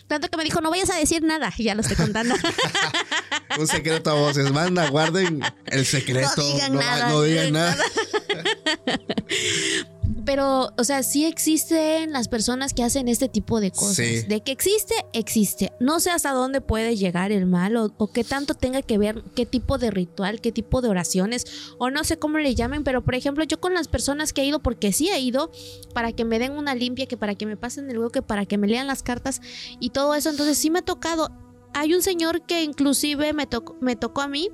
Tanto 0.08 0.28
que 0.28 0.36
me 0.36 0.42
dijo, 0.42 0.60
no 0.60 0.70
vayas 0.70 0.90
a 0.90 0.96
decir 0.96 1.22
nada, 1.22 1.54
y 1.56 1.62
ya 1.62 1.76
lo 1.76 1.82
estoy 1.82 1.96
contando. 1.96 2.34
Un 3.60 3.68
secreto 3.68 4.10
a 4.10 4.14
voces. 4.14 4.50
Manda, 4.50 4.90
guarden 4.90 5.40
el 5.66 5.86
secreto. 5.86 6.32
No 6.36 6.52
digan 6.52 6.72
no, 6.72 6.80
nada, 6.80 7.08
no 7.08 7.22
digan 7.22 7.52
nada. 7.52 7.76
Pero, 10.26 10.72
o 10.76 10.84
sea, 10.84 11.04
sí 11.04 11.24
existen 11.24 12.12
las 12.12 12.26
personas 12.28 12.74
que 12.74 12.82
hacen 12.82 13.06
este 13.06 13.28
tipo 13.28 13.60
de 13.60 13.70
cosas. 13.70 13.96
Sí. 13.96 14.22
De 14.22 14.42
que 14.42 14.52
existe, 14.52 14.94
existe. 15.12 15.72
No 15.80 16.00
sé 16.00 16.10
hasta 16.10 16.32
dónde 16.32 16.60
puede 16.60 16.96
llegar 16.96 17.32
el 17.32 17.46
mal 17.46 17.76
o, 17.76 17.94
o 17.96 18.12
qué 18.12 18.24
tanto 18.24 18.54
tenga 18.54 18.82
que 18.82 18.98
ver, 18.98 19.22
qué 19.34 19.46
tipo 19.46 19.78
de 19.78 19.92
ritual, 19.92 20.40
qué 20.40 20.50
tipo 20.50 20.82
de 20.82 20.88
oraciones, 20.88 21.44
o 21.78 21.90
no 21.90 22.02
sé 22.02 22.18
cómo 22.18 22.38
le 22.38 22.54
llamen, 22.54 22.82
pero 22.82 23.04
por 23.04 23.14
ejemplo, 23.14 23.44
yo 23.44 23.60
con 23.60 23.72
las 23.72 23.86
personas 23.88 24.32
que 24.32 24.42
he 24.42 24.46
ido, 24.46 24.58
porque 24.60 24.92
sí 24.92 25.08
he 25.08 25.20
ido, 25.20 25.50
para 25.94 26.12
que 26.12 26.24
me 26.24 26.38
den 26.38 26.52
una 26.52 26.74
limpia, 26.74 27.06
que 27.06 27.16
para 27.16 27.36
que 27.36 27.46
me 27.46 27.56
pasen 27.56 27.88
el 27.88 27.98
huevo, 27.98 28.10
que 28.10 28.22
para 28.22 28.46
que 28.46 28.58
me 28.58 28.66
lean 28.66 28.88
las 28.88 29.04
cartas 29.04 29.40
y 29.80 29.90
todo 29.90 30.14
eso, 30.14 30.30
entonces 30.30 30.58
sí 30.58 30.70
me 30.70 30.80
ha 30.80 30.82
tocado. 30.82 31.30
Hay 31.72 31.94
un 31.94 32.02
señor 32.02 32.42
que 32.42 32.64
inclusive 32.64 33.32
me 33.32 33.46
tocó, 33.46 33.76
me 33.80 33.94
tocó 33.94 34.22
a 34.22 34.28
mí, 34.28 34.50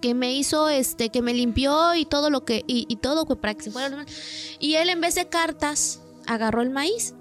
que 0.00 0.14
me 0.14 0.32
hizo 0.34 0.68
este 0.68 1.08
que 1.10 1.22
me 1.22 1.34
limpió 1.34 1.94
y 1.94 2.04
todo 2.04 2.30
lo 2.30 2.44
que 2.44 2.64
y, 2.66 2.86
y 2.88 2.96
todo 2.96 3.26
para 3.26 3.54
que 3.54 3.64
se 3.64 3.70
fuera 3.70 4.04
y 4.58 4.74
él 4.74 4.88
en 4.90 5.00
vez 5.00 5.14
de 5.14 5.28
cartas 5.28 6.00
agarró 6.26 6.62
el 6.62 6.70
maíz 6.70 7.14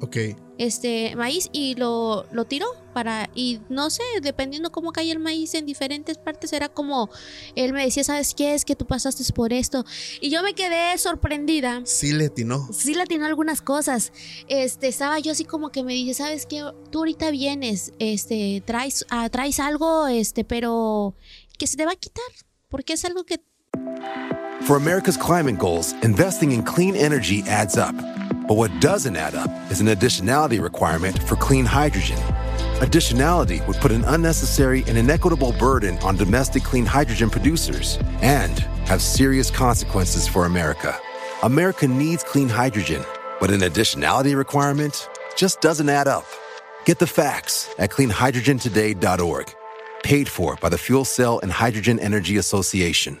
Ok. 0.00 0.16
este 0.58 1.16
maíz 1.16 1.48
y 1.52 1.74
lo, 1.74 2.24
lo 2.30 2.44
tiró 2.44 2.66
para 2.94 3.28
y 3.34 3.60
no 3.68 3.90
sé 3.90 4.02
dependiendo 4.22 4.70
cómo 4.70 4.92
cae 4.92 5.10
el 5.10 5.18
maíz 5.18 5.54
en 5.54 5.66
diferentes 5.66 6.18
partes 6.18 6.52
era 6.52 6.68
como 6.68 7.10
él 7.56 7.72
me 7.72 7.84
decía 7.84 8.04
sabes 8.04 8.32
qué 8.34 8.54
es 8.54 8.64
que 8.64 8.76
tú 8.76 8.86
pasaste 8.86 9.24
por 9.32 9.52
esto 9.52 9.84
y 10.20 10.30
yo 10.30 10.42
me 10.44 10.54
quedé 10.54 10.96
sorprendida 10.98 11.82
Sí 11.84 12.12
le 12.12 12.26
atinó. 12.26 12.68
sí 12.72 12.94
latinó 12.94 13.26
algunas 13.26 13.60
cosas. 13.60 14.12
Este, 14.46 14.86
estaba 14.86 15.18
yo 15.18 15.32
así 15.32 15.44
como 15.44 15.70
que 15.70 15.82
me 15.82 15.94
dice, 15.94 16.14
¿sabes 16.14 16.46
qué? 16.46 16.64
Tú 16.90 16.98
ahorita 17.00 17.30
vienes, 17.32 17.92
este, 17.98 18.62
traes, 18.64 19.04
ah, 19.10 19.28
traes 19.30 19.58
algo, 19.60 20.06
este, 20.06 20.44
pero 20.44 21.14
que 21.58 21.66
se 21.66 21.76
te 21.76 21.84
va 21.84 21.92
a 21.92 21.96
quitar, 21.96 22.24
porque 22.68 22.94
es 22.94 23.04
algo 23.04 23.24
que 23.26 23.38
For 24.62 24.76
America's 24.76 25.16
climate 25.16 25.58
goals, 25.58 25.92
investing 26.02 26.52
in 26.52 26.62
clean 26.62 26.94
energy 26.94 27.42
adds 27.48 27.76
up. 27.76 27.94
But 28.46 28.56
what 28.56 28.70
doesn't 28.80 29.16
add 29.16 29.34
up 29.34 29.50
is 29.70 29.80
an 29.80 29.88
additionality 29.88 30.60
requirement 30.60 31.22
for 31.22 31.36
clean 31.36 31.64
hydrogen. 31.64 32.18
Additionality 32.80 33.66
would 33.66 33.76
put 33.76 33.92
an 33.92 34.04
unnecessary 34.04 34.84
and 34.86 34.96
inequitable 34.96 35.52
burden 35.58 35.98
on 35.98 36.16
domestic 36.16 36.64
clean 36.64 36.86
hydrogen 36.86 37.30
producers 37.30 37.98
and 38.22 38.60
have 38.86 39.02
serious 39.02 39.50
consequences 39.50 40.28
for 40.28 40.46
America. 40.46 40.98
America 41.42 41.86
needs 41.86 42.22
clean 42.24 42.48
hydrogen, 42.48 43.02
but 43.40 43.50
an 43.50 43.60
additionality 43.60 44.36
requirement 44.36 45.08
just 45.36 45.60
doesn't 45.60 45.88
add 45.88 46.08
up. 46.08 46.26
Get 46.84 46.98
the 46.98 47.06
facts 47.06 47.68
at 47.78 47.90
cleanhydrogentoday.org. 47.90 49.57
Paid 50.02 50.28
for 50.28 50.56
by 50.56 50.68
the 50.68 50.78
Fuel 50.78 51.06
Cell 51.06 51.40
and 51.42 51.50
Hydrogen 51.50 51.98
Energy 51.98 52.36
Association. 52.36 53.20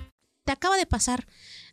Te 0.43 0.51
acaba 0.51 0.77
de 0.77 0.85
pasar, 0.85 1.27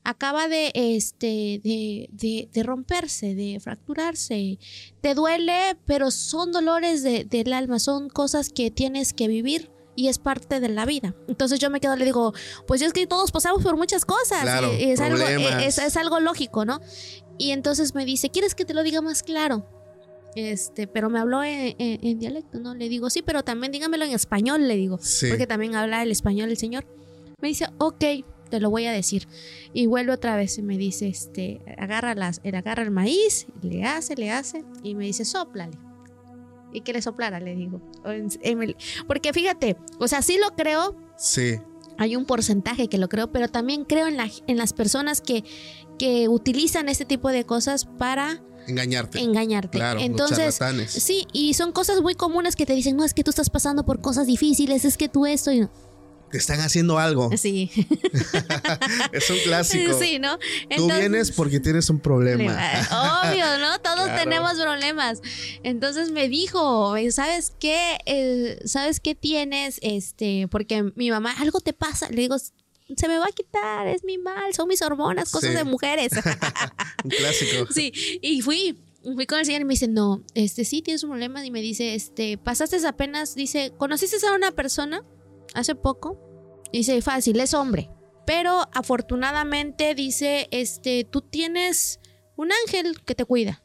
acaba 0.04 0.48
de, 0.48 0.70
este, 0.74 1.60
de, 1.62 2.08
de, 2.12 2.48
de 2.52 2.62
romperse, 2.62 3.34
de 3.34 3.58
fracturarse. 3.60 4.58
Te 5.00 5.14
duele, 5.14 5.76
pero 5.86 6.10
son 6.10 6.52
dolores 6.52 7.02
de- 7.02 7.24
del 7.24 7.52
alma, 7.52 7.78
son 7.78 8.08
cosas 8.10 8.50
que 8.50 8.70
tienes 8.70 9.12
que 9.12 9.28
vivir. 9.28 9.70
Y 9.96 10.06
es 10.06 10.20
parte 10.20 10.60
de 10.60 10.68
la 10.68 10.86
vida. 10.86 11.16
Entonces 11.26 11.58
yo 11.58 11.70
me 11.70 11.80
quedo, 11.80 11.96
le 11.96 12.04
digo, 12.04 12.32
pues 12.68 12.82
es 12.82 12.92
que 12.92 13.08
todos 13.08 13.32
pasamos 13.32 13.64
por 13.64 13.76
muchas 13.76 14.04
cosas. 14.04 14.42
Claro, 14.42 14.72
y 14.72 14.84
es, 14.92 15.00
algo, 15.00 15.16
problemas. 15.18 15.64
es, 15.64 15.78
es 15.78 15.96
algo 15.96 16.20
lógico, 16.20 16.64
¿no? 16.64 16.80
Y 17.36 17.50
entonces 17.50 17.96
me 17.96 18.04
dice, 18.04 18.30
¿quieres 18.30 18.54
que 18.54 18.64
te 18.64 18.74
lo 18.74 18.84
diga 18.84 19.00
más 19.02 19.24
claro? 19.24 19.66
Este, 20.36 20.86
pero 20.86 21.10
me 21.10 21.18
habló 21.18 21.42
en, 21.42 21.74
en- 21.80 22.06
en 22.06 22.18
dialecto, 22.20 22.60
¿no? 22.60 22.76
Le 22.76 22.88
digo, 22.88 23.10
sí, 23.10 23.22
pero 23.22 23.42
también 23.42 23.72
dígamelo 23.72 24.04
en 24.04 24.12
español, 24.12 24.68
le 24.68 24.76
digo. 24.76 24.98
Sí. 25.02 25.26
Porque 25.30 25.48
también 25.48 25.74
habla 25.74 26.00
el 26.04 26.12
español 26.12 26.48
el 26.50 26.56
señor. 26.58 26.86
Me 27.40 27.48
dice, 27.48 27.66
ok, 27.78 28.04
te 28.48 28.60
lo 28.60 28.70
voy 28.70 28.86
a 28.86 28.92
decir. 28.92 29.28
Y 29.72 29.86
vuelve 29.86 30.12
otra 30.12 30.36
vez 30.36 30.58
y 30.58 30.62
me 30.62 30.76
dice, 30.78 31.08
este, 31.08 31.60
agarra, 31.78 32.14
las, 32.14 32.40
él 32.44 32.54
agarra 32.54 32.82
el 32.82 32.90
maíz, 32.90 33.46
le 33.62 33.84
hace, 33.84 34.16
le 34.16 34.30
hace, 34.30 34.64
y 34.82 34.94
me 34.94 35.04
dice, 35.06 35.24
sóplale. 35.24 35.76
Y 36.72 36.82
que 36.82 36.92
le 36.92 37.00
soplara, 37.02 37.40
le 37.40 37.54
digo. 37.56 37.80
Porque 39.06 39.32
fíjate, 39.32 39.76
o 39.98 40.08
sea, 40.08 40.22
sí 40.22 40.38
lo 40.38 40.54
creo, 40.54 40.96
Sí. 41.16 41.56
hay 41.96 42.14
un 42.16 42.24
porcentaje 42.26 42.88
que 42.88 42.98
lo 42.98 43.08
creo, 43.08 43.32
pero 43.32 43.48
también 43.48 43.84
creo 43.84 44.06
en, 44.06 44.16
la, 44.16 44.28
en 44.46 44.56
las 44.56 44.72
personas 44.72 45.20
que, 45.20 45.44
que 45.98 46.28
utilizan 46.28 46.88
este 46.88 47.04
tipo 47.04 47.28
de 47.30 47.44
cosas 47.44 47.86
para 47.86 48.42
Engañarte. 48.66 49.18
engañarte. 49.20 49.78
Claro, 49.78 49.94
los 49.94 50.04
Entonces, 50.04 50.58
charlatanes. 50.58 50.90
sí, 50.92 51.26
y 51.32 51.54
son 51.54 51.72
cosas 51.72 52.02
muy 52.02 52.14
comunes 52.14 52.54
que 52.54 52.66
te 52.66 52.74
dicen, 52.74 52.96
no, 52.96 53.04
es 53.04 53.14
que 53.14 53.24
tú 53.24 53.30
estás 53.30 53.48
pasando 53.48 53.84
por 53.86 54.00
cosas 54.02 54.26
difíciles, 54.26 54.84
es 54.84 54.96
que 54.98 55.08
tú 55.08 55.24
esto 55.26 55.50
y 55.50 55.60
no. 55.60 55.70
Te 56.30 56.38
están 56.38 56.60
haciendo 56.60 56.98
algo. 56.98 57.30
Sí. 57.36 57.70
Es 59.12 59.30
un 59.30 59.38
clásico. 59.44 59.98
Sí, 59.98 60.18
¿no? 60.18 60.38
Tú 60.76 60.86
vienes 60.86 61.32
porque 61.32 61.60
tienes 61.60 61.88
un 61.90 62.00
problema. 62.00 62.52
Obvio, 63.24 63.58
¿no? 63.58 63.78
Todos 63.80 64.04
Claro. 64.04 64.22
tenemos 64.22 64.54
problemas. 64.54 65.20
Entonces 65.62 66.10
me 66.10 66.28
dijo, 66.28 66.94
¿sabes 67.10 67.52
qué? 67.58 67.98
Eh, 68.06 68.58
¿Sabes 68.64 69.00
qué 69.00 69.14
tienes? 69.14 69.78
Este, 69.82 70.48
porque 70.50 70.92
mi 70.94 71.10
mamá, 71.10 71.34
algo 71.38 71.60
te 71.60 71.72
pasa. 71.72 72.08
Le 72.10 72.22
digo, 72.22 72.36
se 72.38 73.08
me 73.08 73.18
va 73.18 73.26
a 73.26 73.32
quitar, 73.32 73.86
es 73.86 74.04
mi 74.04 74.18
mal, 74.18 74.54
son 74.54 74.68
mis 74.68 74.82
hormonas, 74.82 75.30
cosas 75.30 75.50
Sí. 75.50 75.56
de 75.56 75.64
mujeres. 75.64 76.12
un 77.04 77.10
clásico. 77.10 77.72
sí, 77.72 77.92
y 78.22 78.40
fui. 78.42 78.78
Fui 79.14 79.26
con 79.26 79.38
el 79.38 79.46
señor 79.46 79.62
y 79.62 79.64
me 79.64 79.72
dice, 79.74 79.86
no, 79.88 80.22
este 80.34 80.64
sí 80.64 80.82
tienes 80.82 81.02
un 81.04 81.10
problema. 81.10 81.46
Y 81.46 81.50
me 81.50 81.62
dice, 81.62 81.94
este, 81.94 82.36
pasaste 82.36 82.84
apenas, 82.86 83.36
dice, 83.36 83.72
¿conociste 83.78 84.16
a 84.26 84.32
una 84.34 84.50
persona 84.50 85.02
hace 85.54 85.74
poco? 85.74 86.18
Dice, 86.72 87.00
fácil, 87.02 87.40
es 87.40 87.54
hombre. 87.54 87.90
Pero 88.26 88.68
afortunadamente 88.72 89.94
dice, 89.94 90.48
este, 90.50 91.04
tú 91.04 91.22
tienes 91.22 92.00
un 92.36 92.50
ángel 92.66 93.02
que 93.04 93.14
te 93.14 93.24
cuida. 93.24 93.62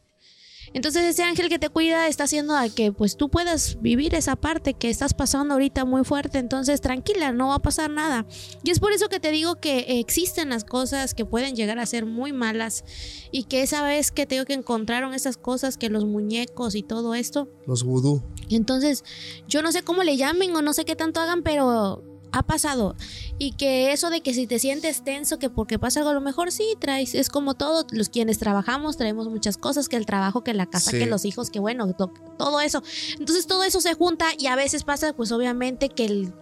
Entonces 0.74 1.03
ese 1.03 1.24
ángel 1.24 1.49
que 1.49 1.59
te 1.59 1.69
cuida 1.69 2.07
está 2.07 2.24
haciendo 2.24 2.55
a 2.55 2.67
que 2.69 2.91
pues 2.91 3.15
tú 3.15 3.30
puedas 3.30 3.82
vivir 3.82 4.15
esa 4.15 4.36
parte 4.36 4.74
que 4.74 4.89
estás 4.89 5.13
pasando 5.13 5.53
ahorita 5.53 5.86
muy 5.86 6.03
fuerte. 6.03 6.39
Entonces 6.39 6.82
tranquila, 6.82 7.32
no 7.32 7.49
va 7.49 7.55
a 7.55 7.59
pasar 7.59 7.89
nada. 7.89 8.26
Y 8.63 8.71
es 8.71 8.80
por 8.80 8.91
eso 8.91 9.09
que 9.09 9.19
te 9.19 9.32
digo 9.32 9.55
que 9.55 9.99
existen 9.99 10.49
las 10.49 10.63
cosas 10.63 11.13
que 11.13 11.26
pueden 11.26 11.55
llegar 11.55 11.80
a 11.80 11.86
ser 11.86 12.05
muy 12.05 12.34
malas 12.34 12.84
y 13.32 13.43
que 13.43 13.61
esa 13.61 13.84
vez 13.84 14.11
que 14.11 14.26
te 14.26 14.36
digo 14.36 14.45
que 14.45 14.53
encontraron 14.53 15.13
esas 15.13 15.38
cosas, 15.38 15.78
que 15.78 15.89
los 15.89 16.05
muñecos 16.05 16.76
y 16.76 16.84
todo 16.84 17.15
esto. 17.15 17.49
Los 17.67 17.84
vudú. 17.84 18.24
Entonces 18.49 19.03
yo 19.47 19.61
no 19.61 19.71
sé 19.71 19.84
cómo 19.84 20.03
le 20.03 20.17
llamen 20.17 20.55
o 20.55 20.61
no 20.61 20.74
sé 20.74 20.86
qué 20.86 20.95
tanto 20.95 21.19
hagan, 21.19 21.43
pero 21.43 22.03
ha 22.34 22.44
pasado. 22.44 22.96
Y 23.38 23.54
que 23.54 23.94
eso 23.94 24.10
de 24.10 24.22
que 24.22 24.34
si 24.34 24.48
te 24.48 24.60
sientes 24.60 25.04
tenso, 25.04 25.40
que 25.40 25.50
porque 25.50 25.80
pasa 25.80 26.00
algo, 26.02 26.10
a 26.10 26.14
lo 26.14 26.22
mejor 26.22 26.52
sí 26.52 26.66
traes. 26.80 27.16
Es 27.16 27.30
como 27.30 27.54
todos 27.54 27.86
los 27.92 28.10
quienes 28.10 28.40
trabajamos, 28.40 28.98
traemos 28.98 29.30
muchas 29.30 29.56
cosas, 29.58 29.88
que 29.88 29.96
el 29.96 30.06
trabajo, 30.06 30.44
que 30.44 30.54
la 30.54 30.66
casa, 30.66 30.92
Sí. 30.92 31.00
que 31.00 31.06
los 31.06 31.24
hijos, 31.26 31.50
que 31.50 31.60
bueno, 31.60 31.92
to- 31.94 32.12
todo 32.38 32.60
eso. 32.60 32.84
Entonces 33.20 33.48
todo 33.48 33.64
eso 33.64 33.80
se 33.80 33.94
junta 33.94 34.26
y 34.38 34.48
a 34.48 34.56
veces 34.56 34.84
pasa, 34.84 35.14
pues 35.14 35.32
obviamente 35.32 35.90
que 35.90 36.06
el... 36.06 36.34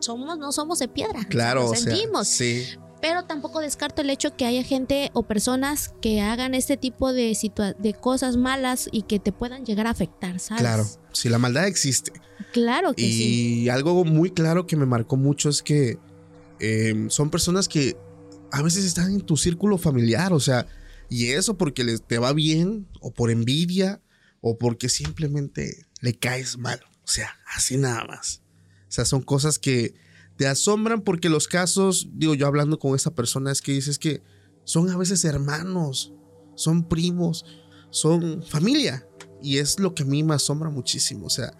Somos, 0.00 0.38
no 0.38 0.50
somos 0.50 0.78
de 0.78 0.88
piedra. 0.88 1.24
Claro, 1.28 1.66
o 1.66 1.74
sea, 1.74 1.84
sentimos. 1.92 2.26
sí, 2.26 2.64
Pero 3.00 3.24
tampoco 3.24 3.60
descarto 3.60 4.02
el 4.02 4.10
hecho 4.10 4.36
que 4.36 4.44
haya 4.44 4.62
gente 4.62 5.10
o 5.14 5.22
personas 5.22 5.94
que 6.02 6.20
hagan 6.20 6.54
este 6.54 6.76
tipo 6.76 7.12
de, 7.12 7.30
situa- 7.32 7.74
de 7.76 7.94
cosas 7.94 8.36
malas 8.36 8.88
y 8.92 9.02
que 9.02 9.18
te 9.18 9.32
puedan 9.32 9.64
llegar 9.64 9.86
a 9.86 9.90
afectar, 9.90 10.38
¿sabes? 10.38 10.60
claro. 10.62 10.86
Si 11.12 11.28
la 11.28 11.38
maldad 11.38 11.66
existe. 11.66 12.12
Claro 12.52 12.92
que 12.94 13.02
sí. 13.02 13.62
Y 13.62 13.68
algo 13.68 14.04
muy 14.04 14.30
claro 14.30 14.66
que 14.66 14.76
me 14.76 14.86
marcó 14.86 15.16
mucho 15.16 15.48
es 15.48 15.62
que 15.62 15.98
eh, 16.60 17.06
son 17.08 17.30
personas 17.30 17.68
que 17.68 17.96
a 18.52 18.62
veces 18.62 18.84
están 18.84 19.12
en 19.12 19.20
tu 19.22 19.36
círculo 19.36 19.78
familiar, 19.78 20.32
o 20.32 20.40
sea, 20.40 20.66
y 21.08 21.28
eso 21.28 21.56
porque 21.56 21.84
les, 21.84 22.02
te 22.06 22.18
va 22.18 22.32
bien, 22.32 22.86
o 23.00 23.12
por 23.12 23.30
envidia, 23.30 24.00
o 24.40 24.58
porque 24.58 24.88
simplemente 24.88 25.86
le 26.00 26.14
caes 26.14 26.58
mal, 26.58 26.80
o 27.02 27.08
sea, 27.08 27.38
así 27.54 27.76
nada 27.76 28.04
más. 28.04 28.42
O 28.88 28.92
sea, 28.92 29.04
son 29.04 29.22
cosas 29.22 29.58
que 29.58 29.94
te 30.40 30.48
asombran 30.48 31.02
porque 31.02 31.28
los 31.28 31.46
casos, 31.46 32.08
digo 32.14 32.34
yo 32.34 32.46
hablando 32.46 32.78
con 32.78 32.94
esa 32.94 33.14
persona, 33.14 33.52
es 33.52 33.60
que 33.60 33.72
dices 33.72 33.98
que 33.98 34.22
son 34.64 34.88
a 34.88 34.96
veces 34.96 35.22
hermanos, 35.26 36.14
son 36.54 36.88
primos, 36.88 37.44
son 37.90 38.42
familia. 38.42 39.06
Y 39.42 39.58
es 39.58 39.78
lo 39.78 39.94
que 39.94 40.02
a 40.02 40.06
mí 40.06 40.22
me 40.22 40.32
asombra 40.32 40.70
muchísimo. 40.70 41.26
O 41.26 41.28
sea, 41.28 41.52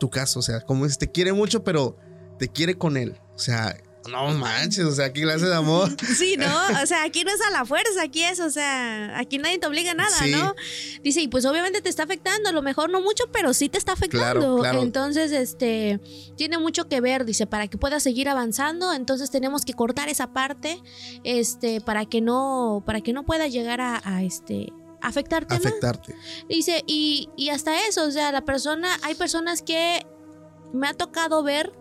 tu 0.00 0.10
caso, 0.10 0.40
o 0.40 0.42
sea, 0.42 0.62
como 0.62 0.86
es, 0.86 0.98
te 0.98 1.08
quiere 1.08 1.32
mucho, 1.32 1.62
pero 1.62 1.98
te 2.36 2.48
quiere 2.48 2.76
con 2.76 2.96
él. 2.96 3.16
O 3.36 3.38
sea, 3.38 3.76
no 4.08 4.28
manches, 4.34 4.84
o 4.84 4.92
sea, 4.92 5.12
qué 5.12 5.22
clase 5.22 5.46
de 5.46 5.54
amor. 5.54 5.90
Sí, 6.16 6.36
¿no? 6.36 6.46
O 6.82 6.86
sea, 6.86 7.04
aquí 7.04 7.24
no 7.24 7.30
es 7.30 7.40
a 7.40 7.50
la 7.50 7.64
fuerza, 7.64 8.02
aquí 8.02 8.22
es, 8.22 8.40
o 8.40 8.50
sea, 8.50 9.18
aquí 9.18 9.38
nadie 9.38 9.58
te 9.58 9.66
obliga 9.66 9.90
a 9.90 9.94
nada, 9.94 10.18
Sí. 10.18 10.30
¿no? 10.30 10.54
Dice, 11.02 11.20
y 11.20 11.28
pues 11.28 11.44
obviamente 11.44 11.80
te 11.82 11.88
está 11.88 12.04
afectando, 12.04 12.48
a 12.48 12.52
lo 12.52 12.62
mejor 12.62 12.90
no 12.90 13.00
mucho, 13.00 13.24
pero 13.32 13.52
sí 13.54 13.68
te 13.68 13.78
está 13.78 13.92
afectando. 13.92 14.40
Claro, 14.40 14.56
claro. 14.58 14.82
Entonces, 14.82 15.32
este, 15.32 16.00
tiene 16.36 16.58
mucho 16.58 16.88
que 16.88 17.00
ver, 17.00 17.24
dice, 17.24 17.46
para 17.46 17.68
que 17.68 17.78
puedas 17.78 18.02
seguir 18.02 18.28
avanzando, 18.28 18.92
entonces 18.92 19.30
tenemos 19.30 19.64
que 19.64 19.74
cortar 19.74 20.08
esa 20.08 20.32
parte, 20.32 20.80
este, 21.24 21.80
para 21.80 22.06
que 22.06 22.20
no, 22.20 22.82
para 22.86 23.00
que 23.00 23.12
no 23.12 23.24
pueda 23.24 23.46
llegar 23.46 23.80
a, 23.80 24.00
a, 24.04 24.22
este, 24.22 24.72
afectarte 25.02 25.54
más. 25.54 25.66
Afectarte. 25.66 26.14
Dice, 26.48 26.82
y, 26.86 27.28
y 27.36 27.50
hasta 27.50 27.86
eso, 27.86 28.04
o 28.04 28.10
sea, 28.10 28.32
la 28.32 28.42
persona, 28.44 28.88
hay 29.02 29.14
personas 29.14 29.62
que 29.62 30.06
me 30.72 30.88
ha 30.88 30.94
tocado 30.94 31.42
ver 31.42 31.72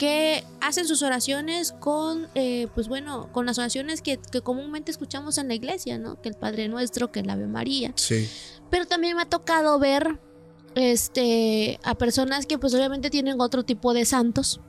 que 0.00 0.44
hacen 0.62 0.86
sus 0.88 1.02
oraciones 1.02 1.72
con, 1.78 2.26
eh, 2.34 2.68
pues 2.74 2.88
bueno, 2.88 3.28
con 3.32 3.44
las 3.44 3.58
oraciones 3.58 4.00
que, 4.00 4.18
que 4.18 4.40
comúnmente 4.40 4.90
escuchamos 4.90 5.36
en 5.36 5.46
la 5.48 5.54
iglesia, 5.54 5.98
¿no? 5.98 6.18
Que 6.22 6.30
el 6.30 6.36
Padre 6.36 6.68
Nuestro, 6.68 7.12
que 7.12 7.20
el 7.20 7.28
Ave 7.28 7.46
María. 7.46 7.92
Sí. 7.96 8.26
Pero 8.70 8.86
también 8.86 9.14
me 9.14 9.22
ha 9.22 9.26
tocado 9.28 9.78
ver, 9.78 10.18
este, 10.74 11.78
a 11.82 11.94
personas 11.96 12.46
que 12.46 12.56
pues 12.58 12.72
obviamente 12.72 13.10
tienen 13.10 13.38
otro 13.42 13.62
tipo 13.62 13.92
de 13.92 14.06
santos. 14.06 14.60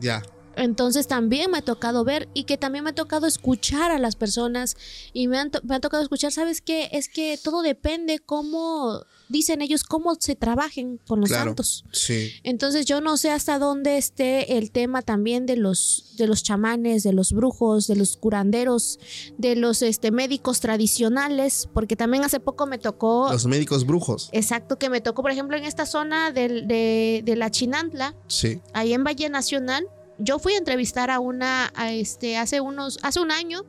Ya. 0.00 0.22
Entonces 0.56 1.06
también 1.06 1.50
me 1.50 1.58
ha 1.58 1.62
tocado 1.62 2.02
ver 2.02 2.30
y 2.32 2.44
que 2.44 2.56
también 2.56 2.82
me 2.84 2.90
ha 2.90 2.94
tocado 2.94 3.26
escuchar 3.26 3.90
a 3.90 3.98
las 3.98 4.16
personas 4.16 4.74
y 5.12 5.28
me, 5.28 5.38
han 5.38 5.50
to- 5.50 5.60
me 5.64 5.74
ha 5.74 5.80
tocado 5.80 6.02
escuchar, 6.02 6.32
¿sabes 6.32 6.62
qué? 6.62 6.88
Es 6.92 7.10
que 7.10 7.38
todo 7.42 7.60
depende 7.60 8.20
cómo, 8.20 9.02
dicen 9.28 9.60
ellos, 9.62 9.82
cómo 9.84 10.14
se 10.18 10.36
trabajen 10.36 11.00
con 11.06 11.20
los 11.20 11.28
Claro. 11.30 11.50
santos. 11.50 11.84
Sí. 11.92 12.30
Entonces 12.44 12.86
yo 12.86 13.00
no 13.00 13.16
sé 13.16 13.30
hasta 13.30 13.58
dónde 13.58 13.96
esté 13.98 14.56
el 14.58 14.70
tema 14.70 15.02
también 15.02 15.46
de 15.46 15.56
los, 15.56 16.14
de 16.16 16.26
los 16.26 16.42
chamanes, 16.42 17.02
de 17.02 17.12
los 17.12 17.32
brujos, 17.32 17.86
de 17.86 17.96
los 17.96 18.16
curanderos, 18.16 18.98
de 19.38 19.56
los 19.56 19.82
este, 19.82 20.10
médicos 20.10 20.60
tradicionales, 20.60 21.68
porque 21.74 21.96
también 21.96 22.24
hace 22.24 22.40
poco 22.40 22.66
me 22.66 22.78
tocó... 22.78 23.28
Los 23.32 23.46
médicos 23.46 23.84
brujos. 23.86 24.28
Exacto, 24.32 24.78
que 24.78 24.88
me 24.90 25.00
tocó, 25.00 25.22
por 25.22 25.30
ejemplo, 25.30 25.56
en 25.56 25.64
esta 25.64 25.86
zona 25.86 26.30
del- 26.32 26.66
de, 26.68 27.22
de 27.24 27.36
la 27.36 27.50
Chinantla, 27.50 28.14
Sí. 28.28 28.60
ahí 28.72 28.92
en 28.92 29.04
Valle 29.04 29.28
Nacional. 29.28 29.86
Yo 30.18 30.38
fui 30.38 30.54
a 30.54 30.58
entrevistar 30.58 31.10
a 31.10 31.20
una, 31.20 31.70
a 31.74 31.92
este, 31.92 32.38
hace 32.38 32.60
unos, 32.62 32.98
hace 33.02 33.20
un 33.20 33.30
año, 33.30 33.64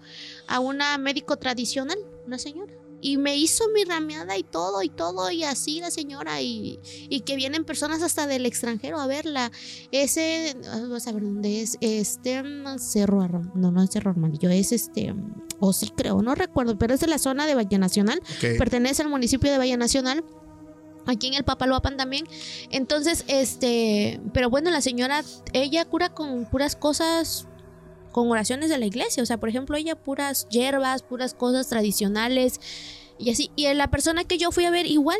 a 0.47 0.59
una 0.61 0.97
médico 0.97 1.35
tradicional, 1.37 1.97
una 2.25 2.37
señora. 2.37 2.71
Y 3.01 3.17
me 3.17 3.37
hizo 3.37 3.63
mi 3.73 3.83
rameada 3.83 4.37
y 4.37 4.43
todo, 4.43 4.81
y 4.81 4.89
todo, 4.89 5.29
y 5.29 5.43
así 5.43 5.79
la 5.79 5.91
señora, 5.91 6.41
y, 6.41 6.79
y 7.09 7.21
que 7.21 7.35
vienen 7.35 7.63
personas 7.63 8.01
hasta 8.01 8.25
del 8.25 8.45
extranjero 8.45 8.99
a 8.99 9.07
verla. 9.07 9.51
Ese, 9.91 10.55
a 10.71 11.11
ver 11.11 11.23
dónde 11.23 11.61
es, 11.61 11.77
este, 11.81 12.41
mm, 12.41 12.79
Cerro, 12.79 13.27
no, 13.53 13.71
no 13.71 13.83
es 13.83 13.91
Cerro 13.91 14.11
Armadillo, 14.11 14.49
es 14.49 14.71
este, 14.71 15.13
mm, 15.13 15.43
o 15.59 15.73
sí 15.73 15.91
creo, 15.95 16.21
no 16.21 16.33
recuerdo, 16.35 16.77
pero 16.77 16.93
es 16.93 16.99
de 16.99 17.07
la 17.07 17.17
zona 17.19 17.45
de 17.45 17.55
Valle 17.55 17.77
Nacional 17.77 18.19
Ok. 18.37 18.57
pertenece 18.57 19.01
al 19.03 19.09
municipio 19.09 19.51
de 19.51 19.57
Valle 19.57 19.77
Nacional. 19.77 20.23
Aquí 21.05 21.27
en 21.27 21.35
el 21.35 21.45
Papaloapan 21.45 21.95
también. 21.95 22.27
Entonces, 22.69 23.23
este, 23.27 24.19
pero 24.33 24.49
bueno, 24.49 24.69
la 24.71 24.81
señora, 24.81 25.23
ella 25.53 25.85
cura 25.85 26.09
con 26.13 26.45
puras 26.49 26.75
cosas, 26.75 27.47
oraciones 28.25 28.69
de 28.69 28.77
la 28.77 28.85
iglesia. 28.85 29.23
O 29.23 29.25
sea, 29.25 29.37
por 29.37 29.49
ejemplo, 29.49 29.77
ella 29.77 29.95
puras 29.95 30.47
hierbas, 30.49 31.03
puras 31.03 31.33
cosas 31.33 31.67
tradicionales 31.67 32.59
y 33.19 33.29
así. 33.31 33.51
Y 33.55 33.71
la 33.73 33.89
persona 33.89 34.23
que 34.23 34.37
yo 34.37 34.51
fui 34.51 34.65
a 34.65 34.71
ver 34.71 34.85
igual. 34.87 35.19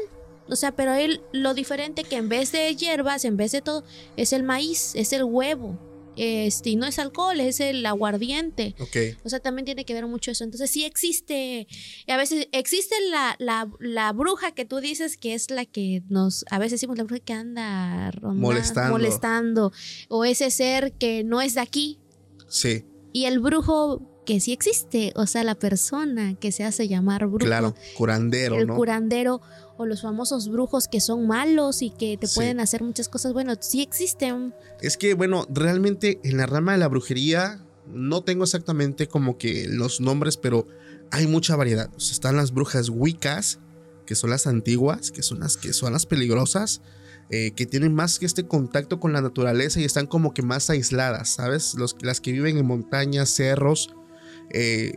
O 0.50 0.56
sea, 0.56 0.72
pero 0.76 0.94
él 0.94 1.22
lo 1.34 1.54
diferente 1.54 2.04
que 2.04 2.16
en 2.16 2.30
vez 2.30 2.52
de 2.52 2.74
hierbas, 2.76 3.26
en 3.26 3.36
vez 3.38 3.52
de 3.52 3.62
todo, 3.62 3.84
es 4.16 4.32
el 4.34 4.44
maíz, 4.44 4.94
es 4.96 5.12
el 5.14 5.24
huevo. 5.24 5.78
Este, 6.16 6.72
y 6.72 6.76
no 6.78 6.88
es 6.88 6.98
alcohol, 6.98 7.40
es 7.40 7.60
el 7.60 7.86
aguardiente. 7.86 8.74
Ok. 8.80 9.20
O 9.24 9.30
sea, 9.30 9.40
también 9.40 9.66
tiene 9.66 9.86
que 9.86 9.94
ver 9.94 10.08
mucho 10.08 10.32
eso. 10.32 10.44
Entonces, 10.44 10.72
sí 10.72 10.84
existe. 10.84 11.68
Y 12.08 12.12
a 12.12 12.18
veces 12.18 12.48
existe 12.54 12.96
la, 13.12 13.36
la, 13.38 13.70
la 13.80 14.12
bruja 14.14 14.52
que 14.52 14.66
tú 14.66 14.80
dices 14.80 15.16
que 15.18 15.36
es 15.36 15.52
la 15.52 15.66
que 15.66 16.02
nos. 16.10 16.44
A 16.50 16.58
veces 16.58 16.72
decimos 16.80 16.98
la 16.98 17.04
bruja 17.04 17.20
que 17.20 17.34
anda 17.34 18.10
rondando, 18.12 18.42
Molestando. 18.48 18.92
molestando. 18.92 19.72
O 20.10 20.26
ese 20.26 20.50
ser 20.50 20.94
que 20.94 21.24
no 21.24 21.42
es 21.42 21.54
de 21.54 21.62
aquí. 21.62 22.00
Sí. 22.48 22.86
Y 23.14 23.26
el 23.26 23.40
brujo 23.40 24.02
que 24.26 24.40
sí 24.42 24.52
existe. 24.52 25.14
O 25.16 25.26
sea, 25.26 25.44
la 25.44 25.56
persona 25.56 26.36
que 26.36 26.52
se 26.52 26.64
hace 26.64 26.88
llamar 26.88 27.26
brujo. 27.28 27.46
Claro. 27.46 27.76
Curandero, 27.96 28.56
el 28.56 28.68
¿no? 28.68 28.76
curandero. 28.76 29.42
O 29.78 29.86
los 29.86 30.02
famosos 30.02 30.50
brujos 30.50 30.88
que 30.88 31.00
son 31.00 31.28
malos 31.28 31.82
y 31.82 31.92
que 31.92 32.18
te 32.18 32.28
Sí. 32.28 32.36
pueden 32.36 32.60
hacer 32.60 32.84
muchas 32.84 33.10
cosas. 33.10 33.32
Bueno, 33.34 33.54
sí 33.60 33.82
existen. 33.82 34.54
Es 34.82 34.98
que, 34.98 35.14
bueno, 35.14 35.46
realmente 35.50 36.20
en 36.24 36.38
la 36.38 36.46
rama 36.46 36.74
de 36.74 36.80
la 36.80 36.88
brujería 36.88 37.64
no 37.88 38.22
tengo 38.24 38.44
exactamente 38.44 39.08
como 39.08 39.38
que 39.38 39.68
los 39.70 40.02
nombres, 40.02 40.36
pero 40.36 40.68
hay 41.12 41.28
mucha 41.28 41.56
variedad. 41.56 41.90
O 41.96 42.00
sea, 42.00 42.12
están 42.14 42.36
las 42.36 42.52
brujas 42.54 42.90
wiccas, 42.90 43.60
que 44.06 44.16
son 44.16 44.30
las 44.32 44.46
antiguas, 44.48 45.12
que 45.12 45.22
son 45.24 45.40
las 45.40 45.58
que 45.58 45.72
son 45.74 45.94
las 45.94 46.06
peligrosas, 46.06 46.82
eh, 47.30 47.52
que 47.56 47.66
tienen 47.66 47.94
más 47.94 48.20
que 48.20 48.26
este 48.26 48.48
contacto 48.48 49.00
con 49.00 49.14
la 49.14 49.22
naturaleza 49.22 49.80
y 49.80 49.84
están 49.84 50.08
como 50.08 50.34
que 50.34 50.42
más 50.42 50.70
aisladas, 50.70 51.30
¿sabes? 51.30 51.76
Los, 51.76 51.96
las 52.02 52.22
que 52.22 52.32
viven 52.32 52.58
en 52.58 52.66
montañas, 52.66 53.30
cerros. 53.30 53.94
eh, 54.50 54.94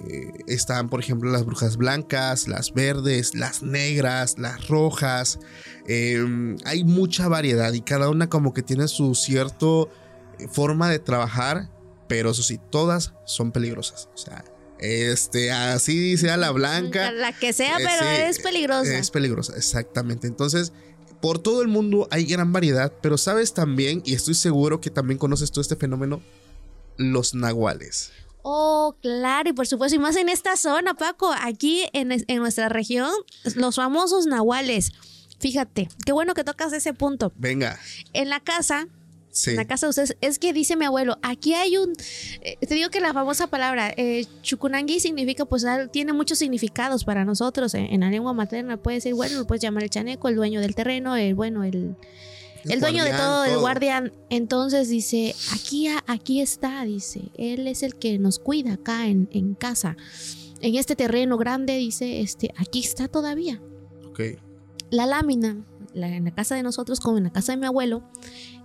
están, 0.47 0.89
por 0.89 1.01
ejemplo, 1.01 1.29
las 1.33 1.45
brujas 1.45 1.77
blancas, 1.77 2.47
las 2.47 2.73
verdes, 2.73 3.35
las 3.35 3.63
negras, 3.65 4.37
las 4.39 4.69
rojas. 4.69 5.41
Eh, 5.89 6.25
hay 6.65 6.85
mucha 6.85 7.27
variedad 7.27 7.73
y 7.73 7.81
cada 7.81 8.11
una 8.11 8.29
como 8.29 8.55
que 8.55 8.63
tiene 8.63 8.87
su 8.87 9.17
cierto 9.17 9.91
eh, 10.39 10.47
forma 10.53 10.89
de 10.89 11.01
trabajar, 11.01 11.69
pero 12.09 12.31
eso 12.31 12.45
sí, 12.45 12.61
todas 12.71 13.15
son 13.27 13.51
peligrosas. 13.51 14.09
O 14.15 14.19
sea, 14.19 14.45
este, 14.79 15.51
así 15.51 16.17
sea 16.17 16.37
la 16.37 16.53
blanca, 16.53 17.11
La 17.11 17.33
que 17.33 17.53
sea, 17.53 17.77
Eh, 17.79 17.85
pero 17.85 18.03
sí, 18.09 18.23
es 18.23 18.39
peligrosa. 18.39 18.99
es 18.99 19.11
peligrosa, 19.11 19.57
exactamente. 19.57 20.29
Entonces, 20.29 20.73
por 21.21 21.39
todo 21.39 21.63
el 21.63 21.69
mundo 21.69 22.09
hay 22.11 22.25
gran 22.25 22.53
variedad, 22.53 22.93
pero 23.01 23.19
sabes 23.19 23.55
también, 23.55 24.03
y 24.05 24.15
estoy 24.15 24.35
seguro 24.35 24.81
que 24.81 24.91
también 24.91 25.19
conoces 25.19 25.51
tú 25.53 25.61
este 25.61 25.77
fenómeno, 25.77 26.21
los 26.97 27.35
nahuales. 27.35 28.13
Oh, 28.43 28.97
claro, 29.03 29.51
y 29.51 29.53
por 29.53 29.67
supuesto, 29.67 29.97
y 29.97 29.99
más 29.99 30.17
en 30.17 30.29
esta 30.29 30.57
zona, 30.57 30.95
Paco, 30.95 31.33
aquí 31.43 31.85
en, 31.93 32.13
en 32.13 32.39
nuestra 32.39 32.69
región, 32.69 33.13
los 33.55 33.77
famosos 33.77 34.27
nahuales. 34.27 34.93
Fíjate, 35.39 35.89
qué 36.05 36.13
bueno 36.13 36.35
que 36.35 36.45
tocas 36.45 36.73
ese 36.73 36.93
punto. 36.93 37.33
Venga, 37.37 37.79
En 38.13 38.29
la 38.29 38.41
casa 38.41 38.89
Sí. 39.33 39.55
La 39.55 39.65
casa 39.65 39.87
de 39.87 39.91
ustedes. 39.91 40.17
Es 40.21 40.39
que 40.39 40.53
dice 40.53 40.75
mi 40.77 40.85
abuelo, 40.85 41.19
aquí 41.23 41.55
hay 41.55 41.77
un. 41.77 41.93
eh, 42.43 42.57
te 42.61 42.75
digo 42.75 42.91
que 42.91 43.01
la 43.01 43.13
famosa 43.13 43.47
palabra 43.47 43.93
eh, 43.97 44.27
significa, 44.99 45.45
pues 45.45 45.65
tiene 45.93 46.13
muchos 46.13 46.39
significados 46.39 47.05
para 47.05 47.25
nosotros. 47.25 47.75
En, 47.75 47.87
en 47.87 48.01
la 48.01 48.11
lengua 48.11 48.33
materna 48.33 48.77
puede 48.77 49.01
ser, 49.01 49.15
bueno, 49.15 49.39
lo 49.39 49.47
puedes 49.47 49.63
llamar 49.63 49.85
el 49.85 49.91
chaneco, 49.91 50.29
el 50.29 50.35
dueño 50.37 50.61
del 50.61 50.75
terreno, 50.75 51.17
el 51.17 51.35
bueno, 51.35 51.65
el. 51.65 51.97
El, 52.65 52.81
dueño 52.81 53.05
de 53.05 53.13
todo, 53.13 53.45
el 53.47 53.57
guardián. 53.59 54.13
Entonces 54.29 54.91
dice, 54.91 55.35
aquí, 55.55 55.89
aquí 56.07 56.43
está, 56.43 56.85
dice, 56.85 57.31
él 57.39 57.67
es 57.67 57.83
el 57.83 57.95
que 57.95 58.19
nos 58.19 58.39
cuida 58.39 58.75
acá 58.75 59.07
en, 59.07 59.31
en 59.33 59.55
casa. 59.55 59.97
En 60.61 60.75
este 60.75 60.95
terreno 60.95 61.39
grande, 61.39 61.77
dice, 61.79 62.21
este, 62.21 62.53
aquí 62.59 62.81
está 62.81 63.09
todavía 63.09 63.63
Ok. 64.11 64.21
la 64.91 65.07
lámina, 65.07 65.65
la- 65.95 66.09
en 66.09 66.25
la 66.25 66.31
casa 66.35 66.55
de 66.55 66.63
nosotros 66.63 67.01
como 67.01 67.19
en 67.19 67.25
la 67.25 67.31
casa 67.33 67.53
de 67.53 67.59
mi 67.59 67.67
abuelo, 67.67 68.03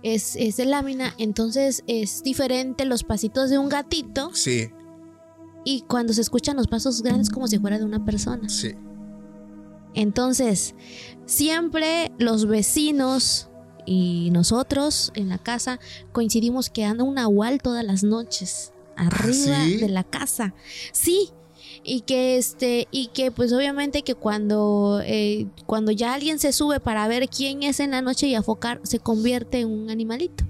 es, 0.02 0.36
es 0.36 0.56
de 0.56 0.64
lámina, 0.66 1.14
entonces 1.18 1.82
es 1.86 2.22
diferente 2.22 2.84
los 2.84 3.02
pasitos 3.04 3.50
de 3.50 3.58
un 3.58 3.68
gatito 3.68 4.30
Sí, 4.34 4.70
y 5.64 5.80
cuando 5.82 6.12
se 6.12 6.20
escuchan 6.20 6.56
los 6.56 6.68
pasos 6.68 7.02
grandes 7.02 7.28
como 7.30 7.48
si 7.48 7.58
fuera 7.58 7.78
de 7.78 7.84
una 7.84 8.04
persona. 8.04 8.48
sí. 8.48 8.74
Entonces, 9.94 10.74
siempre 11.24 12.12
los 12.18 12.46
vecinos 12.46 13.48
y 13.86 14.28
nosotros 14.30 15.10
en 15.14 15.28
la 15.30 15.38
casa 15.38 15.80
coincidimos 16.12 16.68
que 16.70 16.84
anda 16.84 17.02
un 17.04 17.14
nahual 17.14 17.62
todas 17.62 17.82
las 17.84 18.02
noches 18.02 18.72
arriba 18.96 19.64
¿sí? 19.64 19.76
de 19.78 19.88
la 19.88 20.04
casa. 20.04 20.54
Sí. 20.92 21.30
Y 21.88 22.00
que 22.00 22.36
este, 22.36 22.88
y 22.90 23.08
que 23.08 23.30
pues 23.30 23.52
obviamente 23.52 24.02
que 24.02 24.16
cuando, 24.16 25.00
eh, 25.04 25.46
cuando 25.66 25.92
ya 25.92 26.14
alguien 26.14 26.40
se 26.40 26.52
sube 26.52 26.80
para 26.80 27.06
ver 27.06 27.28
quién 27.28 27.62
es 27.62 27.78
en 27.78 27.92
la 27.92 28.02
noche 28.02 28.26
y 28.26 28.34
afocar, 28.34 28.80
se 28.82 28.98
convierte 28.98 29.60
en 29.60 29.70
un 29.70 29.88
animalito. 29.88 30.44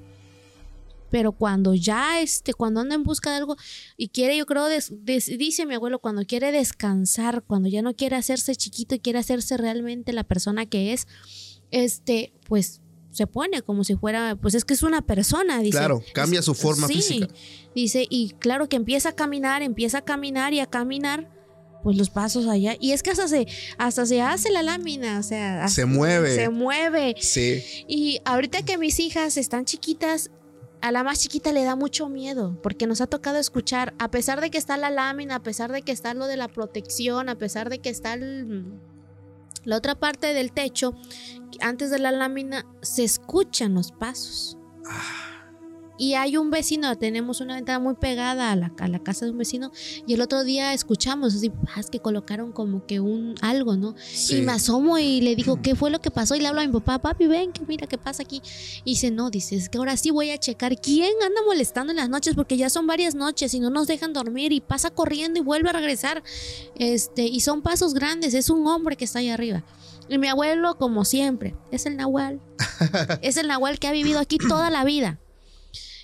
Pero 1.11 1.33
cuando 1.33 1.75
ya 1.75 2.23
este, 2.23 2.55
cuando 2.55 2.81
anda 2.81 2.95
en 2.95 3.03
busca 3.03 3.31
de 3.31 3.37
algo 3.37 3.57
y 3.99 4.09
quiere, 4.09 4.37
yo 4.37 4.47
creo, 4.47 4.67
dice 4.67 5.67
mi 5.67 5.75
abuelo, 5.75 5.99
cuando 5.99 6.25
quiere 6.25 6.53
descansar, 6.53 7.45
cuando 7.47 7.69
ya 7.69 7.83
no 7.83 7.95
quiere 7.95 8.17
hacerse 8.17 8.57
chiquito 8.57 8.95
y 8.95 9.01
quiere 9.01 9.19
hacerse 9.19 9.59
realmente 9.59 10.15
la 10.15 10.25
persona 10.25 10.65
que 10.65 10.95
es, 10.95 11.07
este, 11.71 12.33
pues 12.49 12.81
se 13.17 13.27
pone 13.27 13.63
como 13.63 13.83
si 13.83 13.95
fuera, 13.97 14.37
pues 14.37 14.55
es 14.55 14.65
que 14.65 14.75
es 14.75 14.83
una 14.83 15.03
persona, 15.03 15.59
dice. 15.61 15.79
Claro, 15.79 16.03
cambia 16.13 16.43
su 16.43 16.55
forma 16.55 16.87
Sí, 16.87 16.95
física. 16.95 17.29
Dice, 17.75 18.07
y 18.09 18.31
claro 18.39 18.69
que 18.69 18.77
empieza 18.77 19.11
a 19.11 19.13
caminar, 19.13 19.63
empieza 19.63 19.99
a 19.99 20.03
caminar 20.03 20.53
y 20.53 20.61
a 20.61 20.67
caminar, 20.67 21.31
pues 21.83 21.97
los 21.97 22.11
pasos 22.11 22.47
allá. 22.47 22.77
Y 22.81 22.93
es 22.93 23.03
que 23.03 23.11
hasta 23.11 23.29
se, 23.29 23.47
hasta 23.79 24.07
se 24.07 24.21
hace 24.21 24.51
la 24.51 24.63
lámina, 24.63 25.19
o 25.19 25.23
sea, 25.23 25.67
Se 25.69 25.85
mueve. 25.87 26.35
Se 26.35 26.49
mueve. 26.49 27.15
Sí. 27.21 27.63
Y 27.89 28.21
ahorita 28.25 28.63
que 28.63 28.77
mis 28.77 28.99
hijas 29.01 29.37
están 29.37 29.65
chiquitas, 29.65 30.31
a 30.83 30.93
la 30.93 31.03
más 31.03 31.21
chiquita 31.21 31.53
le 31.53 31.65
da 31.65 31.75
mucho 31.77 32.09
miedo, 32.09 32.61
porque 32.63 32.87
nos 32.87 33.01
ha 33.01 33.07
tocado 33.07 33.39
escuchar, 33.39 33.95
a 33.99 34.11
pesar 34.11 34.41
de 34.41 34.51
que 34.51 34.59
está 34.59 34.77
la 34.77 34.91
lámina, 34.91 35.37
a 35.37 35.43
pesar 35.43 35.73
de 35.73 35.83
que 35.83 35.91
está 35.93 36.13
lo 36.13 36.27
de 36.27 36.37
la 36.37 36.49
protección, 36.49 37.29
a 37.29 37.39
pesar 37.39 37.71
de 37.71 37.79
que 37.79 37.89
está 37.89 38.13
el- 38.15 38.75
la 39.65 39.77
otra 39.77 39.95
parte 39.97 40.33
del 40.33 40.53
techo, 40.53 40.95
antes 41.61 41.91
de 41.91 41.99
la 41.99 42.13
lámina, 42.13 42.67
se 42.83 43.05
escuchan 43.05 43.75
los 43.75 43.93
pasos. 43.93 44.59
Y 45.99 46.15
hay 46.15 46.37
un 46.37 46.51
vecino, 46.51 46.97
tenemos 46.97 47.41
una 47.41 47.55
ventana 47.55 47.79
muy 47.79 47.95
pegada 47.95 48.53
a 48.53 48.57
la, 48.57 48.73
a 48.79 48.89
la 48.89 48.99
casa 48.99 49.25
de 49.25 49.33
un 49.33 49.39
vecino, 49.39 49.73
y 50.07 50.15
el 50.15 50.21
otro 50.21 50.45
día 50.45 50.73
escuchamos 50.75 51.35
así, 51.35 51.51
"Ah, 51.75 51.81
es 51.81 51.91
que 51.91 52.01
colocaron 52.01 52.53
como 52.53 52.87
que 52.87 53.01
un 53.01 53.35
algo, 53.41 53.77
¿no? 53.77 53.95
sí. 53.99 54.37
Y 54.39 54.43
me 54.43 54.53
asomo 54.53 54.99
y 54.99 55.21
le 55.21 55.35
digo, 55.37 55.61
¿qué 55.63 55.75
fue 55.75 55.91
lo 55.91 56.01
que 56.01 56.11
pasó? 56.11 56.35
Y 56.35 56.41
le 56.41 56.49
hablo 56.49 56.61
a 56.61 56.67
mi 56.67 56.73
papá, 56.73 56.99
papi, 56.99 57.27
ven, 57.27 57.53
que 57.53 57.65
mira 57.67 57.87
qué 57.87 57.99
pasa 57.99 58.23
aquí. 58.23 58.43
Y 58.85 58.91
dice, 58.93 59.11
no, 59.11 59.31
dice, 59.31 59.57
es 59.57 59.69
que 59.69 59.79
ahora 59.79 59.97
sí 59.97 60.11
voy 60.11 60.31
a 60.31 60.39
checar 60.39 60.79
quién 60.81 61.13
anda 61.25 61.41
molestando 61.47 61.93
en 61.93 61.97
las 61.97 62.09
noches, 62.09 62.35
porque 62.35 62.57
ya 62.57 62.71
son 62.71 62.87
varias 62.87 63.15
noches 63.15 63.55
y 63.55 63.61
no 63.61 63.71
nos 63.71 63.87
dejan 63.87 64.13
dormir 64.13 64.53
y 64.53 64.61
pasa 64.61 64.91
corriendo 64.91 65.39
y 65.41 65.43
vuelve 65.43 65.71
a 65.71 65.73
regresar. 65.73 66.23
Este, 66.77 67.27
y 67.27 67.41
son 67.41 67.63
pasos 67.63 67.95
grandes, 67.95 68.35
es 68.35 68.51
un 68.51 68.67
hombre 68.67 68.97
que 68.97 69.05
está 69.05 69.19
ahí 69.21 69.31
arriba. 69.31 69.65
Y 70.09 70.19
mi 70.19 70.29
abuelo, 70.29 70.77
como 70.77 71.05
siempre, 71.05 71.55
es 71.71 71.87
el 71.87 71.97
Nahual. 71.97 72.41
es 73.23 73.37
el 73.37 73.49
Nahual 73.49 73.79
que 73.79 73.89
ha 73.89 73.93
vivido 73.93 74.21
aquí 74.21 74.39
toda 74.39 74.71
la 74.71 74.85
vida. 74.85 75.19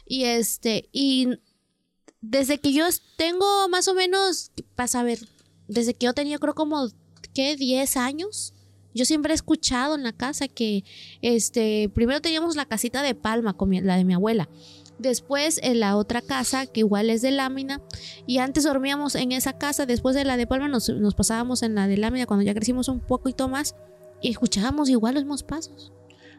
Y 0.07 0.25
este, 0.25 0.89
y 0.93 1.29
desde 2.21 2.59
que 2.59 2.73
yo 2.73 2.85
tengo 3.17 3.69
más 3.69 3.89
o 3.89 3.95
menos, 3.95 4.53
para 4.75 4.87
saber, 4.87 5.19
desde 5.69 5.95
que 5.95 6.07
yo 6.07 6.15
tenía 6.15 6.39
creo 6.39 6.55
como, 6.55 6.89
¿qué? 7.35 7.57
10 7.57 7.97
años. 7.97 8.55
Yo 8.95 9.05
siempre 9.05 9.33
he 9.33 9.35
escuchado 9.35 9.95
en 9.95 10.03
la 10.03 10.13
casa 10.13 10.49
que, 10.49 10.85
este, 11.23 11.89
primero 11.95 12.21
teníamos 12.21 12.57
la 12.57 12.67
casita 12.67 13.03
de 13.03 13.15
palma, 13.15 13.57
con 13.57 13.71
la 13.87 13.97
de 13.97 14.05
mi 14.05 14.15
abuela. 14.15 14.49
Después 14.99 15.59
en 15.63 15.81
la 15.81 15.97
otra 15.97 16.21
casa, 16.21 16.67
que 16.67 16.81
igual 16.81 17.11
es 17.11 17.23
de 17.23 17.31
lámina. 17.31 17.81
Y 18.27 18.39
antes 18.39 18.65
dormíamos 18.65 19.15
en 19.15 19.33
esa 19.33 19.59
casa. 19.59 19.87
Después 19.87 20.15
de 20.15 20.25
la 20.25 20.37
de 20.37 20.47
palma 20.47 20.69
nos, 20.69 20.91
nos 20.91 21.15
pasábamos 21.15 21.63
en 21.63 21.75
la 21.75 21.89
de 21.89 21.97
lámina 21.97 22.27
cuando 22.27 22.45
ya 22.45 22.55
crecimos 22.55 22.89
un 22.89 23.01
poquito 23.01 23.49
más. 23.49 23.75
Y 24.21 24.31
escuchábamos 24.31 24.91
igual 24.91 25.15
los 25.15 25.25
mismos 25.25 25.43
pasos. 25.43 25.91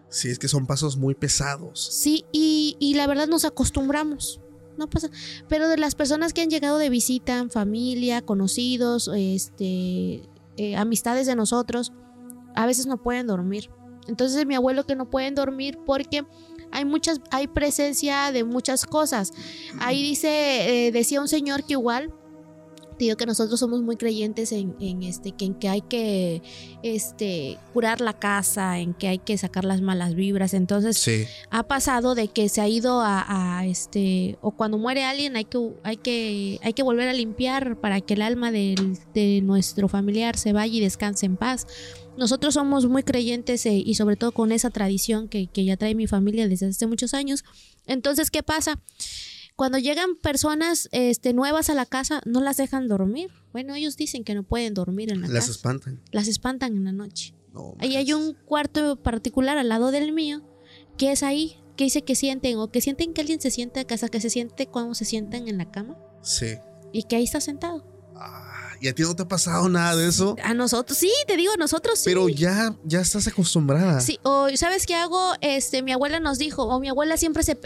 Sí, 0.09 0.29
es 0.29 0.39
que 0.39 0.47
son 0.47 0.67
pasos 0.67 0.97
muy 0.97 1.15
pesados. 1.15 1.89
Sí, 1.91 2.25
y, 2.31 2.77
y 2.79 2.93
la 2.93 3.07
verdad 3.07 3.27
nos 3.27 3.45
acostumbramos. 3.45 4.39
No 4.77 4.89
pasa. 4.89 5.09
Pero 5.47 5.67
de 5.67 5.77
las 5.77 5.95
personas 5.95 6.33
que 6.33 6.41
han 6.41 6.49
llegado 6.49 6.77
de 6.77 6.89
visita, 6.89 7.47
familia, 7.49 8.21
conocidos, 8.21 9.09
este, 9.15 10.27
eh, 10.57 10.75
amistades 10.75 11.27
de 11.27 11.35
nosotros, 11.35 11.93
a 12.55 12.65
veces 12.65 12.85
no 12.85 13.01
pueden 13.01 13.27
dormir. 13.27 13.69
Entonces 14.07 14.45
mi 14.45 14.55
abuelo 14.55 14.85
que 14.85 14.95
no 14.95 15.09
pueden 15.09 15.35
dormir 15.35 15.79
porque 15.85 16.25
hay 16.71 16.85
muchas, 16.85 17.21
hay 17.31 17.47
presencia 17.47 18.31
de 18.31 18.43
muchas 18.43 18.85
cosas. 18.85 19.31
Ahí 19.79 20.01
dice, 20.01 20.87
eh, 20.87 20.91
decía 20.91 21.21
un 21.21 21.27
señor 21.27 21.63
que 21.65 21.73
igual, 21.73 22.13
que 23.17 23.25
nosotros 23.25 23.59
somos 23.59 23.81
muy 23.81 23.95
creyentes 23.97 24.51
en, 24.51 24.75
en 24.79 25.03
este, 25.03 25.31
que 25.31 25.45
en 25.45 25.53
que 25.55 25.69
hay 25.69 25.81
que 25.81 26.41
este, 26.81 27.57
curar 27.73 28.01
la 28.01 28.13
casa, 28.13 28.79
en 28.79 28.93
que 28.93 29.07
hay 29.07 29.19
que 29.19 29.37
sacar 29.37 29.65
las 29.65 29.81
malas 29.81 30.15
vibras. 30.15 30.53
Entonces 30.53 30.97
Sí. 30.97 31.25
ha 31.49 31.63
pasado 31.63 32.15
de 32.15 32.27
que 32.29 32.49
se 32.49 32.61
ha 32.61 32.67
ido 32.67 33.01
a, 33.01 33.59
a, 33.59 33.65
este 33.65 34.37
o 34.41 34.51
cuando 34.51 34.77
muere 34.77 35.03
alguien 35.03 35.35
hay 35.35 35.45
que 35.45 35.59
hay 35.83 35.97
que 35.97 36.59
hay 36.63 36.73
que 36.73 36.83
volver 36.83 37.07
a 37.09 37.13
limpiar 37.13 37.79
para 37.79 38.01
que 38.01 38.13
el 38.15 38.21
alma 38.21 38.51
del- 38.51 38.97
de 39.13 39.41
nuestro 39.41 39.87
familiar 39.87 40.37
se 40.37 40.53
vaya 40.53 40.73
y 40.75 40.79
descanse 40.79 41.25
en 41.25 41.37
paz 41.37 41.67
nosotros 42.17 42.53
somos 42.53 42.85
muy 42.87 43.01
creyentes 43.03 43.65
eh, 43.65 43.73
y 43.83 43.95
sobre 43.95 44.15
todo 44.17 44.31
con 44.31 44.51
esa 44.51 44.69
tradición 44.69 45.27
que, 45.27 45.47
que 45.47 45.65
ya 45.65 45.77
trae 45.77 45.95
mi 45.95 46.05
familia 46.07 46.47
desde 46.47 46.67
hace 46.67 46.85
muchos 46.87 47.13
años 47.13 47.43
entonces 47.87 48.29
qué 48.29 48.43
pasa 48.43 48.79
cuando 49.63 49.77
llegan 49.77 50.17
personas 50.17 50.89
este, 50.91 51.31
nuevas 51.31 51.69
a 51.69 51.73
la 51.73 51.85
casa 51.85 52.21
no 52.25 52.41
las 52.41 52.57
dejan 52.57 52.89
dormir 52.89 53.29
bueno 53.53 53.73
ellos 53.75 53.95
dicen 53.95 54.25
que 54.25 54.35
no 54.35 54.43
pueden 54.43 54.73
dormir 54.73 55.09
en 55.09 55.21
la 55.21 55.27
Las 55.27 55.45
casa 55.45 55.51
espantan. 55.51 56.01
las 56.11 56.27
espantan 56.27 56.75
en 56.75 56.83
la 56.83 56.91
noche 56.91 57.33
No, 57.53 57.75
Ahí 57.79 57.95
hay 57.95 58.11
un 58.11 58.33
cuarto 58.33 58.97
particular 59.01 59.57
al 59.57 59.69
lado 59.69 59.91
del 59.91 60.11
mío, 60.11 60.41
que 60.97 61.11
es 61.13 61.23
ahí, 61.23 61.55
que 61.77 61.85
dice 61.85 62.01
que 62.01 62.15
sienten, 62.15 62.57
o 62.57 62.71
que 62.71 62.81
sienten 62.81 63.13
que 63.13 63.21
alguien 63.21 63.39
se 63.39 63.51
siente 63.51 63.79
a 63.79 63.85
casa, 63.85 64.09
que 64.09 64.19
se 64.19 64.29
siente 64.29 64.67
cuando 64.67 64.95
se 64.95 65.05
sientan 65.05 65.47
en 65.47 65.57
la 65.57 65.71
cama, 65.71 65.97
Sí. 66.21 66.55
y 66.91 67.03
que 67.03 67.15
ahí 67.15 67.23
está 67.23 67.39
sentado. 67.39 67.85
Ah, 68.15 68.62
¿Y 68.83 68.89
a 68.89 68.93
ti 68.93 69.01
no 69.03 69.15
te 69.15 69.23
ha 69.23 69.27
pasado 69.27 69.69
nada 69.69 69.95
de 69.95 70.09
eso? 70.09 70.35
A 70.43 70.53
nosotros, 70.53 70.97
sí, 70.97 71.09
te 71.25 71.37
digo, 71.37 71.53
nosotros 71.57 71.99
sí. 71.99 72.03
Pero 72.05 72.27
ya, 72.27 72.75
ya 72.83 72.99
estás 72.99 73.25
acostumbrada. 73.27 74.01
Sí, 74.01 74.19
o 74.23 74.47
¿sabes 74.57 74.85
qué 74.85 74.95
hago? 74.95 75.33
Este, 75.39 75.81
mi 75.81 75.93
abuela 75.93 76.19
nos 76.19 76.37
dijo, 76.37 76.63
o 76.63 76.79
mi 76.81 76.89
abuela 76.89 77.15
siempre 77.15 77.43
se 77.43 77.57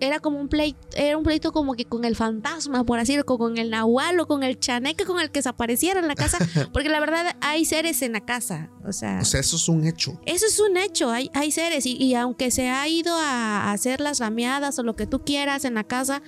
era 0.00 0.18
como 0.18 0.38
un 0.40 0.48
pleito, 0.48 0.78
era 0.96 1.16
un 1.16 1.22
pleito 1.22 1.52
como 1.52 1.74
que 1.74 1.84
con 1.84 2.04
el 2.04 2.16
fantasma, 2.16 2.82
por 2.84 2.98
así 2.98 3.12
decirlo, 3.12 3.38
con 3.38 3.56
el 3.56 3.70
nahual 3.70 4.18
o 4.18 4.26
con 4.26 4.42
el 4.42 4.58
chaneque 4.58 5.04
con 5.04 5.20
el 5.20 5.30
que 5.30 5.40
se 5.42 5.48
apareciera 5.48 6.00
en 6.00 6.08
la 6.08 6.16
casa, 6.16 6.38
porque 6.72 6.88
la 6.88 6.98
verdad 7.00 7.36
hay 7.40 7.64
seres 7.64 8.02
en 8.02 8.12
la 8.12 8.20
casa, 8.20 8.70
o 8.86 8.92
sea, 8.92 9.20
O 9.22 9.24
sea, 9.24 9.38
eso 9.40 9.54
es 9.56 9.68
un 9.68 9.86
hecho. 9.86 10.20
Eso 10.26 10.44
es 10.46 10.58
un 10.58 10.76
hecho, 10.76 11.10
hay, 11.10 11.30
hay 11.32 11.52
seres 11.52 11.86
y, 11.86 11.92
y 11.96 12.16
aunque 12.16 12.50
se 12.50 12.68
ha 12.68 12.86
ido 12.88 13.14
a, 13.16 13.68
a 13.68 13.72
hacer 13.72 14.00
las 14.00 14.18
rameadas 14.18 14.76
o 14.78 14.82
lo 14.82 14.96
que 14.96 15.06
tú 15.06 15.20
quieras 15.24 15.64
en 15.64 15.74
la 15.74 15.84
casa, 15.84 16.20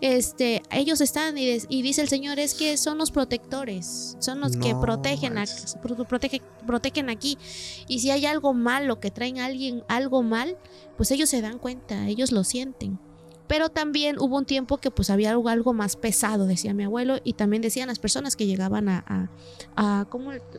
este, 0.00 0.62
ellos 0.70 1.00
están 1.00 1.38
y, 1.38 1.46
des- 1.46 1.66
y 1.68 1.82
dice 1.82 2.02
el 2.02 2.08
Señor 2.08 2.38
es 2.40 2.54
que 2.54 2.76
son 2.76 2.98
los 2.98 3.12
protectores, 3.12 3.86
son 4.18 4.40
los 4.40 4.56
que 4.56 4.74
protegen, 4.80 5.38
a- 5.38 5.44
protege- 6.08 6.42
protegen 6.66 7.10
aquí 7.10 7.38
y 7.88 7.98
si 8.00 8.10
hay 8.10 8.26
algo 8.26 8.54
malo 8.54 9.00
que 9.00 9.10
traen 9.10 9.38
a 9.38 9.46
alguien 9.46 9.82
algo 9.88 10.22
mal, 10.22 10.56
pues 10.96 11.10
ellos 11.10 11.28
se 11.28 11.40
dan 11.40 11.58
cuenta, 11.58 12.06
ellos 12.08 12.32
lo 12.32 12.44
sienten. 12.44 12.98
Pero 13.48 13.68
también 13.68 14.18
hubo 14.18 14.38
un 14.38 14.46
tiempo 14.46 14.78
que 14.78 14.90
pues 14.90 15.10
había 15.10 15.30
algo, 15.30 15.48
algo 15.48 15.72
más 15.72 15.96
pesado, 15.96 16.46
decía 16.46 16.72
mi 16.74 16.84
abuelo, 16.84 17.18
y 17.24 17.34
también 17.34 17.60
decían 17.60 17.88
las 17.88 17.98
personas 17.98 18.36
que 18.36 18.46
llegaban 18.46 18.88
a, 18.88 19.04
a, 19.06 20.06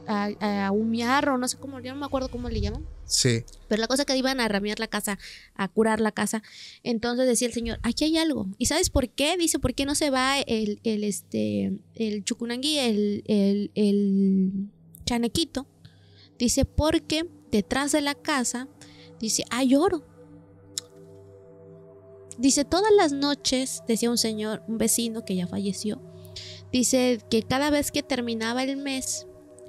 a, 0.08 0.66
a 0.68 0.72
humear 0.72 1.30
o 1.30 1.38
no 1.38 1.48
sé 1.48 1.58
cómo, 1.58 1.80
yo 1.80 1.94
no 1.94 2.00
me 2.00 2.06
acuerdo 2.06 2.30
cómo 2.30 2.50
le 2.50 2.62
llaman. 2.62 2.86
Sí. 3.06 3.44
Pero 3.68 3.82
la 3.82 3.88
cosa 3.88 4.06
que 4.06 4.16
iban 4.16 4.40
a 4.40 4.48
ramear 4.48 4.80
la 4.80 4.88
casa, 4.88 5.20
a 5.56 5.68
curar 5.68 6.00
la 6.00 6.12
casa. 6.12 6.42
Entonces 6.84 7.28
decía 7.28 7.48
el 7.48 7.54
señor, 7.54 7.80
aquí 7.84 8.06
hay 8.06 8.18
algo. 8.18 8.48
¿Y 8.58 8.68
sabes 8.68 8.90
por 8.90 9.10
qué? 9.10 9.38
Dice, 9.38 9.60
¿por 9.60 9.74
qué 9.74 9.86
no 9.86 9.96
se 9.96 10.10
va 10.10 10.40
el, 10.40 10.80
el 10.84 11.04
este, 11.04 11.80
el 11.96 12.24
chucunangui, 12.24 12.78
el, 12.78 13.24
el, 13.28 13.72
el 13.76 14.70
chanequito? 15.06 15.68
Dice, 16.40 16.66
porque 16.66 17.30
detrás 17.52 17.92
de 17.92 18.02
la 18.02 18.16
casa, 18.16 18.68
dice, 19.20 19.44
hay 19.50 19.76
oro. 19.76 20.04
Dice, 22.38 22.66
todas 22.66 22.92
las 22.96 23.12
noches, 23.12 23.84
decía 23.88 24.10
un 24.10 24.18
señor, 24.18 24.64
un 24.68 24.78
vecino 24.78 25.24
que 25.24 25.36
ya 25.36 25.48
falleció, 25.48 26.02
dice 26.72 27.20
que 27.30 27.44
cada 27.44 27.70
vez 27.70 27.92
que 27.92 28.04
terminaba 28.04 28.64
el 28.64 28.78
mes, 28.78 29.28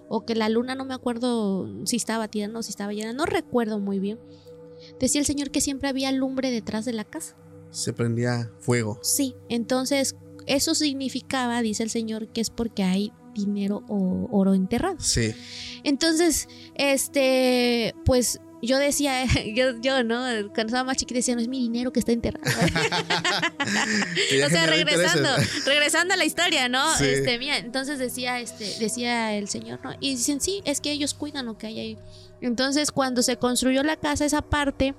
o 0.09 0.25
que 0.25 0.35
la 0.35 0.49
luna, 0.49 0.75
no 0.75 0.85
me 0.85 0.95
acuerdo 0.95 1.69
si 1.87 1.97
estaba 1.97 2.29
tirando 2.29 2.61
o 2.61 2.63
si 2.63 2.71
estaba 2.71 2.93
llena, 2.93 3.13
no 3.13 3.27
recuerdo 3.27 3.79
muy 3.79 3.99
bien, 3.99 4.19
decía 5.01 5.21
el 5.21 5.27
señor 5.27 5.51
que 5.51 5.61
siempre 5.61 5.89
había 5.89 6.13
lumbre 6.13 6.51
detrás 6.51 6.85
de 6.85 6.93
la 6.93 7.05
casa. 7.05 7.37
Se 7.71 7.93
prendía 7.93 8.53
fuego. 8.61 8.99
Sí, 9.03 9.35
entonces 9.49 10.17
eso 10.47 10.75
significaba, 10.75 11.63
dice 11.63 11.83
el 11.83 11.91
señor, 11.91 12.29
que 12.29 12.41
es 12.41 12.51
porque 12.51 12.85
hay 12.85 13.13
dinero 13.35 13.83
o 13.89 14.29
oro 14.31 14.55
enterrado. 14.55 14.97
Sí. 15.01 15.35
Entonces, 15.83 16.49
este, 16.77 17.95
pues 18.05 18.41
yo 18.67 18.79
decía, 18.79 19.25
yo, 19.55 19.79
yo, 19.81 20.03
¿no? 20.05 20.21
Cuando 20.55 20.67
estaba 20.67 20.85
más 20.85 20.97
chiquita 20.97 21.19
decía, 21.19 21.35
no 21.35 21.41
es 21.41 21.49
mi 21.49 21.61
dinero 21.61 21.93
que 21.93 22.01
está 22.01 22.13
enterrado. 22.13 22.45
O 24.45 24.49
sea, 24.51 24.67
regresando, 24.67 25.29
regresando 25.67 26.15
a 26.15 26.17
la 26.17 26.25
historia, 26.25 26.69
¿no? 26.69 26.97
Sí. 26.97 27.05
Este, 27.07 27.39
mira, 27.39 27.57
entonces 27.59 27.99
decía, 27.99 28.41
este, 28.41 28.75
decía 28.79 29.35
el 29.35 29.49
señor, 29.49 29.81
¿no? 29.83 29.93
Y 30.01 30.11
dicen, 30.17 30.41
sí, 30.41 30.63
es 30.65 30.81
que 30.81 30.93
ellos 30.93 31.15
cuidan 31.15 31.47
lo 31.47 31.57
que 31.59 31.67
hay 31.69 31.79
ahí. 31.81 31.99
Entonces, 32.41 32.91
cuando 32.93 33.23
se 33.23 33.37
construyó 33.37 33.83
la 33.83 33.97
casa, 33.97 34.25
esa 34.25 34.43
parte, 34.43 34.95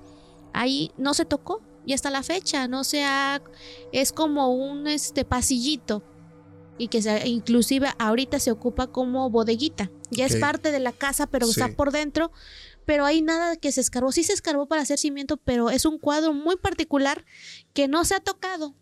ahí 0.54 0.92
no 0.98 1.14
se 1.14 1.26
tocó. 1.26 1.62
Y 1.86 1.94
hasta 1.94 2.10
la 2.10 2.24
fecha, 2.24 2.68
no 2.68 2.84
se 2.84 3.04
ha, 3.04 3.42
es 3.92 4.12
como 4.12 4.50
un 4.54 4.88
este 4.88 5.24
pasillito. 5.26 6.04
Y 6.78 6.88
que 6.88 7.02
se, 7.02 7.28
inclusive 7.28 7.90
ahorita 8.00 8.40
se 8.40 8.52
ocupa 8.52 8.88
como 8.88 9.30
bodeguita. 9.30 9.92
Ya 10.10 10.26
es 10.26 10.36
parte 10.38 10.72
de 10.72 10.80
la 10.80 10.92
casa, 10.92 11.28
pero 11.28 11.46
Sí. 11.46 11.52
está 11.52 11.70
por 11.76 11.92
dentro. 11.92 12.32
Pero 12.86 13.06
hay 13.06 13.22
nada 13.22 13.56
que 13.56 13.72
se 13.72 13.82
escarbó. 13.82 14.12
Sí 14.12 14.24
se 14.24 14.34
escarbó 14.34 14.68
para 14.68 14.82
hacer 14.82 14.98
cimiento, 14.98 15.38
pero 15.38 15.70
es 15.70 15.86
un 15.86 15.98
cuadro 15.98 16.34
muy 16.34 16.56
particular 16.56 17.26
que 17.74 17.88
no 17.88 18.06
se 18.06 18.16
ha 18.16 18.20
tocado. 18.20 18.76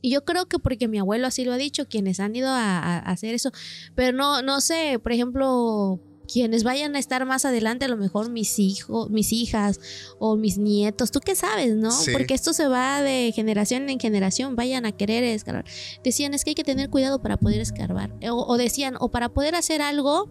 Y 0.00 0.10
yo 0.10 0.24
creo 0.24 0.46
que 0.46 0.58
porque 0.58 0.86
mi 0.86 0.98
abuelo 0.98 1.26
así 1.26 1.44
lo 1.44 1.52
ha 1.52 1.56
dicho, 1.56 1.88
quienes 1.88 2.20
han 2.20 2.36
ido 2.36 2.48
a, 2.48 2.78
a 2.78 2.98
hacer 2.98 3.34
eso. 3.34 3.50
Pero 3.94 4.16
no, 4.16 4.42
no 4.42 4.60
sé, 4.60 5.00
por 5.02 5.12
ejemplo, 5.12 6.00
quienes 6.28 6.62
vayan 6.62 6.94
a 6.94 6.98
estar 6.98 7.24
más 7.26 7.44
adelante, 7.44 7.86
a 7.86 7.88
lo 7.88 7.96
mejor 7.96 8.30
mis 8.30 8.58
hijos, 8.58 9.10
mis 9.10 9.32
hijas 9.32 9.80
o 10.18 10.36
mis 10.36 10.58
nietos, 10.58 11.10
tú 11.10 11.20
qué 11.20 11.34
sabes, 11.34 11.74
¿no? 11.74 11.90
Sí. 11.90 12.12
Porque 12.12 12.34
esto 12.34 12.52
se 12.52 12.68
va 12.68 13.02
de 13.02 13.32
generación 13.34 13.88
en 13.88 13.98
generación, 13.98 14.54
vayan 14.54 14.86
a 14.86 14.92
querer 14.92 15.24
escarbar. 15.24 15.64
Decían, 16.04 16.34
es 16.34 16.44
que 16.44 16.50
hay 16.50 16.54
que 16.54 16.64
tener 16.64 16.90
cuidado 16.90 17.20
para 17.20 17.38
poder 17.38 17.60
escarbar. 17.60 18.12
O, 18.30 18.46
o 18.46 18.56
decían, 18.56 18.96
o 19.00 19.10
para 19.10 19.30
poder 19.30 19.54
hacer 19.54 19.82
algo, 19.82 20.30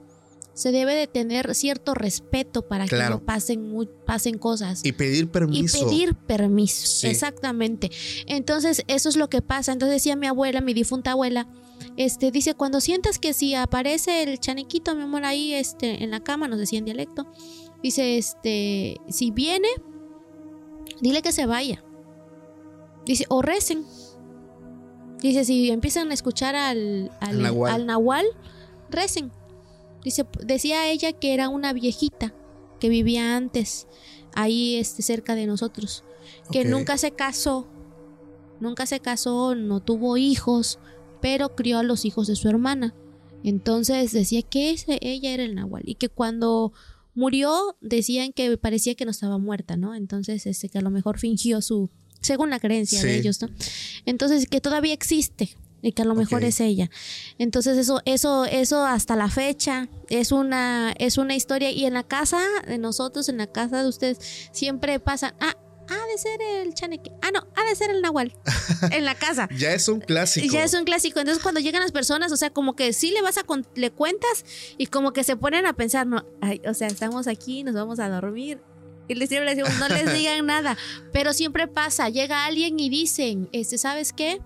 se 0.58 0.72
debe 0.72 0.96
de 0.96 1.06
tener 1.06 1.54
cierto 1.54 1.94
respeto 1.94 2.64
para 2.64 2.88
que 2.88 2.98
no 2.98 3.24
pasen, 3.24 3.88
pasen 4.08 4.40
cosas. 4.40 4.84
Y 4.84 4.92
pedir 4.92 5.30
permiso. 5.30 5.78
Y 5.78 5.82
pedir 5.84 6.16
permiso. 6.16 6.88
Sí. 6.88 7.06
Exactamente. 7.06 7.92
Entonces, 8.26 8.82
eso 8.88 9.08
es 9.08 9.18
lo 9.18 9.30
que 9.30 9.44
pasa. 9.44 9.72
Entonces 9.72 9.98
decía 9.98 10.16
mi 10.16 10.26
abuela, 10.26 10.60
mi 10.60 10.74
difunta 10.74 11.12
abuela, 11.12 11.48
este, 11.96 12.32
dice, 12.32 12.56
cuando 12.56 12.82
sientas 12.82 13.20
que 13.20 13.34
si 13.34 13.54
aparece 13.54 14.24
el 14.24 14.40
chaniquito, 14.40 14.96
mi 14.96 15.04
amor, 15.04 15.26
ahí 15.26 15.54
este, 15.54 16.04
en 16.04 16.10
la 16.10 16.22
cama, 16.22 16.48
nos 16.48 16.58
decía 16.58 16.80
en 16.80 16.86
dialecto, 16.86 17.28
dice, 17.84 18.18
este, 18.18 18.98
si 19.10 19.30
viene, 19.30 19.68
dile 21.02 21.22
que 21.22 21.32
se 21.34 21.46
vaya. 21.46 21.84
Dice, 23.06 23.26
o 23.30 23.44
recen. 23.44 23.86
Dice, 25.22 25.46
si 25.46 25.70
empiezan 25.70 26.10
a 26.10 26.16
escuchar 26.16 26.56
al, 26.56 27.12
al, 27.20 27.30
Al 27.30 27.44
nahual. 27.44 27.74
al 27.74 27.86
nahual, 27.86 28.26
recen. 28.90 29.32
Dice, 30.08 30.26
decía 30.46 30.90
ella 30.90 31.12
que 31.12 31.34
era 31.34 31.50
una 31.50 31.74
viejita 31.74 32.34
que 32.80 32.88
vivía 32.88 33.36
antes, 33.36 33.88
ahí 34.34 34.76
este, 34.78 35.02
cerca 35.02 35.36
de 35.36 35.46
nosotros, 35.48 36.04
que 36.52 36.64
nunca 36.72 36.98
se 36.98 37.12
casó, 37.12 37.68
nunca 38.62 38.86
se 38.86 39.00
casó, 39.02 39.54
no 39.56 39.82
tuvo 39.82 40.16
hijos, 40.16 40.80
pero 41.22 41.56
crió 41.56 41.80
a 41.80 41.84
los 41.84 42.06
hijos 42.06 42.28
de 42.28 42.36
su 42.38 42.48
hermana. 42.48 42.94
Entonces 43.44 44.12
decía 44.14 44.42
que 44.44 44.72
ese- 44.72 45.00
ella 45.02 45.32
era 45.34 45.44
el 45.44 45.56
nahual 45.56 45.84
y 45.86 45.96
que 45.96 46.10
cuando 46.10 46.72
murió 47.16 47.76
decían 47.82 48.32
que 48.32 48.58
parecía 48.58 48.96
que 48.96 49.06
no 49.06 49.12
estaba 49.12 49.38
muerta, 49.38 49.76
¿no? 49.78 49.94
Entonces 49.96 50.46
este, 50.46 50.70
que 50.70 50.78
a 50.78 50.82
lo 50.82 50.90
mejor 50.90 51.20
fingió 51.20 51.62
su, 51.62 51.90
según 52.22 52.50
la 52.50 52.60
creencia 52.60 53.00
de 53.02 53.18
ellos, 53.20 53.42
¿no? 53.42 53.50
Entonces 54.06 54.48
que 54.48 54.62
todavía 54.62 54.94
existe 54.94 55.50
y 55.88 55.92
que 55.94 56.02
a 56.04 56.06
lo 56.06 56.16
mejor 56.16 56.44
es 56.44 56.60
ella. 56.60 56.90
Entonces 57.38 57.78
eso, 57.78 58.02
eso, 58.06 58.46
eso 58.46 58.86
hasta 58.86 59.16
la 59.16 59.30
fecha 59.30 59.88
es 60.10 60.32
una, 60.32 60.94
es 60.98 61.18
una 61.18 61.36
historia 61.36 61.72
y 61.72 61.86
en 61.86 61.94
la 61.94 62.04
casa 62.04 62.42
de 62.68 62.78
nosotros, 62.78 63.30
en 63.30 63.38
la 63.38 63.48
casa 63.48 63.82
de 63.82 63.90
ustedes 63.90 64.20
siempre 64.52 65.00
pasan, 65.00 65.34
ah, 65.40 65.56
ha 65.90 66.08
de 66.12 66.18
ser 66.18 66.42
el 66.42 66.74
chaneque, 66.74 67.12
ah 67.22 67.32
no, 67.34 67.48
ha 67.56 67.64
de 67.70 67.74
ser 67.76 67.90
el 67.92 68.02
nahual 68.02 68.34
en 68.92 69.06
la 69.06 69.16
casa. 69.16 69.48
Ya 69.56 69.72
es 69.74 69.88
un 69.88 70.02
clásico. 70.02 70.54
Ya 70.54 70.64
es 70.64 70.74
un 70.74 70.84
clásico. 70.84 71.20
Entonces, 71.20 71.42
cuando 71.42 71.62
llegan 71.62 71.82
las 71.82 71.94
personas, 71.94 72.32
o 72.34 72.38
sea, 72.38 72.50
como 72.50 72.76
que 72.76 72.92
sí 72.92 73.12
le 73.12 73.22
vas 73.22 73.38
a 73.38 73.44
con- 73.44 73.66
le 73.76 73.90
cuentas 73.92 74.44
y 74.78 74.88
como 74.88 75.14
que 75.14 75.24
se 75.24 75.38
ponen 75.38 75.66
a 75.66 75.74
pensar, 75.74 76.06
no, 76.06 76.26
ay, 76.42 76.62
o 76.68 76.74
sea, 76.74 76.88
estamos 76.88 77.28
aquí, 77.28 77.64
nos 77.64 77.74
vamos 77.74 78.00
a 78.00 78.10
dormir. 78.10 78.60
Y 79.08 79.16
les 79.16 79.30
siempre 79.30 79.46
les 79.56 79.56
decimos, 79.58 79.80
no 79.80 79.88
les 79.88 80.14
digan 80.14 80.46
nada. 80.46 80.78
Pero 81.14 81.32
siempre 81.32 81.70
pasa, 81.70 82.10
llega 82.10 82.44
alguien 82.46 82.78
y 82.78 82.90
dicen, 82.90 83.48
este, 83.54 83.78
¿sabes 83.78 84.12
qué? 84.12 84.42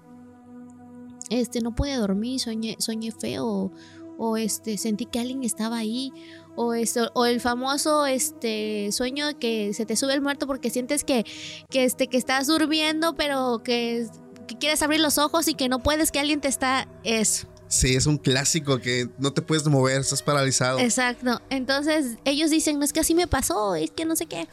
Este, 1.32 1.61
no 1.61 1.73
pude 1.73 1.95
dormir, 1.95 2.39
soñé, 2.39 2.75
soñé 2.77 3.11
feo. 3.11 3.71
O 4.17 4.38
este, 4.38 4.77
sentí 4.77 5.07
que 5.07 5.19
alguien 5.19 5.43
estaba 5.43 5.77
ahí. 5.77 6.11
O 6.55 6.73
esto, 6.73 7.09
o 7.15 7.25
el 7.25 7.39
famoso 7.39 8.05
este 8.05 8.91
sueño 8.91 9.39
que 9.39 9.73
se 9.73 9.86
te 9.86 9.95
sube 9.95 10.13
el 10.13 10.21
muerto 10.21 10.45
porque 10.45 10.69
sientes 10.69 11.03
que, 11.03 11.25
que 11.69 11.86
este, 11.86 12.07
que 12.07 12.17
estás 12.17 12.45
durmiendo, 12.47 13.15
pero 13.15 13.63
que 13.63 14.07
que 14.51 14.57
quieres 14.57 14.82
abrir 14.82 14.99
los 14.99 15.17
ojos 15.17 15.47
y 15.47 15.53
que 15.53 15.69
no 15.69 15.79
puedes, 15.79 16.11
que 16.11 16.19
alguien 16.19 16.41
te 16.41 16.49
está... 16.49 16.89
Eso. 17.03 17.47
Sí, 17.72 17.95
es 17.95 18.05
un 18.05 18.17
clásico 18.17 18.80
que 18.80 19.09
no 19.17 19.32
te 19.32 19.41
puedes 19.41 19.65
mover, 19.65 20.01
estás 20.01 20.22
paralizado. 20.22 20.78
Exacto. 20.80 21.41
Entonces 21.49 22.17
ellos 22.26 22.49
dicen, 22.49 22.78
no 22.78 22.84
es 22.84 22.91
que 22.91 22.99
así 22.99 23.15
me 23.15 23.28
pasó, 23.28 23.76
es 23.76 23.91
que 23.91 24.03
no 24.03 24.17
sé 24.17 24.26
qué. 24.26 24.49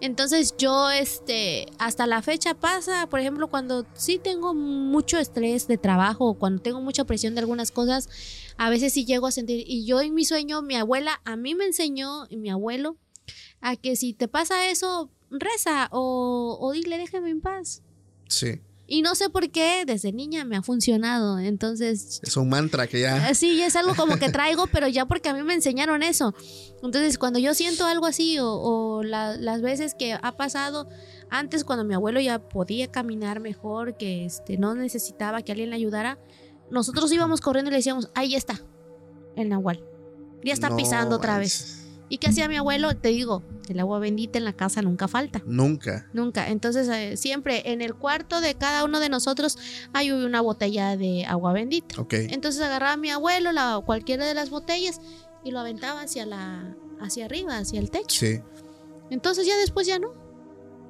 Entonces 0.00 0.54
yo, 0.56 0.88
este, 0.88 1.66
hasta 1.78 2.06
la 2.06 2.22
fecha 2.22 2.54
pasa, 2.54 3.08
por 3.08 3.18
ejemplo, 3.18 3.48
cuando 3.48 3.84
sí 3.94 4.20
tengo 4.22 4.54
mucho 4.54 5.18
estrés 5.18 5.66
de 5.66 5.76
trabajo 5.76 6.26
o 6.26 6.34
cuando 6.34 6.62
tengo 6.62 6.80
mucha 6.80 7.04
presión 7.04 7.34
de 7.34 7.40
algunas 7.40 7.72
cosas, 7.72 8.08
a 8.56 8.70
veces 8.70 8.92
sí 8.92 9.04
llego 9.04 9.26
a 9.26 9.32
sentir, 9.32 9.64
y 9.66 9.84
yo 9.84 10.00
en 10.00 10.14
mi 10.14 10.24
sueño, 10.24 10.62
mi 10.62 10.76
abuela 10.76 11.20
a 11.24 11.34
mí 11.34 11.56
me 11.56 11.66
enseñó, 11.66 12.26
y 12.30 12.36
mi 12.36 12.48
abuelo, 12.48 12.96
a 13.60 13.74
que 13.74 13.96
si 13.96 14.12
te 14.12 14.28
pasa 14.28 14.68
eso, 14.70 15.10
reza 15.30 15.88
o, 15.90 16.58
o 16.60 16.70
dile, 16.70 16.96
déjame 16.96 17.30
en 17.30 17.40
paz. 17.40 17.82
Sí. 18.28 18.60
Y 18.94 19.00
no 19.00 19.14
sé 19.14 19.30
por 19.30 19.50
qué, 19.50 19.84
desde 19.86 20.12
niña 20.12 20.44
me 20.44 20.54
ha 20.54 20.62
funcionado. 20.62 21.38
Entonces, 21.38 22.20
Es 22.22 22.36
un 22.36 22.50
mantra 22.50 22.86
que 22.86 23.00
ya. 23.00 23.32
Sí, 23.32 23.56
ya 23.56 23.66
es 23.66 23.74
algo 23.74 23.94
como 23.94 24.18
que 24.18 24.28
traigo, 24.32 24.66
pero 24.66 24.86
ya 24.86 25.06
porque 25.06 25.30
a 25.30 25.34
mí 25.34 25.42
me 25.42 25.54
enseñaron 25.54 26.02
eso. 26.02 26.34
Entonces, 26.82 27.16
cuando 27.16 27.38
yo 27.38 27.54
siento 27.54 27.86
algo 27.86 28.04
así, 28.04 28.38
o, 28.38 28.48
o 28.52 29.02
la- 29.02 29.34
las 29.38 29.62
veces 29.62 29.94
que 29.98 30.12
ha 30.20 30.32
pasado, 30.36 30.90
antes 31.30 31.64
cuando 31.64 31.86
mi 31.86 31.94
abuelo 31.94 32.20
ya 32.20 32.38
podía 32.50 32.86
caminar 32.90 33.40
mejor, 33.40 33.96
que 33.96 34.26
este, 34.26 34.58
no 34.58 34.74
necesitaba 34.74 35.40
que 35.40 35.52
alguien 35.52 35.70
le 35.70 35.76
ayudara, 35.76 36.18
nosotros 36.70 37.10
íbamos 37.12 37.40
corriendo 37.40 37.70
y 37.70 37.72
le 37.72 37.76
decíamos, 37.78 38.10
ahí 38.14 38.34
está, 38.34 38.60
el 39.36 39.48
nahual. 39.48 39.82
Ya 40.44 40.52
está 40.52 40.68
No 40.68 40.76
pisando 40.76 41.16
otra 41.16 41.38
vez. 41.38 41.81
¿Y 42.12 42.18
qué 42.18 42.26
hacía 42.26 42.46
mi 42.46 42.56
abuelo? 42.58 42.94
Te 42.94 43.08
digo, 43.08 43.42
el 43.70 43.80
agua 43.80 43.98
bendita 43.98 44.36
en 44.36 44.44
la 44.44 44.52
casa 44.52 44.82
nunca 44.82 45.08
falta. 45.08 45.40
Nunca. 45.46 46.10
Nunca. 46.12 46.48
Entonces, 46.50 46.86
eh, 46.88 47.16
siempre 47.16 47.72
en 47.72 47.80
el 47.80 47.94
cuarto 47.94 48.42
de 48.42 48.54
cada 48.54 48.84
uno 48.84 49.00
de 49.00 49.08
nosotros 49.08 49.56
hay 49.94 50.10
una 50.12 50.42
botella 50.42 50.98
de 50.98 51.24
agua 51.24 51.54
bendita. 51.54 51.98
Ok. 51.98 52.12
Entonces 52.12 52.60
agarraba 52.60 52.92
a 52.92 52.96
mi 52.98 53.08
abuelo 53.08 53.50
la, 53.52 53.80
cualquiera 53.86 54.26
de 54.26 54.34
las 54.34 54.50
botellas 54.50 55.00
y 55.42 55.52
lo 55.52 55.60
aventaba 55.60 56.02
hacia 56.02 56.26
la 56.26 56.76
hacia 57.00 57.24
arriba, 57.24 57.56
hacia 57.56 57.80
el 57.80 57.90
techo. 57.90 58.20
Sí. 58.20 58.40
Entonces 59.08 59.46
ya 59.46 59.56
después 59.56 59.86
ya 59.86 59.98
no. 59.98 60.12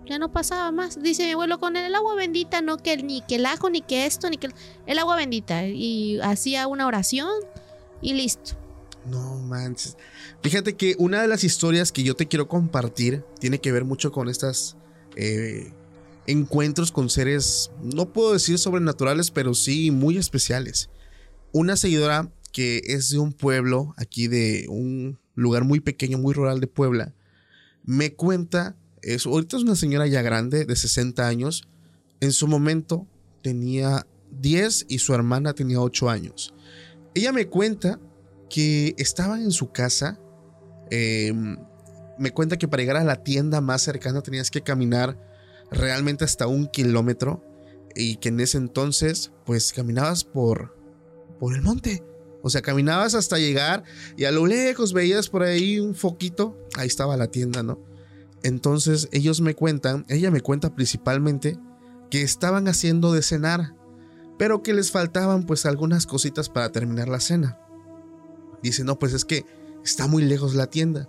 Ya 0.07 0.19
no 0.19 0.33
pasaba 0.33 0.73
más. 0.73 1.01
Dice 1.01 1.25
mi 1.27 1.31
abuelo 1.35 1.61
con 1.61 1.77
el 1.77 1.95
agua 1.95 2.17
bendita, 2.17 2.63
no 2.63 2.79
que 2.79 2.95
el- 2.95 3.07
ni 3.07 3.21
que 3.23 3.37
el 3.37 3.47
ajo 3.47 3.71
ni 3.71 3.81
que 3.81 4.07
esto 4.07 4.29
ni 4.29 4.39
que 4.39 4.49
el, 4.49 4.55
el 4.87 4.99
agua 4.99 5.15
bendita 5.15 5.67
y 5.69 6.19
hacía 6.21 6.67
una 6.67 6.89
oración 6.89 7.31
y 8.01 8.15
listo. 8.15 8.57
No 9.07 9.37
manches. 9.37 9.97
Fíjate 10.43 10.75
que 10.75 10.97
una 10.99 11.23
de 11.23 11.29
las 11.29 11.45
historias 11.45 11.93
que 11.93 12.03
yo 12.03 12.15
te 12.15 12.27
quiero 12.27 12.49
compartir 12.49 13.25
tiene 13.39 13.61
que 13.61 13.71
ver 13.71 13.85
mucho 13.85 14.11
con 14.11 14.29
estas 14.29 14.77
eh, 15.15 15.73
encuentros 16.27 16.91
con 16.91 17.11
seres, 17.11 17.71
no 17.83 18.13
puedo 18.13 18.33
decir 18.33 18.59
sobrenaturales, 18.59 19.31
pero 19.31 19.55
sí 19.55 19.91
muy 19.91 20.19
especiales. 20.19 20.91
Una 21.53 21.77
seguidora 21.77 22.31
que 22.53 22.83
es 22.85 23.11
de 23.11 23.19
un 23.19 23.33
pueblo 23.33 23.95
aquí 23.97 24.27
de 24.27 24.67
un 24.69 25.19
lugar 25.35 25.65
muy 25.65 25.81
pequeño, 25.81 26.19
muy 26.19 26.35
rural 26.35 26.61
de 26.61 26.67
Puebla, 26.67 27.15
me 27.85 28.15
cuenta, 28.15 28.77
es, 29.01 29.27
ahorita 29.27 29.57
es 29.57 29.63
una 29.63 29.77
señora 29.77 30.07
ya 30.07 30.23
grande, 30.23 30.65
de 30.65 30.77
60 30.77 31.27
años, 31.27 31.69
en 32.21 32.33
su 32.33 32.47
momento 32.47 33.07
tenía 33.43 34.07
10 34.41 34.87
y 34.89 34.99
su 34.99 35.15
hermana 35.15 35.55
tenía 35.55 35.81
8 35.81 36.11
años. 36.11 36.55
Ella 37.15 37.33
me 37.33 37.47
cuenta 37.47 37.99
que 38.49 38.95
estaban 38.99 39.43
en 39.43 39.51
su 39.51 39.73
casa. 39.73 40.21
Eh, 40.95 41.33
me 42.19 42.33
cuenta 42.33 42.59
que 42.59 42.69
para 42.69 42.83
llegar 42.83 42.99
a 42.99 43.05
la 43.05 43.23
tienda 43.25 43.63
más 43.63 43.81
cercana 43.81 44.21
tenías 44.21 44.51
que 44.51 44.61
caminar 44.61 45.17
realmente 45.71 46.27
hasta 46.27 46.47
un 46.47 46.67
kilómetro 46.67 47.43
y 47.95 48.17
que 48.17 48.29
en 48.29 48.41
ese 48.41 48.59
entonces 48.59 49.33
pues 49.47 49.73
caminabas 49.73 50.23
por, 50.25 50.77
por 51.41 51.55
el 51.55 51.63
monte. 51.63 52.05
O 52.43 52.51
sea, 52.51 52.61
caminabas 52.61 53.15
hasta 53.15 53.39
llegar 53.39 53.85
y 54.19 54.25
a 54.25 54.33
lo 54.33 54.47
lejos 54.47 54.93
veías 54.93 55.31
por 55.31 55.45
ahí 55.45 55.81
un 55.81 55.95
foquito, 55.95 56.59
ahí 56.77 56.89
estaba 56.89 57.17
la 57.17 57.29
tienda, 57.29 57.63
¿no? 57.63 57.81
Entonces 58.43 59.09
ellos 59.13 59.41
me 59.41 59.55
cuentan, 59.55 60.05
ella 60.11 60.31
me 60.31 60.43
cuenta 60.43 60.75
principalmente 60.75 61.59
que 62.11 62.21
estaban 62.21 62.69
haciendo 62.69 63.15
de 63.15 63.23
cenar, 63.23 63.75
pero 64.39 64.63
que 64.63 64.75
les 64.75 64.91
faltaban 64.91 65.47
pues 65.47 65.65
algunas 65.65 66.05
cositas 66.05 66.51
para 66.51 66.71
terminar 66.71 67.09
la 67.09 67.21
cena. 67.21 67.59
Dice, 68.63 68.85
no, 68.85 68.99
pues 68.99 69.15
es 69.15 69.25
que 69.25 69.47
está 69.85 70.07
muy 70.07 70.23
lejos 70.23 70.55
la 70.55 70.67
tienda. 70.67 71.09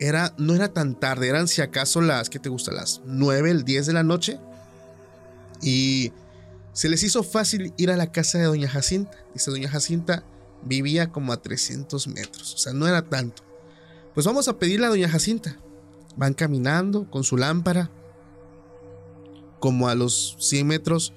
Era, 0.00 0.34
no 0.36 0.54
era 0.54 0.72
tan 0.72 0.98
tarde, 0.98 1.28
eran 1.28 1.46
si 1.48 1.62
acaso 1.62 2.00
las, 2.00 2.28
¿qué 2.28 2.38
te 2.38 2.48
gusta? 2.48 2.72
Las 2.72 3.02
9, 3.04 3.50
el 3.50 3.64
10 3.64 3.86
de 3.86 3.92
la 3.92 4.02
noche. 4.02 4.40
Y 5.62 6.12
se 6.72 6.88
les 6.88 7.02
hizo 7.02 7.22
fácil 7.22 7.72
ir 7.76 7.90
a 7.90 7.96
la 7.96 8.10
casa 8.10 8.38
de 8.38 8.44
Doña 8.44 8.68
Jacinta. 8.68 9.16
Dice, 9.32 9.50
Doña 9.50 9.68
Jacinta 9.68 10.24
vivía 10.64 11.10
como 11.10 11.32
a 11.32 11.40
300 11.40 12.08
metros, 12.08 12.54
o 12.54 12.58
sea, 12.58 12.72
no 12.72 12.86
era 12.86 13.02
tanto. 13.02 13.42
Pues 14.14 14.26
vamos 14.26 14.48
a 14.48 14.58
pedirle 14.58 14.86
a 14.86 14.90
Doña 14.90 15.08
Jacinta. 15.08 15.56
Van 16.16 16.34
caminando 16.34 17.10
con 17.10 17.24
su 17.24 17.36
lámpara. 17.36 17.90
Como 19.60 19.88
a 19.88 19.94
los 19.94 20.36
100 20.40 20.66
metros 20.66 21.12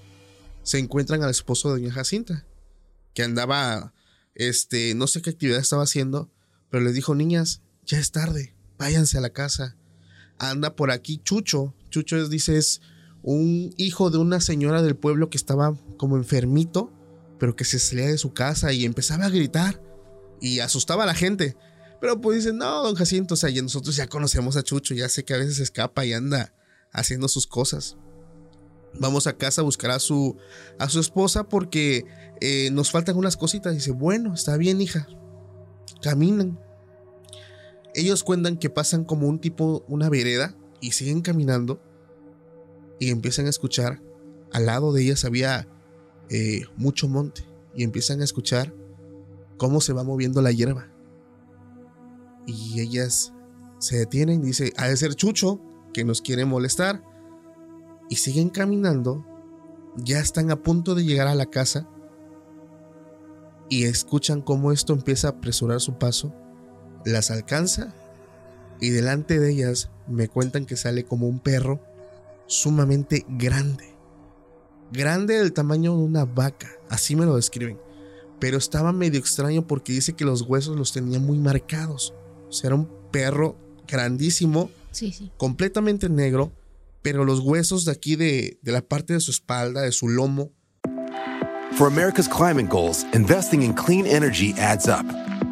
se 0.61 0.79
encuentran 0.79 1.23
al 1.23 1.29
esposo 1.29 1.69
de 1.73 1.81
Doña 1.81 1.93
Jacinta, 1.93 2.45
que 3.13 3.23
andaba, 3.23 3.93
este, 4.33 4.93
no 4.95 5.07
sé 5.07 5.21
qué 5.21 5.29
actividad 5.31 5.59
estaba 5.59 5.83
haciendo, 5.83 6.29
pero 6.75 6.83
les 6.83 6.93
dijo, 6.93 7.15
niñas, 7.15 7.61
ya 7.85 7.97
es 7.99 8.11
tarde, 8.11 8.53
váyanse 8.77 9.17
a 9.17 9.21
la 9.21 9.29
casa. 9.29 9.77
Anda 10.39 10.75
por 10.75 10.91
aquí 10.91 11.21
Chucho. 11.23 11.73
Chucho 11.89 12.17
es, 12.17 12.29
dice, 12.29 12.57
es 12.57 12.81
un 13.23 13.73
hijo 13.77 14.09
de 14.09 14.17
una 14.17 14.41
señora 14.41 14.81
del 14.81 14.97
pueblo 14.97 15.29
que 15.29 15.37
estaba 15.37 15.73
como 15.95 16.17
enfermito, 16.17 16.91
pero 17.39 17.55
que 17.55 17.63
se 17.63 17.79
salía 17.79 18.07
de 18.07 18.17
su 18.17 18.33
casa 18.33 18.73
y 18.73 18.83
empezaba 18.83 19.23
a 19.23 19.29
gritar 19.29 19.81
y 20.41 20.59
asustaba 20.59 21.03
a 21.03 21.05
la 21.05 21.15
gente. 21.15 21.55
Pero 22.01 22.19
pues 22.19 22.39
dicen, 22.39 22.57
no, 22.57 22.83
don 22.83 22.95
Jacinto, 22.95 23.35
o 23.35 23.37
sea, 23.37 23.49
ya 23.49 23.61
nosotros 23.61 23.95
ya 23.95 24.07
conocemos 24.07 24.57
a 24.57 24.63
Chucho, 24.63 24.93
ya 24.93 25.07
sé 25.07 25.23
que 25.23 25.33
a 25.33 25.37
veces 25.37 25.59
escapa 25.59 26.05
y 26.05 26.11
anda 26.11 26.53
haciendo 26.91 27.29
sus 27.29 27.47
cosas. 27.47 27.95
Vamos 28.99 29.27
a 29.27 29.37
casa 29.37 29.61
a 29.61 29.63
buscar 29.63 29.91
a 29.91 29.99
su, 29.99 30.35
a 30.77 30.89
su 30.89 30.99
esposa 30.99 31.45
porque 31.45 32.03
eh, 32.41 32.69
nos 32.73 32.91
faltan 32.91 33.15
unas 33.15 33.37
cositas. 33.37 33.73
Dice, 33.73 33.91
bueno, 33.91 34.33
está 34.33 34.57
bien, 34.57 34.81
hija. 34.81 35.07
Caminan. 36.01 36.64
Ellos 37.95 38.23
cuentan 38.23 38.57
que 38.57 38.69
pasan 38.69 39.05
como 39.05 39.27
un 39.27 39.39
tipo, 39.39 39.85
una 39.87 40.09
vereda 40.09 40.55
y 40.81 40.91
siguen 40.91 41.21
caminando 41.21 41.81
y 42.99 43.09
empiezan 43.09 43.45
a 43.47 43.49
escuchar. 43.49 44.01
Al 44.51 44.65
lado 44.65 44.93
de 44.93 45.01
ellas 45.01 45.23
había 45.23 45.67
eh, 46.29 46.63
mucho 46.75 47.07
monte 47.07 47.45
y 47.73 47.83
empiezan 47.83 48.19
a 48.19 48.25
escuchar 48.25 48.73
cómo 49.57 49.79
se 49.79 49.93
va 49.93 50.03
moviendo 50.03 50.41
la 50.41 50.51
hierba. 50.51 50.91
Y 52.45 52.81
ellas 52.81 53.33
se 53.79 53.97
detienen, 53.97 54.41
dice, 54.41 54.73
ha 54.77 54.87
de 54.87 54.97
ser 54.97 55.15
Chucho 55.15 55.61
que 55.93 56.03
nos 56.03 56.21
quiere 56.21 56.43
molestar. 56.43 57.01
Y 58.09 58.17
siguen 58.17 58.49
caminando, 58.49 59.25
ya 59.95 60.19
están 60.19 60.51
a 60.51 60.61
punto 60.61 60.95
de 60.95 61.05
llegar 61.05 61.27
a 61.27 61.35
la 61.35 61.45
casa 61.45 61.89
y 63.69 63.85
escuchan 63.85 64.41
cómo 64.41 64.71
esto 64.71 64.93
empieza 64.93 65.29
a 65.29 65.31
apresurar 65.31 65.79
su 65.81 65.97
paso, 65.97 66.33
las 67.05 67.31
alcanza 67.31 67.93
y 68.81 68.89
delante 68.89 69.39
de 69.39 69.51
ellas 69.51 69.89
me 70.07 70.27
cuentan 70.27 70.65
que 70.65 70.75
sale 70.75 71.05
como 71.05 71.27
un 71.27 71.39
perro 71.39 71.79
sumamente 72.47 73.25
grande. 73.29 73.93
Grande 74.91 75.35
del 75.37 75.53
tamaño 75.53 75.95
de 75.97 76.03
una 76.03 76.25
vaca, 76.25 76.69
así 76.89 77.15
me 77.15 77.25
lo 77.25 77.35
describen. 77.35 77.79
Pero 78.39 78.57
estaba 78.57 78.91
medio 78.91 79.19
extraño 79.19 79.65
porque 79.65 79.93
dice 79.93 80.13
que 80.13 80.25
los 80.25 80.41
huesos 80.43 80.75
los 80.77 80.91
tenía 80.93 81.19
muy 81.19 81.37
marcados. 81.39 82.13
O 82.49 82.51
sea, 82.51 82.67
era 82.69 82.75
un 82.75 82.89
perro 83.11 83.55
grandísimo, 83.87 84.69
Sí, 84.91 85.11
sí. 85.11 85.31
completamente 85.37 86.09
negro, 86.09 86.51
pero 87.01 87.23
los 87.25 87.39
huesos 87.39 87.85
de 87.85 87.91
aquí 87.91 88.15
de, 88.15 88.59
de 88.61 88.71
la 88.71 88.81
parte 88.81 89.13
de 89.13 89.19
su 89.19 89.31
espalda, 89.31 89.81
de 89.81 89.91
su 89.91 90.07
lomo, 90.09 90.51
For 91.77 91.87
America's 91.87 92.29
climate 92.29 92.69
goals, 92.69 93.05
investing 93.13 93.61
in 93.61 93.73
clean 93.73 94.05
energy 94.05 94.53
adds 94.57 94.87
up. 94.87 95.05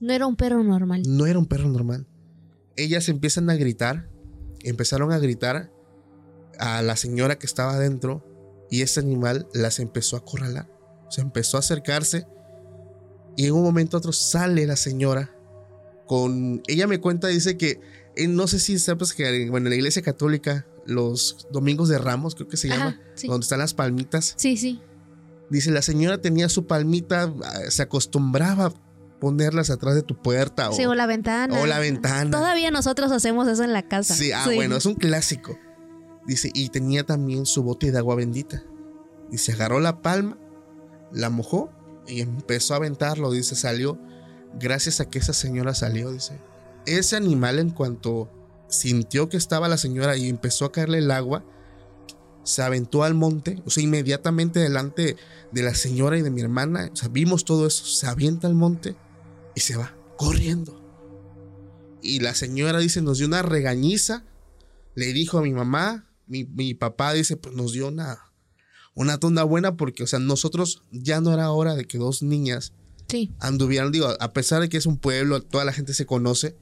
No 0.00 0.12
era 0.12 0.26
un 0.26 0.36
perro 0.36 0.62
normal. 0.64 1.02
No 1.06 1.26
era 1.26 1.38
un 1.38 1.46
perro 1.46 1.68
normal. 1.68 2.06
Ellas 2.76 3.08
empiezan 3.08 3.50
a 3.50 3.54
gritar. 3.54 4.08
Empezaron 4.62 5.12
a 5.12 5.18
gritar 5.18 5.70
a 6.58 6.82
la 6.82 6.96
señora 6.96 7.38
que 7.38 7.46
estaba 7.46 7.74
adentro. 7.74 8.26
Y 8.70 8.82
ese 8.82 9.00
animal 9.00 9.46
las 9.52 9.78
empezó 9.78 10.16
a 10.16 10.20
acorralar. 10.20 10.70
Se 11.10 11.20
empezó 11.20 11.56
a 11.56 11.60
acercarse. 11.60 12.26
Y 13.36 13.46
en 13.46 13.52
un 13.52 13.62
momento 13.62 13.96
otro 13.96 14.12
sale 14.12 14.66
la 14.66 14.76
señora. 14.76 15.34
Con. 16.06 16.62
Ella 16.66 16.86
me 16.86 17.00
cuenta, 17.00 17.28
dice 17.28 17.56
que. 17.56 17.80
eh, 18.16 18.26
no 18.26 18.46
sé 18.46 18.58
si 18.58 18.78
sabes 18.78 19.12
que 19.12 19.48
bueno, 19.50 19.66
en 19.66 19.70
la 19.70 19.76
iglesia 19.76 20.02
católica, 20.02 20.66
los 20.86 21.46
domingos 21.52 21.88
de 21.88 21.98
ramos, 21.98 22.34
creo 22.34 22.48
que 22.48 22.56
se 22.56 22.68
Ajá, 22.68 22.76
llama, 22.78 23.00
sí. 23.14 23.28
donde 23.28 23.44
están 23.44 23.58
las 23.60 23.74
palmitas. 23.74 24.34
Sí, 24.36 24.56
sí. 24.56 24.80
Dice, 25.50 25.70
la 25.70 25.82
señora 25.82 26.20
tenía 26.20 26.48
su 26.48 26.66
palmita, 26.66 27.32
ah, 27.44 27.60
se 27.70 27.82
acostumbraba 27.82 28.72
ponerlas 29.20 29.70
atrás 29.70 29.94
de 29.94 30.02
tu 30.02 30.16
puerta 30.16 30.70
o, 30.70 30.72
Sí, 30.72 30.84
o 30.86 30.94
la 30.94 31.06
ventana. 31.06 31.60
o 31.60 31.66
la 31.66 31.78
ventana. 31.78 32.30
Todavía 32.30 32.70
nosotros 32.70 33.12
hacemos 33.12 33.46
eso 33.46 33.62
en 33.62 33.72
la 33.72 33.82
casa. 33.82 34.14
Sí, 34.14 34.32
ah, 34.32 34.46
bueno, 34.52 34.76
es 34.76 34.86
un 34.86 34.94
clásico. 34.94 35.58
Dice, 36.26 36.50
y 36.54 36.70
tenía 36.70 37.04
también 37.04 37.46
su 37.46 37.62
bote 37.62 37.92
de 37.92 37.98
agua 37.98 38.16
bendita. 38.16 38.64
Dice, 39.30 39.52
agarró 39.52 39.78
la 39.78 40.02
palma, 40.02 40.38
la 41.12 41.30
mojó 41.30 41.70
y 42.06 42.20
empezó 42.20 42.74
a 42.74 42.78
aventarlo. 42.78 43.30
Dice, 43.30 43.54
salió, 43.54 43.98
gracias 44.58 45.00
a 45.00 45.08
que 45.08 45.18
esa 45.18 45.32
señora 45.32 45.74
salió, 45.74 46.10
dice. 46.10 46.40
Ese 46.86 47.16
animal 47.16 47.58
en 47.58 47.70
cuanto 47.70 48.30
sintió 48.68 49.28
que 49.28 49.36
estaba 49.36 49.68
la 49.68 49.76
señora 49.76 50.16
y 50.16 50.28
empezó 50.28 50.64
a 50.64 50.72
caerle 50.72 50.98
el 50.98 51.10
agua, 51.10 51.44
se 52.42 52.62
aventó 52.62 53.04
al 53.04 53.14
monte, 53.14 53.62
o 53.66 53.70
sea, 53.70 53.82
inmediatamente 53.82 54.60
delante 54.60 55.16
de 55.52 55.62
la 55.62 55.74
señora 55.74 56.16
y 56.16 56.22
de 56.22 56.30
mi 56.30 56.40
hermana, 56.40 56.90
o 56.92 56.96
sea, 56.96 57.08
vimos 57.08 57.44
todo 57.44 57.66
eso, 57.66 57.84
se 57.84 58.06
avienta 58.06 58.46
al 58.46 58.54
monte 58.54 58.96
y 59.54 59.60
se 59.60 59.76
va 59.76 59.94
corriendo. 60.16 60.80
Y 62.02 62.20
la 62.20 62.34
señora 62.34 62.78
dice, 62.78 63.02
nos 63.02 63.18
dio 63.18 63.26
una 63.26 63.42
regañiza, 63.42 64.24
le 64.94 65.12
dijo 65.12 65.38
a 65.38 65.42
mi 65.42 65.52
mamá, 65.52 66.08
mi, 66.26 66.44
mi 66.44 66.74
papá 66.74 67.12
dice, 67.12 67.36
pues 67.36 67.54
nos 67.54 67.72
dio 67.72 67.88
una, 67.88 68.18
una 68.94 69.18
tonda 69.18 69.42
buena 69.44 69.76
porque, 69.76 70.02
o 70.02 70.06
sea, 70.06 70.18
nosotros 70.18 70.82
ya 70.90 71.20
no 71.20 71.32
era 71.32 71.50
hora 71.50 71.74
de 71.74 71.84
que 71.84 71.98
dos 71.98 72.22
niñas 72.22 72.72
Sí. 73.08 73.32
anduvieran, 73.40 73.90
digo, 73.90 74.06
a 74.20 74.32
pesar 74.32 74.62
de 74.62 74.68
que 74.68 74.76
es 74.76 74.86
un 74.86 74.96
pueblo, 74.96 75.42
toda 75.42 75.64
la 75.64 75.72
gente 75.72 75.94
se 75.94 76.06
conoce, 76.06 76.56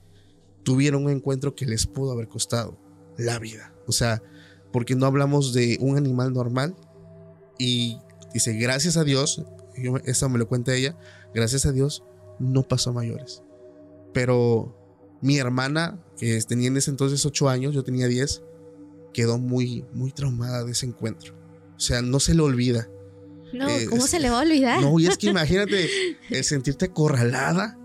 tuvieron 0.63 1.05
un 1.05 1.11
encuentro 1.11 1.55
que 1.55 1.67
les 1.67 1.87
pudo 1.87 2.13
haber 2.13 2.29
costado 2.29 2.79
la 3.19 3.39
vida. 3.39 3.75
O 3.87 3.93
sea, 3.93 4.23
porque 4.73 4.95
no 4.95 5.07
hablamos 5.07 5.53
de 5.53 5.77
un 5.81 5.97
animal 5.97 6.33
normal. 6.33 6.75
Y 7.59 7.99
dice, 8.33 8.55
gracias 8.55 8.97
a 8.97 9.05
Dios, 9.05 9.43
yo, 9.77 9.99
eso 10.05 10.29
me 10.29 10.39
lo 10.39 10.49
cuenta 10.49 10.75
ella, 10.75 10.97
gracias 11.35 11.67
a 11.67 11.73
Dios 11.73 12.03
no 12.39 12.63
pasó 12.63 12.91
a 12.91 12.93
mayores. 12.95 13.43
Pero 14.13 14.75
mi 15.21 15.39
hermana, 15.39 16.03
que 16.19 16.41
tenía 16.43 16.69
en 16.69 16.77
ese 16.77 16.91
entonces 16.91 17.25
8 17.27 17.49
años, 17.49 17.75
yo 17.75 17.83
tenía 17.85 18.07
10, 18.09 18.43
quedó 19.13 19.39
muy, 19.39 19.85
muy 19.93 20.13
traumada 20.13 20.65
de 20.65 20.73
ese 20.73 20.87
encuentro. 20.87 21.35
O 21.77 21.81
sea, 21.81 22.03
no 22.03 22.21
se 22.21 22.35
le 22.35 22.43
olvida. 22.43 22.89
No, 23.53 23.69
Eh, 23.69 23.87
¿cómo 23.89 24.05
es- 24.05 24.11
se 24.11 24.21
le 24.21 24.31
va 24.31 24.39
a 24.41 24.43
olvidar? 24.43 24.81
No, 24.81 24.99
y 24.99 25.07
es 25.07 25.17
que 25.17 25.27
imagínate 25.31 25.89
el 26.31 26.45
sentirte 26.45 26.87
acorralada 26.87 27.79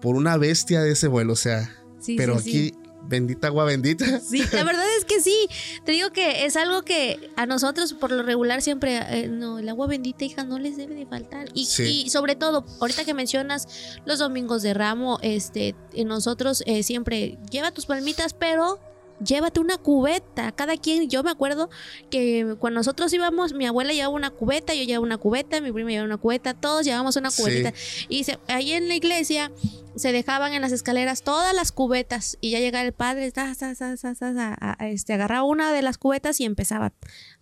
por 0.00 0.16
una 0.16 0.36
bestia 0.36 0.80
de 0.82 0.92
ese 0.92 1.06
vuelo, 1.08 1.34
o 1.34 1.36
sea, 1.36 1.70
Sí, 2.00 2.16
pero 2.16 2.38
sí, 2.40 2.70
aquí, 2.72 2.81
bendita 3.04 3.48
agua 3.48 3.64
bendita. 3.64 4.04
Sí, 4.20 4.42
la 4.52 4.64
verdad 4.64 4.84
es 4.98 5.04
que 5.04 5.20
sí. 5.20 5.48
Te 5.84 5.92
digo 5.92 6.10
que 6.10 6.44
es 6.46 6.56
algo 6.56 6.82
que 6.82 7.30
a 7.36 7.46
nosotros 7.46 7.92
por 7.94 8.10
lo 8.10 8.22
regular 8.22 8.62
siempre, 8.62 8.98
eh, 8.98 9.28
no, 9.28 9.58
el 9.58 9.68
agua 9.68 9.86
bendita, 9.86 10.24
hija, 10.24 10.44
no 10.44 10.58
les 10.58 10.76
debe 10.76 10.94
de 10.94 11.06
faltar. 11.06 11.48
Y, 11.54 11.66
Sí. 11.66 12.04
y 12.06 12.10
sobre 12.10 12.36
todo, 12.36 12.64
ahorita 12.80 13.04
que 13.04 13.14
mencionas 13.14 13.66
los 14.04 14.18
domingos 14.18 14.62
de 14.62 14.74
ramo, 14.74 15.18
este, 15.22 15.74
nosotros 16.04 16.62
eh, 16.66 16.82
siempre 16.82 17.38
lleva 17.50 17.70
tus 17.72 17.86
palmitas, 17.86 18.32
pero 18.34 18.78
llévate 19.24 19.60
una 19.60 19.76
cubeta. 19.78 20.52
Cada 20.52 20.76
quien, 20.76 21.08
yo 21.08 21.22
me 21.22 21.30
acuerdo 21.30 21.70
que 22.10 22.56
cuando 22.58 22.80
nosotros 22.80 23.12
íbamos, 23.12 23.52
mi 23.54 23.66
abuela 23.66 23.92
llevaba 23.92 24.14
una 24.14 24.30
cubeta, 24.30 24.74
yo 24.74 24.82
llevaba 24.84 25.04
una 25.06 25.18
cubeta, 25.18 25.60
mi 25.60 25.72
prima 25.72 25.90
llevaba 25.90 26.06
una 26.06 26.16
cubeta, 26.18 26.54
todos 26.54 26.84
llevábamos 26.84 27.16
una 27.16 27.30
Sí. 27.30 27.42
cubetita. 27.42 27.72
Y 28.08 28.24
se- 28.24 28.38
ahí 28.48 28.72
en 28.72 28.88
la 28.88 28.94
iglesia 28.94 29.50
se 29.94 30.10
dejaban 30.12 30.54
en 30.54 30.62
las 30.62 30.72
escaleras 30.72 31.22
todas 31.22 31.54
las 31.54 31.70
cubetas 31.70 32.38
y 32.40 32.50
ya 32.50 32.60
llegaba 32.60 32.84
el 32.84 32.92
padre, 32.94 33.30
ta, 33.30 33.54
ta, 33.54 33.74
ta, 33.74 34.56
a- 34.60 34.88
este, 34.88 35.12
agarraba 35.12 35.44
una 35.44 35.72
de 35.72 35.82
las 35.82 35.98
cubetas 35.98 36.40
y 36.40 36.44
empezaba 36.44 36.92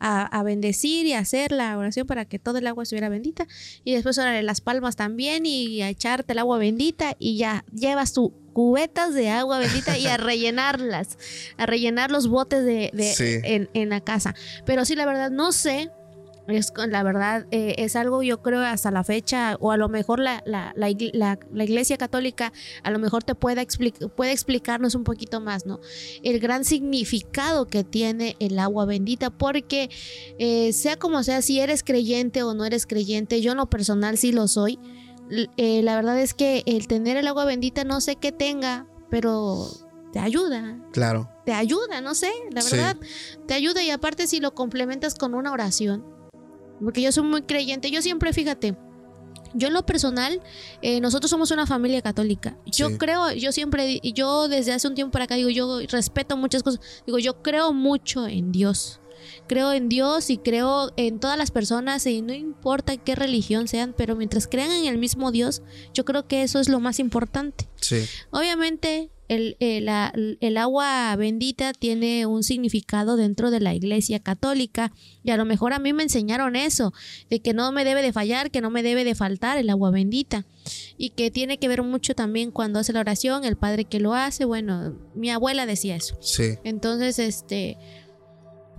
a, 0.00 0.22
a 0.26 0.42
bendecir 0.42 1.06
y 1.06 1.12
a 1.12 1.20
hacer 1.20 1.52
la 1.52 1.78
oración 1.78 2.06
para 2.06 2.24
que 2.24 2.38
todo 2.40 2.58
el 2.58 2.66
agua 2.66 2.82
estuviera 2.82 3.08
bendita. 3.08 3.46
Y 3.84 3.94
después 3.94 4.18
órale, 4.18 4.42
las 4.42 4.60
palmas 4.60 4.96
también 4.96 5.46
y 5.46 5.82
a 5.82 5.88
echarte 5.88 6.32
el 6.32 6.40
agua 6.40 6.58
bendita 6.58 7.14
y 7.18 7.36
ya 7.36 7.64
llevas 7.72 8.12
tu 8.12 8.32
cubetas 8.52 9.14
de 9.14 9.30
agua 9.30 9.58
bendita 9.58 9.96
y 9.98 10.06
a 10.06 10.16
rellenarlas, 10.18 11.18
a 11.56 11.66
rellenar 11.66 12.10
los 12.10 12.28
botes 12.28 12.64
de, 12.64 12.90
de- 12.92 13.12
Sí. 13.14 13.38
en, 13.44 13.68
en 13.74 13.88
la 13.90 14.00
casa. 14.00 14.34
Pero 14.66 14.84
sí, 14.84 14.94
la 14.96 15.06
verdad, 15.06 15.30
no 15.30 15.52
sé. 15.52 15.90
Es, 16.48 16.72
con- 16.72 16.90
la 16.90 17.04
verdad, 17.04 17.46
eh, 17.52 17.76
es 17.78 17.94
algo 17.94 18.24
yo 18.24 18.42
creo 18.42 18.60
hasta 18.62 18.90
la 18.90 19.04
fecha, 19.04 19.56
o 19.60 19.70
a 19.70 19.76
lo 19.76 19.88
mejor 19.88 20.18
la, 20.18 20.42
la, 20.44 20.72
la, 20.74 20.88
la- 21.52 21.64
iglesia 21.64 21.96
católica 21.96 22.52
a 22.82 22.90
lo 22.90 22.98
mejor 22.98 23.22
te 23.22 23.36
pueda 23.36 23.62
expli- 23.62 24.10
puede 24.10 24.32
explicarnos 24.32 24.96
un 24.96 25.04
poquito 25.04 25.40
más, 25.40 25.64
¿no? 25.64 25.78
El 26.24 26.40
gran 26.40 26.64
significado 26.64 27.66
que 27.68 27.84
tiene 27.84 28.34
el 28.40 28.58
agua 28.58 28.84
bendita, 28.84 29.30
porque 29.30 29.90
eh, 30.40 30.72
sea 30.72 30.96
como 30.96 31.22
sea, 31.22 31.40
si 31.40 31.60
eres 31.60 31.84
creyente 31.84 32.42
o 32.42 32.52
no 32.54 32.64
eres 32.64 32.84
creyente, 32.86 33.40
yo 33.42 33.52
en 33.52 33.58
lo 33.58 33.70
personal 33.70 34.18
sí 34.18 34.32
lo 34.32 34.48
soy. 34.48 34.80
Eh, 35.56 35.82
la 35.82 35.96
verdad 35.96 36.18
es 36.20 36.34
que 36.34 36.62
el 36.66 36.86
tener 36.88 37.16
el 37.16 37.26
agua 37.28 37.44
bendita 37.44 37.84
no 37.84 38.00
sé 38.00 38.16
qué 38.16 38.32
tenga, 38.32 38.86
pero 39.10 39.68
te 40.12 40.18
ayuda, 40.18 40.76
Claro. 40.92 41.30
te 41.46 41.52
ayuda, 41.52 42.00
no 42.00 42.14
sé, 42.14 42.30
la 42.50 42.62
Sí. 42.62 42.76
verdad, 42.76 42.96
te 43.46 43.54
ayuda 43.54 43.82
y 43.82 43.90
aparte 43.90 44.26
si 44.26 44.40
lo 44.40 44.54
complementas 44.54 45.14
con 45.14 45.34
una 45.34 45.52
oración, 45.52 46.04
porque 46.82 47.00
yo 47.02 47.12
soy 47.12 47.22
muy 47.24 47.42
creyente, 47.42 47.90
yo 47.90 48.02
siempre, 48.02 48.32
fíjate, 48.32 48.76
yo 49.54 49.68
en 49.68 49.74
lo 49.74 49.84
personal, 49.86 50.40
eh, 50.82 51.00
nosotros 51.00 51.30
somos 51.30 51.50
una 51.50 51.66
familia 51.66 52.02
católica. 52.02 52.56
Yo 52.66 52.88
Sí. 52.88 52.98
creo, 52.98 53.32
yo 53.32 53.52
siempre, 53.52 54.00
yo 54.14 54.48
desde 54.48 54.72
hace 54.72 54.86
un 54.88 54.94
tiempo 54.94 55.12
para 55.12 55.24
acá 55.26 55.34
digo, 55.36 55.48
yo 55.50 55.80
respeto 55.90 56.36
muchas 56.36 56.62
cosas, 56.62 56.80
digo, 57.06 57.18
yo 57.18 57.42
creo 57.42 57.72
mucho 57.72 58.26
en 58.26 58.50
Dios. 58.52 59.00
Creo 59.50 59.72
en 59.72 59.88
Dios 59.88 60.30
y 60.30 60.38
creo 60.38 60.92
en 60.96 61.18
todas 61.18 61.36
las 61.36 61.50
personas 61.50 62.06
y 62.06 62.22
no 62.22 62.32
importa 62.32 62.96
qué 62.96 63.16
religión 63.16 63.66
sean, 63.66 63.92
pero 63.98 64.14
mientras 64.14 64.46
crean 64.46 64.70
en 64.70 64.86
el 64.86 64.96
mismo 64.96 65.32
Dios, 65.32 65.60
yo 65.92 66.04
creo 66.04 66.28
que 66.28 66.44
eso 66.44 66.60
es 66.60 66.68
lo 66.68 66.78
más 66.78 67.00
importante. 67.00 67.68
Sí. 67.80 67.96
Obviamente, 68.30 69.10
el, 69.28 69.56
el- 69.60 69.84
la- 69.86 70.12
el 70.40 70.56
agua 70.56 71.14
bendita 71.16 71.72
tiene 71.72 72.26
un 72.26 72.42
significado 72.44 73.16
dentro 73.16 73.50
de 73.50 73.58
la 73.60 73.74
iglesia 73.74 74.18
católica 74.20 74.92
y 75.24 75.30
a 75.30 75.36
lo 75.36 75.44
mejor 75.44 75.72
a 75.72 75.78
mí 75.78 75.92
me 75.92 76.02
enseñaron 76.04 76.54
eso, 76.56 76.92
de 77.28 77.40
que 77.40 77.52
no 77.52 77.70
me 77.72 77.84
debe 77.84 78.02
de 78.02 78.12
fallar, 78.12 78.50
que 78.50 78.60
no 78.60 78.70
me 78.70 78.82
debe 78.82 79.04
de 79.04 79.14
faltar 79.14 79.58
el 79.58 79.70
agua 79.70 79.90
bendita 79.90 80.46
y 80.96 81.10
que 81.10 81.30
tiene 81.30 81.58
que 81.58 81.68
ver 81.68 81.82
mucho 81.82 82.14
también 82.14 82.50
cuando 82.50 82.78
hace 82.80 82.92
la 82.92 83.00
oración, 83.00 83.44
el 83.44 83.56
padre 83.56 83.84
que 83.84 84.00
lo 84.00 84.14
hace, 84.14 84.44
bueno, 84.44 84.94
mi 85.14 85.30
abuela 85.30 85.64
decía 85.66 85.96
eso. 85.96 86.16
Sí. 86.20 86.56
Entonces, 86.64 87.18
este, 87.18 87.76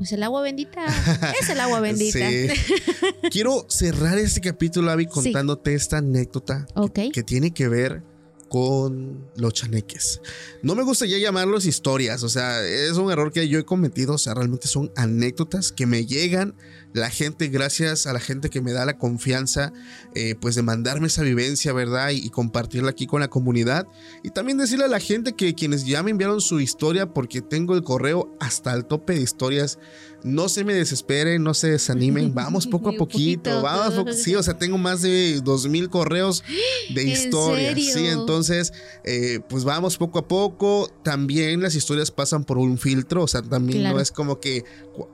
pues 0.01 0.13
el 0.13 0.23
agua 0.23 0.41
bendita 0.41 0.83
es 1.39 1.47
el 1.49 1.59
agua 1.59 1.79
bendita. 1.79 2.27
Sí. 2.27 2.47
Quiero 3.29 3.67
cerrar 3.69 4.17
este 4.17 4.41
capítulo, 4.41 4.89
Abby, 4.89 5.05
contándote 5.05 5.75
esta 5.75 5.97
anécdota 5.99 6.65
Ok. 6.73 6.97
que 7.13 7.21
tiene 7.21 7.51
que 7.53 7.67
ver 7.67 8.01
con 8.49 9.29
los 9.35 9.53
chaneques. 9.53 10.19
No 10.63 10.73
me 10.73 10.81
gusta 10.81 11.05
ya 11.05 11.19
llamarlos 11.19 11.67
historias, 11.67 12.23
o 12.23 12.29
sea, 12.29 12.65
es 12.67 12.93
un 12.93 13.11
error 13.11 13.31
que 13.31 13.47
yo 13.47 13.59
he 13.59 13.63
cometido, 13.63 14.15
o 14.15 14.17
sea, 14.17 14.33
realmente 14.33 14.67
son 14.67 14.91
anécdotas 14.95 15.71
que 15.71 15.85
me 15.85 16.07
llegan 16.07 16.55
la 16.93 17.09
gente, 17.09 17.47
gracias 17.47 18.07
a 18.07 18.13
la 18.13 18.19
gente 18.19 18.49
que 18.49 18.61
me 18.61 18.73
da 18.73 18.85
la 18.85 18.97
confianza, 18.97 19.71
eh, 20.15 20.35
pues 20.39 20.55
de 20.55 20.61
mandarme 20.61 21.07
esa 21.07 21.23
vivencia, 21.23 21.73
¿verdad? 21.73 22.09
Y, 22.11 22.17
y 22.25 22.29
compartirla 22.29 22.91
aquí 22.91 23.07
con 23.07 23.21
la 23.21 23.29
comunidad. 23.29 23.87
Y 24.23 24.31
también 24.31 24.57
decirle 24.57 24.85
a 24.85 24.89
la 24.89 24.99
gente 24.99 25.33
que 25.33 25.53
quienes 25.53 25.85
ya 25.85 26.03
me 26.03 26.11
enviaron 26.11 26.41
su 26.41 26.59
historia, 26.59 27.13
porque 27.13 27.41
tengo 27.41 27.75
el 27.75 27.83
correo 27.83 28.35
hasta 28.39 28.73
el 28.73 28.85
tope 28.85 29.13
de 29.13 29.21
historias, 29.21 29.79
no 30.23 30.49
se 30.49 30.63
me 30.63 30.73
desesperen, 30.73 31.43
no 31.43 31.53
se 31.53 31.71
desanimen, 31.71 32.33
vamos 32.35 32.67
poco 32.67 32.89
a 32.89 32.93
poquito, 32.93 33.43
poquito. 33.49 33.61
vamos 33.61 33.93
poco, 33.95 34.13
sí, 34.13 34.35
o 34.35 34.43
sea, 34.43 34.57
tengo 34.57 34.77
más 34.77 35.01
de 35.01 35.41
dos 35.43 35.67
mil 35.67 35.89
correos 35.89 36.43
de 36.93 37.01
¿En 37.01 37.07
historias, 37.07 37.75
sí, 37.75 38.05
entonces, 38.07 38.73
eh, 39.03 39.39
pues 39.49 39.63
vamos 39.63 39.97
poco 39.97 40.19
a 40.19 40.27
poco, 40.27 40.89
también 41.03 41.61
las 41.61 41.75
historias 41.75 42.11
pasan 42.11 42.43
por 42.43 42.57
un 42.57 42.77
filtro, 42.77 43.23
o 43.23 43.27
sea, 43.27 43.41
también 43.41 43.79
Claro. 43.79 43.95
no 43.95 44.01
es 44.01 44.11
como 44.11 44.39
que 44.39 44.63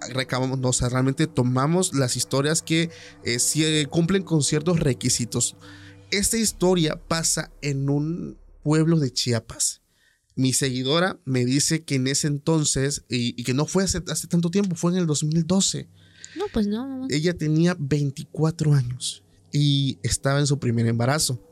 recabamos, 0.09 0.59
no, 0.59 0.69
o 0.69 0.73
sea, 0.73 0.89
realmente 0.89 1.27
tomamos 1.27 1.93
las 1.93 2.15
historias 2.17 2.61
que 2.61 2.89
eh, 3.23 3.39
sí, 3.39 3.63
eh, 3.63 3.85
cumplen 3.89 4.23
con 4.23 4.43
ciertos 4.43 4.79
requisitos. 4.79 5.55
Esta 6.11 6.37
historia 6.37 6.99
pasa 7.07 7.51
en 7.61 7.89
un 7.89 8.37
pueblo 8.63 8.99
de 8.99 9.11
Chiapas. 9.11 9.81
Mi 10.37 10.53
seguidora 10.53 11.19
me 11.25 11.43
dice 11.45 11.83
que 11.83 11.95
en 11.95 12.07
ese 12.07 12.27
entonces, 12.27 13.03
y, 13.09 13.33
y 13.39 13.43
que 13.43 13.53
no 13.53 13.65
fue 13.65 13.83
hace, 13.83 14.01
hace 14.07 14.27
tanto 14.27 14.49
tiempo, 14.51 14.75
fue 14.75 14.91
en 14.91 14.99
el 14.99 15.07
2012. 15.07 15.89
No, 16.37 16.45
pues 16.53 16.67
no. 16.67 17.07
Ella 17.09 17.35
tenía 17.35 17.75
24 17.79 18.73
años 18.73 19.23
y 19.51 19.97
estaba 20.03 20.39
en 20.39 20.47
su 20.47 20.59
primer 20.59 20.85
embarazo. 20.85 21.43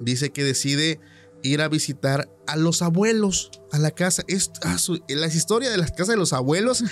Dice 0.00 0.30
que 0.30 0.42
decide 0.42 0.98
ir 1.42 1.60
a 1.60 1.68
visitar 1.68 2.28
a 2.46 2.56
los 2.56 2.82
abuelos 2.82 3.50
a 3.72 3.78
la 3.78 3.90
casa. 3.90 4.24
Es, 4.28 4.50
ah, 4.62 4.78
su- 4.78 5.02
las 5.08 5.34
historias 5.34 5.70
de 5.72 5.78
las 5.78 5.90
casas 5.90 6.08
de 6.08 6.16
los 6.16 6.32
abuelos. 6.32 6.82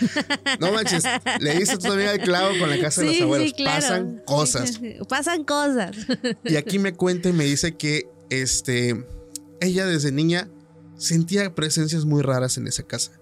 No 0.61 0.73
manches, 0.73 1.05
le 1.41 1.65
tú 1.67 1.79
también 1.79 2.09
al 2.11 2.21
clavo 2.21 2.59
con 2.59 2.69
la 2.69 2.81
casa 2.81 3.01
de 3.01 3.09
los 3.09 3.21
abuelos. 3.23 3.53
Pasan 3.65 4.23
cosas. 4.27 4.81
Pasan 5.09 5.45
cosas. 5.45 5.97
Y 6.45 6.57
aquí 6.57 6.79
me 6.79 6.93
cuenta 6.93 7.31
y 7.31 7.33
me 7.33 7.45
dice 7.45 7.77
que 7.77 8.09
este, 8.31 9.07
ella 9.61 9.87
desde 9.87 10.13
niña 10.13 10.51
sentía 10.99 11.55
presencias 11.55 12.05
muy 12.05 12.21
raras 12.23 12.59
en 12.59 12.67
esa 12.67 12.83
casa, 12.83 13.13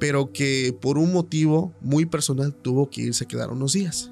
pero 0.00 0.32
que 0.32 0.76
por 0.80 0.98
un 0.98 1.12
motivo 1.12 1.72
muy 1.80 2.04
personal 2.06 2.52
tuvo 2.54 2.90
que 2.90 3.02
irse 3.02 3.24
a 3.24 3.28
quedar 3.28 3.50
unos 3.52 3.74
días. 3.74 4.10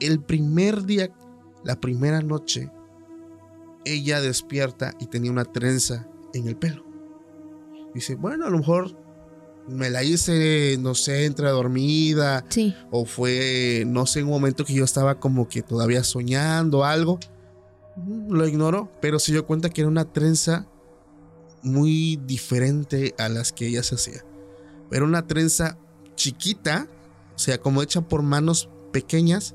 El 0.00 0.20
primer 0.22 0.84
día, 0.84 1.10
la 1.64 1.80
primera 1.80 2.20
noche, 2.20 2.70
ella 3.86 4.20
despierta 4.20 4.94
y 5.00 5.06
tenía 5.06 5.30
una 5.30 5.44
trenza 5.44 6.06
en 6.34 6.46
el 6.48 6.56
pelo. 6.56 6.84
Dice, 7.94 8.14
bueno, 8.16 8.44
a 8.46 8.50
lo 8.50 8.58
mejor 8.58 8.94
me 9.68 9.88
la 9.90 10.04
hice, 10.04 10.76
no 10.78 10.94
sé, 10.94 11.24
entre 11.24 11.48
dormida 11.48 12.44
Sí. 12.50 12.74
o 12.90 13.04
fue, 13.06 13.84
no 13.86 14.04
sé, 14.06 14.22
un 14.22 14.28
momento 14.28 14.64
que 14.64 14.74
yo 14.74 14.84
estaba 14.84 15.18
como 15.18 15.48
que 15.48 15.62
todavía 15.62 16.04
soñando 16.04 16.84
algo. 16.84 17.18
Mm, 17.96 18.32
Lo 18.32 18.46
ignoró, 18.46 18.92
pero 19.00 19.18
se 19.18 19.32
dio 19.32 19.46
cuenta 19.46 19.70
que 19.70 19.80
era 19.80 19.88
una 19.88 20.04
trenza 20.12 20.68
muy 21.66 22.16
diferente 22.26 23.14
a 23.18 23.28
las 23.28 23.52
que 23.52 23.66
ella 23.66 23.82
se 23.82 23.96
hacía. 23.96 24.24
Era 24.90 25.04
una 25.04 25.26
trenza 25.26 25.78
chiquita, 26.14 26.88
o 27.34 27.38
sea, 27.38 27.58
como 27.58 27.82
hecha 27.82 28.02
por 28.02 28.22
manos 28.22 28.70
pequeñas 28.92 29.54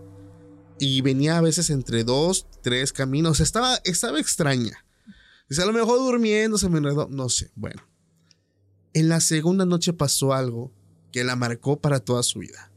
y 0.77 1.01
venía 1.01 1.37
a 1.37 1.41
veces 1.41 1.69
entre 1.69 2.03
dos, 2.03 2.47
tres 2.61 2.91
caminos. 2.91 3.39
Estaba, 3.39 3.79
estaba 3.85 4.19
extraña. 4.19 4.85
Dice, 5.49 5.61
a 5.61 5.65
lo 5.65 5.73
mejor 5.73 5.99
durmiendo 5.99 6.57
se 6.57 6.69
me 6.69 6.79
enredó, 6.79 7.07
no 7.09 7.29
sé. 7.29 7.51
Bueno, 7.55 7.81
en 8.93 9.07
la 9.07 9.21
segunda 9.21 9.65
noche 9.65 9.93
pasó 9.93 10.33
algo 10.33 10.73
que 11.11 11.23
la 11.23 11.35
marcó 11.35 11.79
para 11.79 11.99
toda 11.99 12.23
su 12.23 12.39
vida. 12.39 12.71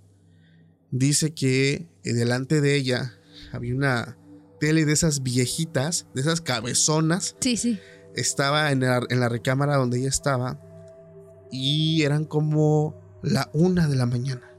Dice 0.91 1.35
que 1.35 1.89
eh, 2.05 2.13
delante 2.13 2.61
de 2.61 2.77
ella 2.77 3.19
había 3.53 3.75
una 3.75 4.17
tele 4.61 4.85
de 4.85 4.93
esas 4.93 5.25
viejitas, 5.25 6.07
de 6.15 6.21
esas 6.21 6.41
cabezonas. 6.41 7.37
Sí, 7.41 7.57
sí. 7.57 7.81
Estaba 8.15 8.71
en 8.73 8.81
la, 8.81 9.03
en 9.09 9.21
la 9.21 9.29
recámara 9.29 9.77
donde 9.77 9.99
ella 9.99 10.09
estaba 10.09 10.61
y 11.51 12.03
eran 12.03 12.25
como 12.25 12.95
la 13.23 13.51
una 13.53 13.89
de 13.89 13.97
la 13.97 14.07
mañana. 14.07 14.51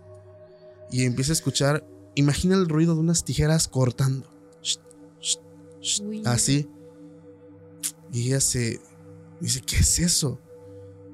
Y 0.91 1.03
empieza 1.03 1.31
a 1.31 1.33
escuchar, 1.33 1.85
imagina 2.15 2.55
el 2.55 2.69
ruido 2.69 2.93
de 2.93 3.01
unas 3.01 3.23
tijeras 3.23 3.67
cortando. 3.67 4.29
Shh, 4.61 4.77
shh, 5.19 5.37
shh, 5.81 6.01
Uy. 6.01 6.21
así. 6.25 6.69
Y 8.11 8.27
ella 8.27 8.39
se 8.39 8.79
dice, 9.41 9.61
¿qué 9.61 9.77
es 9.77 9.99
eso? 9.99 10.39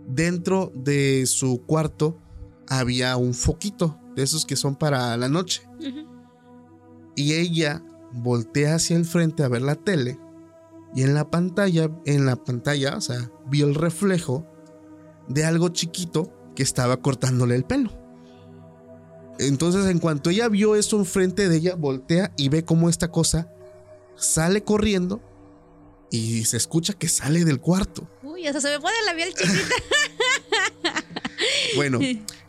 Dentro 0.07 0.71
de 0.75 1.25
su 1.25 1.63
cuarto 1.65 2.19
había 2.67 3.17
un 3.17 3.33
foquito 3.33 3.97
de 4.15 4.23
esos 4.23 4.45
que 4.45 4.55
son 4.55 4.75
para 4.75 5.15
la 5.17 5.29
noche. 5.29 5.63
Y 7.15 7.33
ella 7.33 7.83
voltea 8.13 8.75
hacia 8.75 8.97
el 8.97 9.05
frente 9.05 9.43
a 9.43 9.47
ver 9.47 9.61
la 9.61 9.75
tele. 9.75 10.19
Y 10.95 11.03
en 11.03 11.13
la 11.13 11.29
pantalla, 11.29 11.89
en 12.05 12.25
la 12.25 12.35
pantalla, 12.35 12.97
o 12.97 13.01
sea, 13.01 13.31
vio 13.47 13.65
el 13.65 13.75
reflejo 13.75 14.45
de 15.27 15.45
algo 15.45 15.69
chiquito 15.69 16.33
que 16.55 16.63
estaba 16.63 16.97
cortándole 17.01 17.55
el 17.55 17.63
pelo. 17.63 17.91
Entonces, 19.39 19.85
en 19.87 19.99
cuanto 19.99 20.29
ella 20.29 20.49
vio 20.49 20.75
eso 20.75 20.97
enfrente 20.97 21.47
de 21.49 21.57
ella, 21.57 21.75
voltea 21.75 22.33
y 22.37 22.49
ve 22.49 22.65
cómo 22.65 22.89
esta 22.89 23.09
cosa 23.09 23.49
sale 24.15 24.63
corriendo 24.63 25.21
y 26.11 26.43
se 26.43 26.57
escucha 26.57 26.93
que 26.93 27.07
sale 27.07 27.45
del 27.45 27.59
cuarto. 27.61 28.07
Uy, 28.21 28.45
hasta 28.45 28.59
se 28.61 28.69
me 28.69 28.79
pone 28.79 28.95
la 29.05 29.15
piel 29.15 29.33
chiquita. 29.33 29.75
Bueno, 31.75 31.99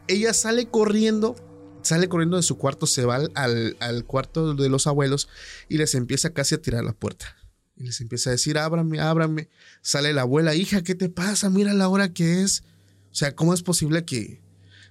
ella 0.08 0.34
sale 0.34 0.66
corriendo, 0.68 1.36
sale 1.82 2.08
corriendo 2.08 2.36
de 2.36 2.42
su 2.42 2.58
cuarto, 2.58 2.86
se 2.86 3.04
va 3.04 3.14
al, 3.16 3.30
al- 3.34 3.76
al 3.80 4.04
cuarto 4.04 4.54
de 4.54 4.68
los 4.68 4.86
abuelos 4.86 5.28
y 5.68 5.78
les 5.78 5.94
empieza 5.94 6.30
casi 6.30 6.56
a 6.56 6.60
tirar 6.62 6.82
la 6.84 6.92
puerta. 6.92 7.36
Y 7.76 7.84
les 7.84 8.00
empieza 8.00 8.30
a 8.30 8.32
decir, 8.32 8.58
ábrame, 8.58 9.00
ábrame. 9.00 9.48
Sale 9.80 10.12
la 10.12 10.22
abuela, 10.22 10.54
hija, 10.54 10.82
¿qué 10.82 10.94
te 10.94 11.08
pasa? 11.08 11.50
Mira 11.50 11.72
la 11.72 11.88
hora 11.88 12.12
que 12.12 12.42
es. 12.42 12.62
O 13.10 13.14
sea, 13.14 13.34
¿cómo 13.34 13.54
es 13.54 13.62
posible 13.62 14.04
que... 14.04 14.40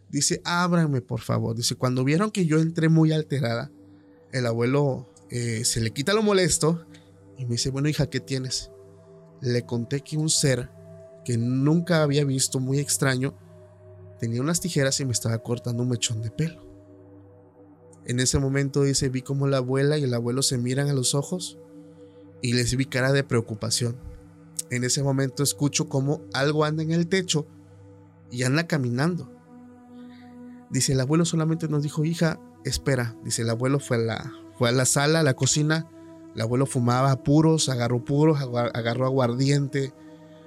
Dice, 0.09 0.41
ábrame, 0.43 1.01
por 1.01 1.21
favor. 1.21 1.55
Dice, 1.55 1.75
cuando 1.75 2.03
vieron 2.03 2.31
que 2.31 2.45
yo 2.45 2.59
entré 2.59 2.89
muy 2.89 3.13
alterada, 3.13 3.71
el 4.33 4.45
abuelo 4.45 5.09
eh, 5.29 5.63
se 5.63 5.79
le 5.79 5.91
quita 5.91 6.13
lo 6.13 6.21
molesto 6.21 6.85
y 7.37 7.45
me 7.45 7.51
dice, 7.51 7.69
bueno, 7.69 7.87
hija, 7.87 8.09
¿qué 8.09 8.19
tienes? 8.19 8.71
Le 9.39 9.65
conté 9.65 10.01
que 10.01 10.17
un 10.17 10.29
ser 10.29 10.69
que 11.23 11.37
nunca 11.37 12.03
había 12.03 12.25
visto, 12.25 12.59
muy 12.59 12.79
extraño, 12.79 13.37
tenía 14.19 14.41
unas 14.41 14.59
tijeras 14.59 14.99
y 14.99 15.05
me 15.05 15.13
estaba 15.13 15.37
cortando 15.39 15.83
un 15.83 15.89
mechón 15.89 16.21
de 16.21 16.31
pelo. 16.31 16.69
En 18.05 18.19
ese 18.19 18.39
momento 18.39 18.83
dice, 18.83 19.09
vi 19.09 19.21
como 19.21 19.47
la 19.47 19.57
abuela 19.57 19.97
y 19.97 20.03
el 20.03 20.13
abuelo 20.13 20.41
se 20.41 20.57
miran 20.57 20.89
a 20.89 20.93
los 20.93 21.15
ojos 21.15 21.57
y 22.41 22.53
les 22.53 22.75
vi 22.75 22.85
cara 22.85 23.11
de 23.11 23.23
preocupación. 23.23 23.95
En 24.69 24.83
ese 24.83 25.03
momento 25.03 25.43
escucho 25.43 25.89
como 25.89 26.21
algo 26.33 26.63
anda 26.65 26.81
en 26.83 26.91
el 26.91 27.07
techo 27.07 27.45
y 28.31 28.43
anda 28.43 28.67
caminando. 28.67 29.29
Dice, 30.69 30.93
el 30.93 31.01
abuelo 31.01 31.25
solamente 31.25 31.67
nos 31.67 31.83
dijo, 31.83 32.05
hija, 32.05 32.39
espera. 32.63 33.15
Dice, 33.23 33.41
el 33.41 33.49
abuelo 33.49 33.79
fue 33.79 33.97
a 33.97 33.99
la, 33.99 34.31
fue 34.57 34.69
a 34.69 34.71
la 34.71 34.85
sala, 34.85 35.19
a 35.19 35.23
la 35.23 35.33
cocina. 35.33 35.87
El 36.33 36.41
abuelo 36.41 36.65
fumaba 36.65 37.23
puros, 37.23 37.67
agarró 37.67 38.03
puros, 38.05 38.39
agar- 38.39 38.71
agarró 38.73 39.05
aguardiente, 39.05 39.93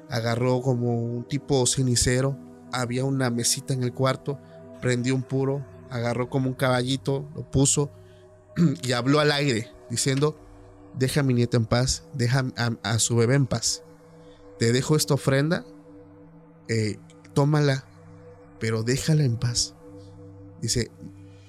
agarró 0.08 0.62
como 0.62 0.98
un 1.02 1.24
tipo 1.24 1.66
cenicero. 1.66 2.38
Había 2.72 3.04
una 3.04 3.28
mesita 3.28 3.74
en 3.74 3.82
el 3.82 3.92
cuarto, 3.92 4.38
prendió 4.80 5.14
un 5.14 5.22
puro, 5.22 5.64
agarró 5.90 6.30
como 6.30 6.48
un 6.48 6.54
caballito, 6.54 7.28
lo 7.36 7.48
puso 7.50 7.90
y 8.82 8.92
habló 8.92 9.20
al 9.20 9.30
aire 9.30 9.70
diciendo, 9.90 10.36
deja 10.98 11.20
a 11.20 11.22
mi 11.22 11.34
nieta 11.34 11.56
en 11.56 11.66
paz, 11.66 12.04
deja 12.14 12.44
a, 12.82 12.98
su 12.98 13.16
bebé 13.16 13.34
en 13.34 13.46
paz. 13.46 13.82
Te 14.58 14.72
dejo 14.72 14.96
esta 14.96 15.14
ofrenda, 15.14 15.64
eh, 16.68 16.98
tómala, 17.34 17.86
pero 18.60 18.82
déjala 18.82 19.24
en 19.24 19.36
paz. 19.36 19.74
Dice, 20.60 20.90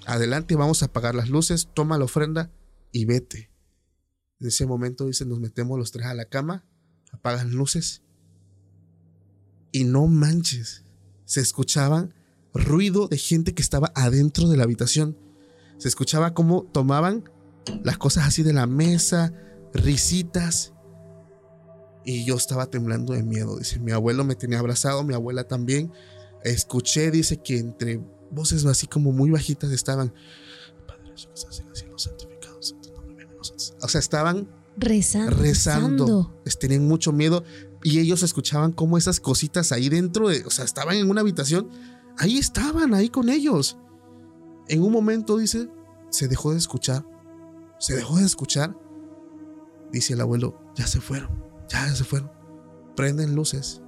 adelante, 0.06 0.56
vamos 0.56 0.82
a 0.82 0.86
apagar 0.86 1.14
las 1.14 1.30
luces, 1.30 1.68
toma 1.74 1.98
la 1.98 2.04
ofrenda 2.04 2.50
y 2.92 3.04
vete. 3.04 3.50
En 4.40 4.48
ese 4.48 4.66
momento, 4.66 5.06
dice, 5.06 5.24
nos 5.24 5.40
metemos 5.40 5.78
los 5.78 5.92
tres 5.92 6.06
a 6.06 6.14
la 6.14 6.26
cama, 6.26 6.66
apagan 7.12 7.52
luces 7.52 8.02
y 9.72 9.84
no 9.84 10.06
manches, 10.06 10.84
se 11.24 11.40
escuchaban 11.40 12.14
ruido 12.54 13.08
de 13.08 13.18
gente 13.18 13.54
que 13.54 13.62
estaba 13.62 13.92
adentro 13.94 14.48
de 14.48 14.56
la 14.56 14.64
habitación. 14.64 15.18
Se 15.78 15.88
escuchaba 15.88 16.34
cómo 16.34 16.64
tomaban 16.64 17.28
las 17.82 17.98
cosas 17.98 18.26
así 18.26 18.42
de 18.42 18.52
la 18.52 18.66
mesa, 18.66 19.32
risitas. 19.72 20.72
Y 22.04 22.24
yo 22.24 22.36
estaba 22.36 22.66
temblando 22.66 23.14
de 23.14 23.22
miedo. 23.22 23.58
Dice, 23.58 23.78
mi 23.80 23.92
abuelo 23.92 24.24
me 24.24 24.36
tenía 24.36 24.58
abrazado, 24.58 25.02
mi 25.02 25.14
abuela 25.14 25.44
también. 25.44 25.92
Escuché, 26.44 27.10
dice 27.10 27.38
que 27.38 27.58
entre 27.58 28.00
voces 28.30 28.64
así 28.64 28.86
como 28.86 29.12
muy 29.12 29.30
bajitas 29.30 29.72
estaban. 29.72 30.12
Padre 30.86 31.08
nuestro 31.08 31.32
que 31.32 31.40
estás 31.40 31.60
en 31.60 31.68
el 31.68 31.76
cielo, 31.76 31.98
santificado 31.98 32.62
sea 32.62 32.80
tu 32.80 32.92
nombre, 32.92 33.16
venga 33.16 33.32
a 33.32 33.36
nosotros". 33.36 33.74
O 33.82 33.88
sea, 33.88 33.98
estaban 33.98 34.48
Rezando. 34.76 35.36
rezando. 35.36 36.42
Tenían 36.60 36.86
mucho 36.86 37.12
miedo 37.12 37.42
y 37.82 37.98
ellos 37.98 38.22
escuchaban 38.22 38.72
como 38.72 38.98
esas 38.98 39.20
cositas 39.20 39.72
ahí 39.72 39.88
dentro 39.88 40.28
de, 40.28 40.44
o 40.44 40.50
sea, 40.50 40.64
estaban 40.64 40.96
en 40.96 41.08
una 41.08 41.22
habitación, 41.22 41.68
ahí 42.18 42.38
estaban, 42.38 42.94
ahí 42.94 43.08
con 43.08 43.28
ellos. 43.28 43.78
En 44.68 44.82
un 44.82 44.92
momento 44.92 45.38
dice, 45.38 45.68
se 46.10 46.28
dejó 46.28 46.52
de 46.52 46.58
escuchar, 46.58 47.04
se 47.78 47.94
dejó 47.94 48.16
de 48.16 48.24
escuchar. 48.24 48.76
Dice 49.92 50.14
el 50.14 50.20
abuelo, 50.20 50.60
ya 50.74 50.86
se 50.86 51.00
fueron, 51.00 51.44
ya 51.68 51.88
se 51.94 52.04
fueron. 52.04 52.30
Prenden 52.96 53.34
luces. 53.34 53.82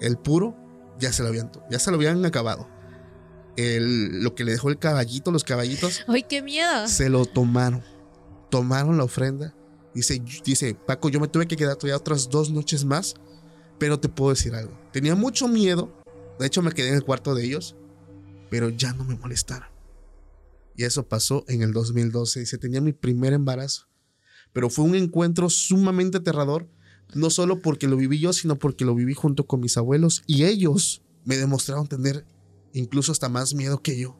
El 0.00 0.18
puro 0.18 0.56
ya 0.98 1.12
se 1.12 1.22
lo 1.22 1.28
habían, 1.28 1.50
ya 1.70 1.78
se 1.78 1.90
lo 1.90 1.96
habían 1.96 2.24
acabado. 2.24 2.68
El, 3.56 4.22
lo 4.22 4.34
que 4.34 4.44
le 4.44 4.52
dejó 4.52 4.68
el 4.68 4.78
caballito, 4.78 5.30
los 5.30 5.44
caballitos, 5.44 6.04
¡Ay, 6.08 6.24
qué 6.24 6.42
miedo! 6.42 6.86
se 6.88 7.08
lo 7.08 7.24
tomaron. 7.24 7.82
Tomaron 8.50 8.96
la 8.98 9.04
ofrenda. 9.04 9.54
Dice, 9.94 10.22
dice, 10.44 10.74
Paco, 10.74 11.08
yo 11.08 11.20
me 11.20 11.28
tuve 11.28 11.48
que 11.48 11.56
quedar 11.56 11.76
todavía 11.76 11.96
otras 11.96 12.28
dos 12.28 12.50
noches 12.50 12.84
más, 12.84 13.14
pero 13.78 13.98
te 13.98 14.10
puedo 14.10 14.30
decir 14.30 14.54
algo. 14.54 14.78
Tenía 14.92 15.14
mucho 15.14 15.48
miedo. 15.48 15.90
De 16.38 16.46
hecho, 16.46 16.60
me 16.60 16.72
quedé 16.72 16.90
en 16.90 16.96
el 16.96 17.04
cuarto 17.04 17.34
de 17.34 17.44
ellos, 17.44 17.76
pero 18.50 18.68
ya 18.68 18.92
no 18.92 19.04
me 19.04 19.16
molestaron. 19.16 19.68
Y 20.76 20.84
eso 20.84 21.08
pasó 21.08 21.44
en 21.48 21.62
el 21.62 21.72
2012. 21.72 22.40
Dice, 22.40 22.58
tenía 22.58 22.80
mi 22.80 22.92
primer 22.92 23.32
embarazo. 23.32 23.88
Pero 24.52 24.70
fue 24.70 24.84
un 24.84 24.94
encuentro 24.94 25.50
sumamente 25.50 26.18
aterrador, 26.18 26.68
no 27.14 27.30
solo 27.30 27.60
porque 27.60 27.88
lo 27.88 27.96
viví 27.96 28.18
yo, 28.18 28.32
sino 28.32 28.58
porque 28.58 28.84
lo 28.84 28.94
viví 28.94 29.14
junto 29.14 29.46
con 29.46 29.60
mis 29.60 29.76
abuelos 29.76 30.22
y 30.26 30.44
ellos 30.44 31.02
me 31.24 31.36
demostraron 31.36 31.86
tener 31.86 32.24
incluso 32.72 33.12
hasta 33.12 33.28
más 33.28 33.54
miedo 33.54 33.82
que 33.82 33.98
yo. 33.98 34.18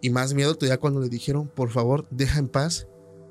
Y 0.00 0.10
más 0.10 0.34
miedo 0.34 0.56
todavía 0.56 0.80
cuando 0.80 1.00
le 1.00 1.08
dijeron, 1.08 1.48
por 1.48 1.70
favor, 1.70 2.08
deja 2.10 2.38
en 2.40 2.48
paz 2.48 2.88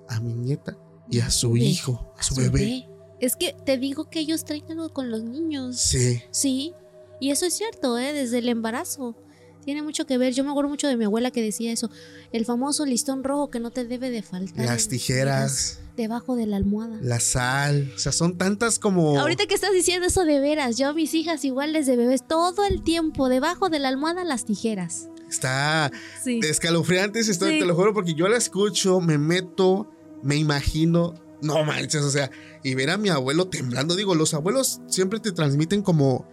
a 0.07 0.19
mi 0.21 0.33
nieta 0.33 0.77
y 1.09 1.19
a 1.19 1.29
su 1.29 1.51
bebé, 1.51 1.65
hijo, 1.65 2.13
a 2.17 2.23
su 2.23 2.35
bebé. 2.35 2.87
Es 3.19 3.35
que 3.35 3.55
te 3.65 3.77
digo 3.77 4.09
que 4.09 4.19
ellos 4.19 4.45
traen 4.45 4.71
algo 4.71 4.93
con 4.93 5.11
los 5.11 5.23
niños. 5.23 5.77
Sí, 5.77 6.21
Sí, 6.31 6.73
y 7.19 7.31
eso 7.31 7.45
es 7.45 7.53
cierto, 7.53 7.99
¿eh? 7.99 8.13
desde 8.13 8.39
el 8.39 8.49
embarazo. 8.49 9.15
Tiene 9.63 9.81
mucho 9.83 10.05
que 10.05 10.17
ver. 10.17 10.33
Yo 10.33 10.43
me 10.43 10.49
acuerdo 10.51 10.69
mucho 10.69 10.87
de 10.87 10.97
mi 10.97 11.05
abuela 11.05 11.31
que 11.31 11.41
decía 11.41 11.71
eso. 11.71 11.89
El 12.31 12.45
famoso 12.45 12.85
listón 12.85 13.23
rojo 13.23 13.49
que 13.49 13.59
no 13.59 13.71
te 13.71 13.85
debe 13.85 14.09
de 14.09 14.21
faltar. 14.23 14.65
las 14.65 14.87
tijeras, 14.87 15.79
Debajo 15.97 16.35
de 16.35 16.47
la 16.47 16.55
almohada. 16.55 16.97
la 17.01 17.19
sal, 17.19 17.91
o 17.95 17.99
sea, 17.99 18.11
son 18.11 18.37
tantas 18.37 18.79
como... 18.79 19.19
Ahorita 19.19 19.45
que 19.45 19.53
estás 19.53 19.73
diciendo 19.73 20.07
eso 20.07 20.23
de 20.25 20.39
veras, 20.39 20.77
yo 20.77 20.87
a 20.87 20.93
mis 20.93 21.13
hijas 21.13 21.43
igual 21.45 21.73
desde 21.73 21.95
bebés 21.97 22.25
todo 22.27 22.65
el 22.65 22.81
tiempo 22.81 23.27
debajo 23.29 23.69
de 23.69 23.77
la 23.79 23.89
almohada 23.89 24.23
las 24.23 24.45
tijeras. 24.45 25.09
Está 25.29 25.91
Sí. 26.23 26.39
escalofriantes, 26.43 27.27
estoy, 27.27 27.53
Sí. 27.53 27.59
te 27.59 27.65
lo 27.65 27.75
juro, 27.75 27.93
porque 27.93 28.13
yo 28.13 28.27
la 28.29 28.37
escucho, 28.37 28.99
me 29.01 29.17
meto, 29.17 29.91
me 30.23 30.37
imagino, 30.37 31.13
no 31.41 31.63
manches, 31.63 32.01
o 32.03 32.09
sea, 32.09 32.31
y 32.63 32.73
ver 32.73 32.89
a 32.89 32.97
mi 32.97 33.09
abuelo 33.09 33.47
temblando, 33.49 33.95
digo, 33.95 34.15
los 34.15 34.33
abuelos 34.33 34.79
siempre 34.87 35.19
te 35.19 35.31
transmiten 35.33 35.81
como 35.83 36.25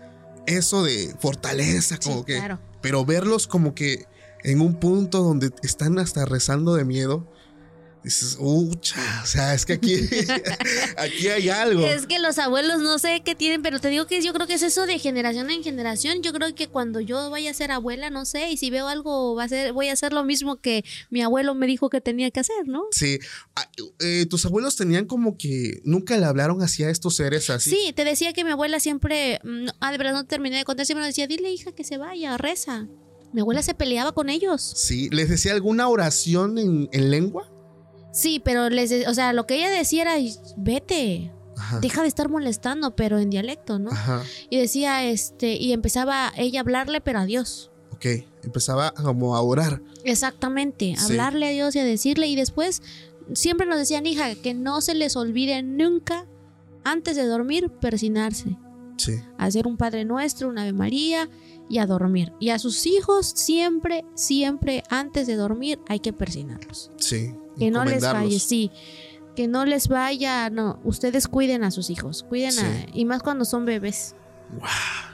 eso 0.49 0.83
de 0.85 1.15
fortaleza, 1.19 1.99
como 1.99 2.19
Sí, 2.21 2.25
que, 2.27 2.37
claro. 2.37 2.59
pero 2.81 3.05
verlos 3.05 3.47
como 3.47 3.75
que 3.75 4.07
en 4.45 4.61
un 4.61 4.79
punto 4.81 5.23
donde 5.23 5.51
están 5.63 5.99
hasta 5.99 6.25
rezando 6.25 6.75
de 6.75 6.85
miedo, 6.85 7.27
dices, 8.05 8.37
ucha, 8.39 9.01
o 9.23 9.27
sea, 9.27 9.55
es 9.55 9.67
que 9.67 9.75
aquí, 9.75 9.95
aquí 10.97 11.29
hay 11.29 11.49
algo. 11.49 11.85
Es 11.87 12.07
que 12.07 12.19
los 12.19 12.39
abuelos 12.39 12.81
no 12.81 12.99
sé 12.99 13.23
qué 13.25 13.35
tienen, 13.35 13.63
pero 13.63 13.81
te 13.81 13.89
digo 13.89 14.07
que 14.07 14.21
yo 14.23 14.33
creo 14.33 14.47
que 14.47 14.55
es 14.55 14.63
eso 14.63 14.87
de 14.87 14.99
generación 14.99 15.51
en 15.51 15.63
generación. 15.63 16.23
Yo 16.23 16.33
creo 16.33 16.55
que 16.55 16.69
cuando 16.69 17.01
yo 17.01 17.31
vaya 17.31 17.51
a 17.51 17.55
ser 17.55 17.71
abuela, 17.73 18.11
no 18.11 18.25
sé, 18.25 18.51
y 18.51 18.57
si 18.57 18.71
veo 18.71 18.89
algo 18.89 19.35
va 19.35 19.45
a 19.45 19.49
ser, 19.49 19.73
voy 19.73 19.89
a 19.89 19.93
hacer 19.93 20.13
lo 20.13 20.25
mismo 20.25 20.57
que 20.57 20.85
mi 21.11 21.23
abuelo 21.23 21.55
me 21.55 21.67
dijo 21.67 21.91
que 21.91 22.01
tenía 22.01 22.31
que 22.31 22.41
hacer, 22.41 22.67
¿no? 22.67 22.85
Sí, 22.93 23.19
Ah, 23.57 23.69
eh, 23.99 24.27
tus 24.31 24.45
abuelos 24.47 24.77
tenían 24.77 25.05
como 25.07 25.37
que 25.37 25.81
nunca 25.85 26.17
le 26.17 26.25
hablaron 26.27 26.63
así 26.63 26.85
a 26.85 26.91
estos 26.91 27.17
seres 27.17 27.51
así. 27.51 27.71
Sí, 27.71 27.93
te 27.93 28.05
decía 28.05 28.33
que 28.33 28.45
mi 28.45 28.51
abuela 28.53 28.79
siempre, 28.81 29.41
mm, 29.43 29.65
no- 29.65 29.73
ah, 29.81 29.91
de 29.91 29.99
verdad 29.99 30.13
no 30.13 30.25
terminé 30.27 30.57
de 30.59 30.65
contar, 30.65 30.87
siempre 30.87 31.01
nos 31.01 31.09
decía, 31.09 31.27
dile 31.27 31.51
hija 31.51 31.73
que 31.73 31.83
se 31.85 31.97
vaya, 31.99 32.37
reza. 32.39 32.87
Mi 33.33 33.41
abuela 33.43 33.63
se 33.63 33.75
peleaba 33.75 34.13
con 34.13 34.31
ellos. 34.31 34.63
Sí, 34.77 35.09
les 35.11 35.29
decía 35.29 35.53
alguna 35.53 35.89
oración 35.89 36.57
en, 36.59 36.89
en 36.93 37.11
lengua. 37.11 37.51
Sí, 38.19 38.41
pero 38.45 38.69
les, 38.69 38.91
de- 38.91 39.07
o 39.07 39.15
sea, 39.15 39.33
lo 39.33 39.47
que 39.47 39.55
ella 39.57 39.71
decía 39.71 40.03
era, 40.03 40.15
vete, 40.57 41.31
Ajá. 41.57 41.79
deja 41.81 42.03
de 42.03 42.09
estar 42.09 42.29
molestando, 42.29 42.97
pero 42.97 43.19
en 43.19 43.31
dialecto, 43.31 43.79
¿no? 43.79 43.91
Ajá. 43.93 44.23
Y 44.51 44.59
decía, 44.59 45.05
este, 45.05 45.55
y 45.55 45.73
empezaba 45.73 46.33
ella 46.37 46.59
a 46.61 46.63
hablarle, 46.63 47.01
pero 47.01 47.21
a 47.21 47.27
Dios. 47.27 47.71
Ok. 47.93 48.07
Empezaba 48.43 48.93
como 48.93 49.37
a 49.37 49.43
orar. 49.43 49.83
Exactamente, 50.05 50.95
Sí. 50.97 51.05
hablarle 51.13 51.47
a 51.47 51.51
Dios 51.51 51.77
y 51.77 51.79
a 51.79 51.85
decirle, 51.85 52.27
y 52.27 52.35
después 52.35 52.83
siempre 53.35 53.67
nos 53.67 53.79
decían, 53.79 54.05
hija, 54.07 54.35
que 54.35 54.53
no 54.55 54.81
se 54.81 54.95
les 54.95 55.15
olvide 55.17 55.63
nunca, 55.63 56.27
antes 56.85 57.15
de 57.17 57.25
dormir, 57.27 57.71
persinarse. 57.71 58.57
Sí. 58.97 59.13
hacer 59.39 59.69
un 59.69 59.77
Padre 59.77 60.05
Nuestro, 60.05 60.49
una 60.49 60.63
Ave 60.63 60.73
María 60.73 61.29
y 61.71 61.79
a 61.79 61.87
dormir. 61.87 62.33
Y 62.41 62.49
a 62.51 62.59
sus 62.59 62.85
hijos 62.85 63.27
siempre, 63.33 64.05
siempre 64.17 64.83
antes 64.91 65.29
de 65.29 65.37
dormir 65.37 65.79
hay 65.87 66.01
que 66.01 66.13
persinarlos. 66.13 66.91
Sí. 66.97 67.33
Que 67.59 67.71
no 67.71 67.85
les 67.85 68.03
falle, 68.05 68.39
sí. 68.39 68.71
Que 69.37 69.47
no 69.49 69.65
les 69.65 69.89
vaya, 69.89 70.51
no. 70.51 70.81
Ustedes 70.85 71.29
cuiden 71.29 71.63
a 71.65 71.71
sus 71.71 71.91
hijos, 71.91 72.25
cuiden 72.29 72.53
Sí. 72.53 72.61
a, 72.65 72.87
y 72.93 73.05
más 73.05 73.23
cuando 73.23 73.45
son 73.45 73.65
bebés. 73.65 74.15
Guau. 74.51 74.71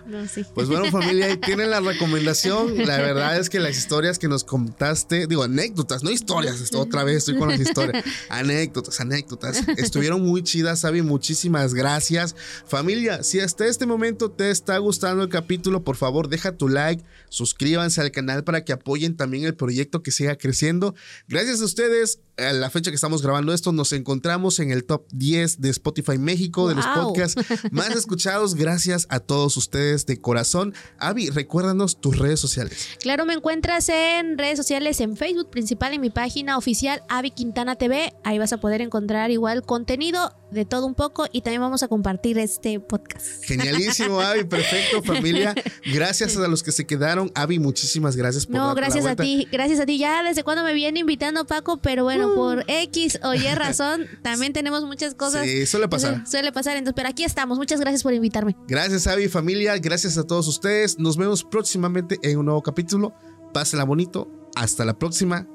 No, 0.07 0.29
sí. 0.29 0.45
Pues 0.55 0.69
bueno, 0.69 0.91
familia, 0.91 1.27
ahí 1.27 1.37
tienen 1.39 1.71
la 1.71 1.81
recomendación. 1.81 2.87
La 2.87 2.99
verdad 2.99 3.39
es 3.39 3.49
que 3.49 3.59
las 3.59 3.77
historias 3.77 4.19
que 4.19 4.29
nos 4.29 4.45
contaste, 4.45 5.27
digo, 5.27 5.43
anécdotas, 5.43 6.03
no 6.03 6.11
historias, 6.11 6.73
otra 6.75 7.05
vez 7.05 7.19
estoy 7.19 7.39
con 7.39 7.49
las 7.49 7.61
historias. 7.61 8.05
Anécdotas, 8.29 9.01
anécdotas. 9.01 9.63
Estuvieron 9.77 10.23
muy 10.23 10.43
chidas, 10.43 10.81
Sabi. 10.81 11.03
Muchísimas 11.03 11.73
gracias. 11.73 12.37
Familia, 12.67 13.23
si 13.23 13.41
hasta 13.41 13.67
este 13.67 13.87
momento 13.87 14.31
te 14.31 14.51
está 14.51 14.77
gustando 14.79 15.23
el 15.23 15.29
capítulo, 15.31 15.85
por 15.85 15.97
favor, 15.97 16.29
deja 16.29 16.53
tu 16.53 16.69
like, 16.69 17.03
suscríbanse 17.31 18.01
al 18.01 18.11
canal 18.11 18.45
para 18.45 18.65
que 18.65 18.73
apoyen 18.73 19.17
también 19.17 19.45
el 19.45 19.55
proyecto 19.55 20.03
que 20.03 20.11
siga 20.11 20.37
creciendo. 20.37 20.95
Gracias 21.29 21.61
a 21.61 21.65
ustedes. 21.65 22.21
A 22.37 22.53
la 22.53 22.69
fecha 22.69 22.91
que 22.91 22.97
estamos 22.97 23.23
grabando 23.23 23.55
esto, 23.55 23.71
nos 23.71 23.93
encontramos 23.93 24.59
en 24.59 24.73
el 24.73 24.83
top 24.83 25.07
10 25.13 25.61
de 25.61 25.71
Spotify 25.71 26.19
México, 26.19 26.69
de 26.69 26.75
los 26.75 26.85
podcasts 26.85 27.41
más 27.71 27.95
escuchados. 27.95 28.57
Gracias 28.57 29.07
a 29.09 29.21
todos 29.21 29.57
ustedes 29.57 29.94
de 30.07 30.21
corazón. 30.21 30.75
Avi, 30.99 31.31
recuérdanos 31.31 32.01
tus 32.01 32.19
redes 32.19 32.41
sociales. 32.41 32.89
Claro, 33.01 33.25
me 33.25 33.35
encuentras 33.35 33.89
en 33.89 34.37
redes 34.39 34.57
sociales, 34.59 35.01
en 35.01 35.17
Facebook 35.17 35.51
principal, 35.51 35.95
en 35.95 36.01
mi 36.01 36.11
página 36.11 36.59
oficial 36.59 37.03
Avi 37.09 37.31
Quintana 37.31 37.77
TV. 37.77 38.13
Ahí 38.25 38.39
vas 38.39 38.53
a 38.53 38.59
poder 38.59 38.81
encontrar 38.81 39.31
igual 39.31 39.63
contenido 39.63 40.35
de 40.51 40.65
todo 40.65 40.87
un 40.87 40.95
poco 40.95 41.27
y 41.33 41.41
también 41.41 41.61
vamos 41.63 41.83
a 41.83 41.89
compartir 41.89 42.39
este 42.39 42.79
podcast. 42.79 43.43
Genialísimo, 43.45 44.21
Avi. 44.21 44.45
Perfecto, 44.45 45.03
familia. 45.03 45.55
Gracias 45.93 46.37
a 46.37 46.47
los 46.49 46.63
que 46.63 46.71
se 46.73 46.87
quedaron. 46.87 47.31
Avi, 47.35 47.59
muchísimas 47.59 48.15
gracias 48.17 48.47
por 48.47 48.57
No, 48.57 48.69
la 48.69 48.75
gracias 48.75 49.07
a 49.07 49.17
ti, 49.17 49.49
gracias 49.51 49.81
a 49.81 49.87
ti. 49.87 49.99
Ya 49.99 50.23
desde 50.23 50.45
cuando 50.45 50.63
me 50.65 50.73
viene 50.75 51.01
invitando 51.01 51.45
Paco, 51.47 51.79
pero 51.79 52.05
bueno, 52.05 52.35
por 52.35 52.65
X 52.69 53.19
o 53.23 53.35
Y 53.35 53.47
razón, 53.55 54.07
también 54.23 54.53
tenemos 54.53 54.85
muchas 54.85 55.15
cosas. 55.15 55.45
Sí, 55.45 55.67
suele 55.67 55.89
pasar. 55.89 56.23
Su- 56.25 56.31
Suele 56.35 56.53
pasar, 56.53 56.77
entonces, 56.77 56.95
pero 56.97 57.09
aquí 57.09 57.25
estamos. 57.25 57.59
Muchas 57.59 57.81
gracias 57.81 58.03
por 58.03 58.13
invitarme. 58.13 58.57
Gracias, 58.69 59.07
Avi, 59.07 59.29
familia. 59.29 59.77
Gracias 59.85 60.17
a 60.17 60.25
todos 60.25 60.49
ustedes. 60.49 60.99
Nos 60.99 61.19
vemos 61.19 61.45
próximamente 61.45 62.19
en 62.23 62.39
un 62.39 62.47
nuevo 62.47 62.63
capítulo. 62.63 63.13
Pásenla 63.53 63.85
bonito. 63.85 64.27
Hasta 64.57 64.83
la 64.83 64.95
próxima. 64.95 65.47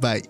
Bye. 0.00 0.22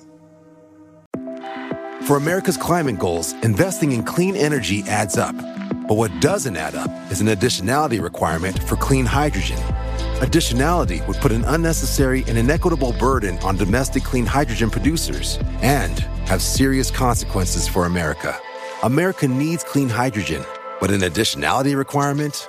For 2.05 2.17
America's 2.17 2.57
climate 2.57 2.99
goals, 2.99 3.33
investing 3.45 3.93
in 3.93 4.03
clean 4.03 4.35
energy 4.35 4.83
adds 4.89 5.17
up. 5.17 5.37
But 5.87 5.97
what 5.99 6.11
doesn't 6.21 6.57
add 6.57 6.75
up 6.75 6.91
is 7.13 7.21
an 7.21 7.29
additionality 7.29 8.03
requirement 8.03 8.61
for 8.65 8.75
clean 8.75 9.07
hydrogen. 9.07 9.59
Additionality 10.19 11.07
would 11.07 11.19
put 11.19 11.31
an 11.31 11.45
unnecessary 11.45 12.25
and 12.27 12.37
inequitable 12.37 12.93
burden 12.99 13.39
on 13.45 13.57
domestic 13.57 14.03
clean 14.03 14.27
hydrogen 14.27 14.69
producers 14.69 15.39
and 15.63 16.01
have 16.27 16.43
serious 16.43 16.91
consequences 16.91 17.69
for 17.69 17.87
America. 17.87 18.37
America 18.83 19.29
needs 19.29 19.63
clean 19.63 19.89
hydrogen, 19.89 20.45
but 20.81 20.91
an 20.91 21.03
additionality 21.03 21.77
requirement 21.77 22.49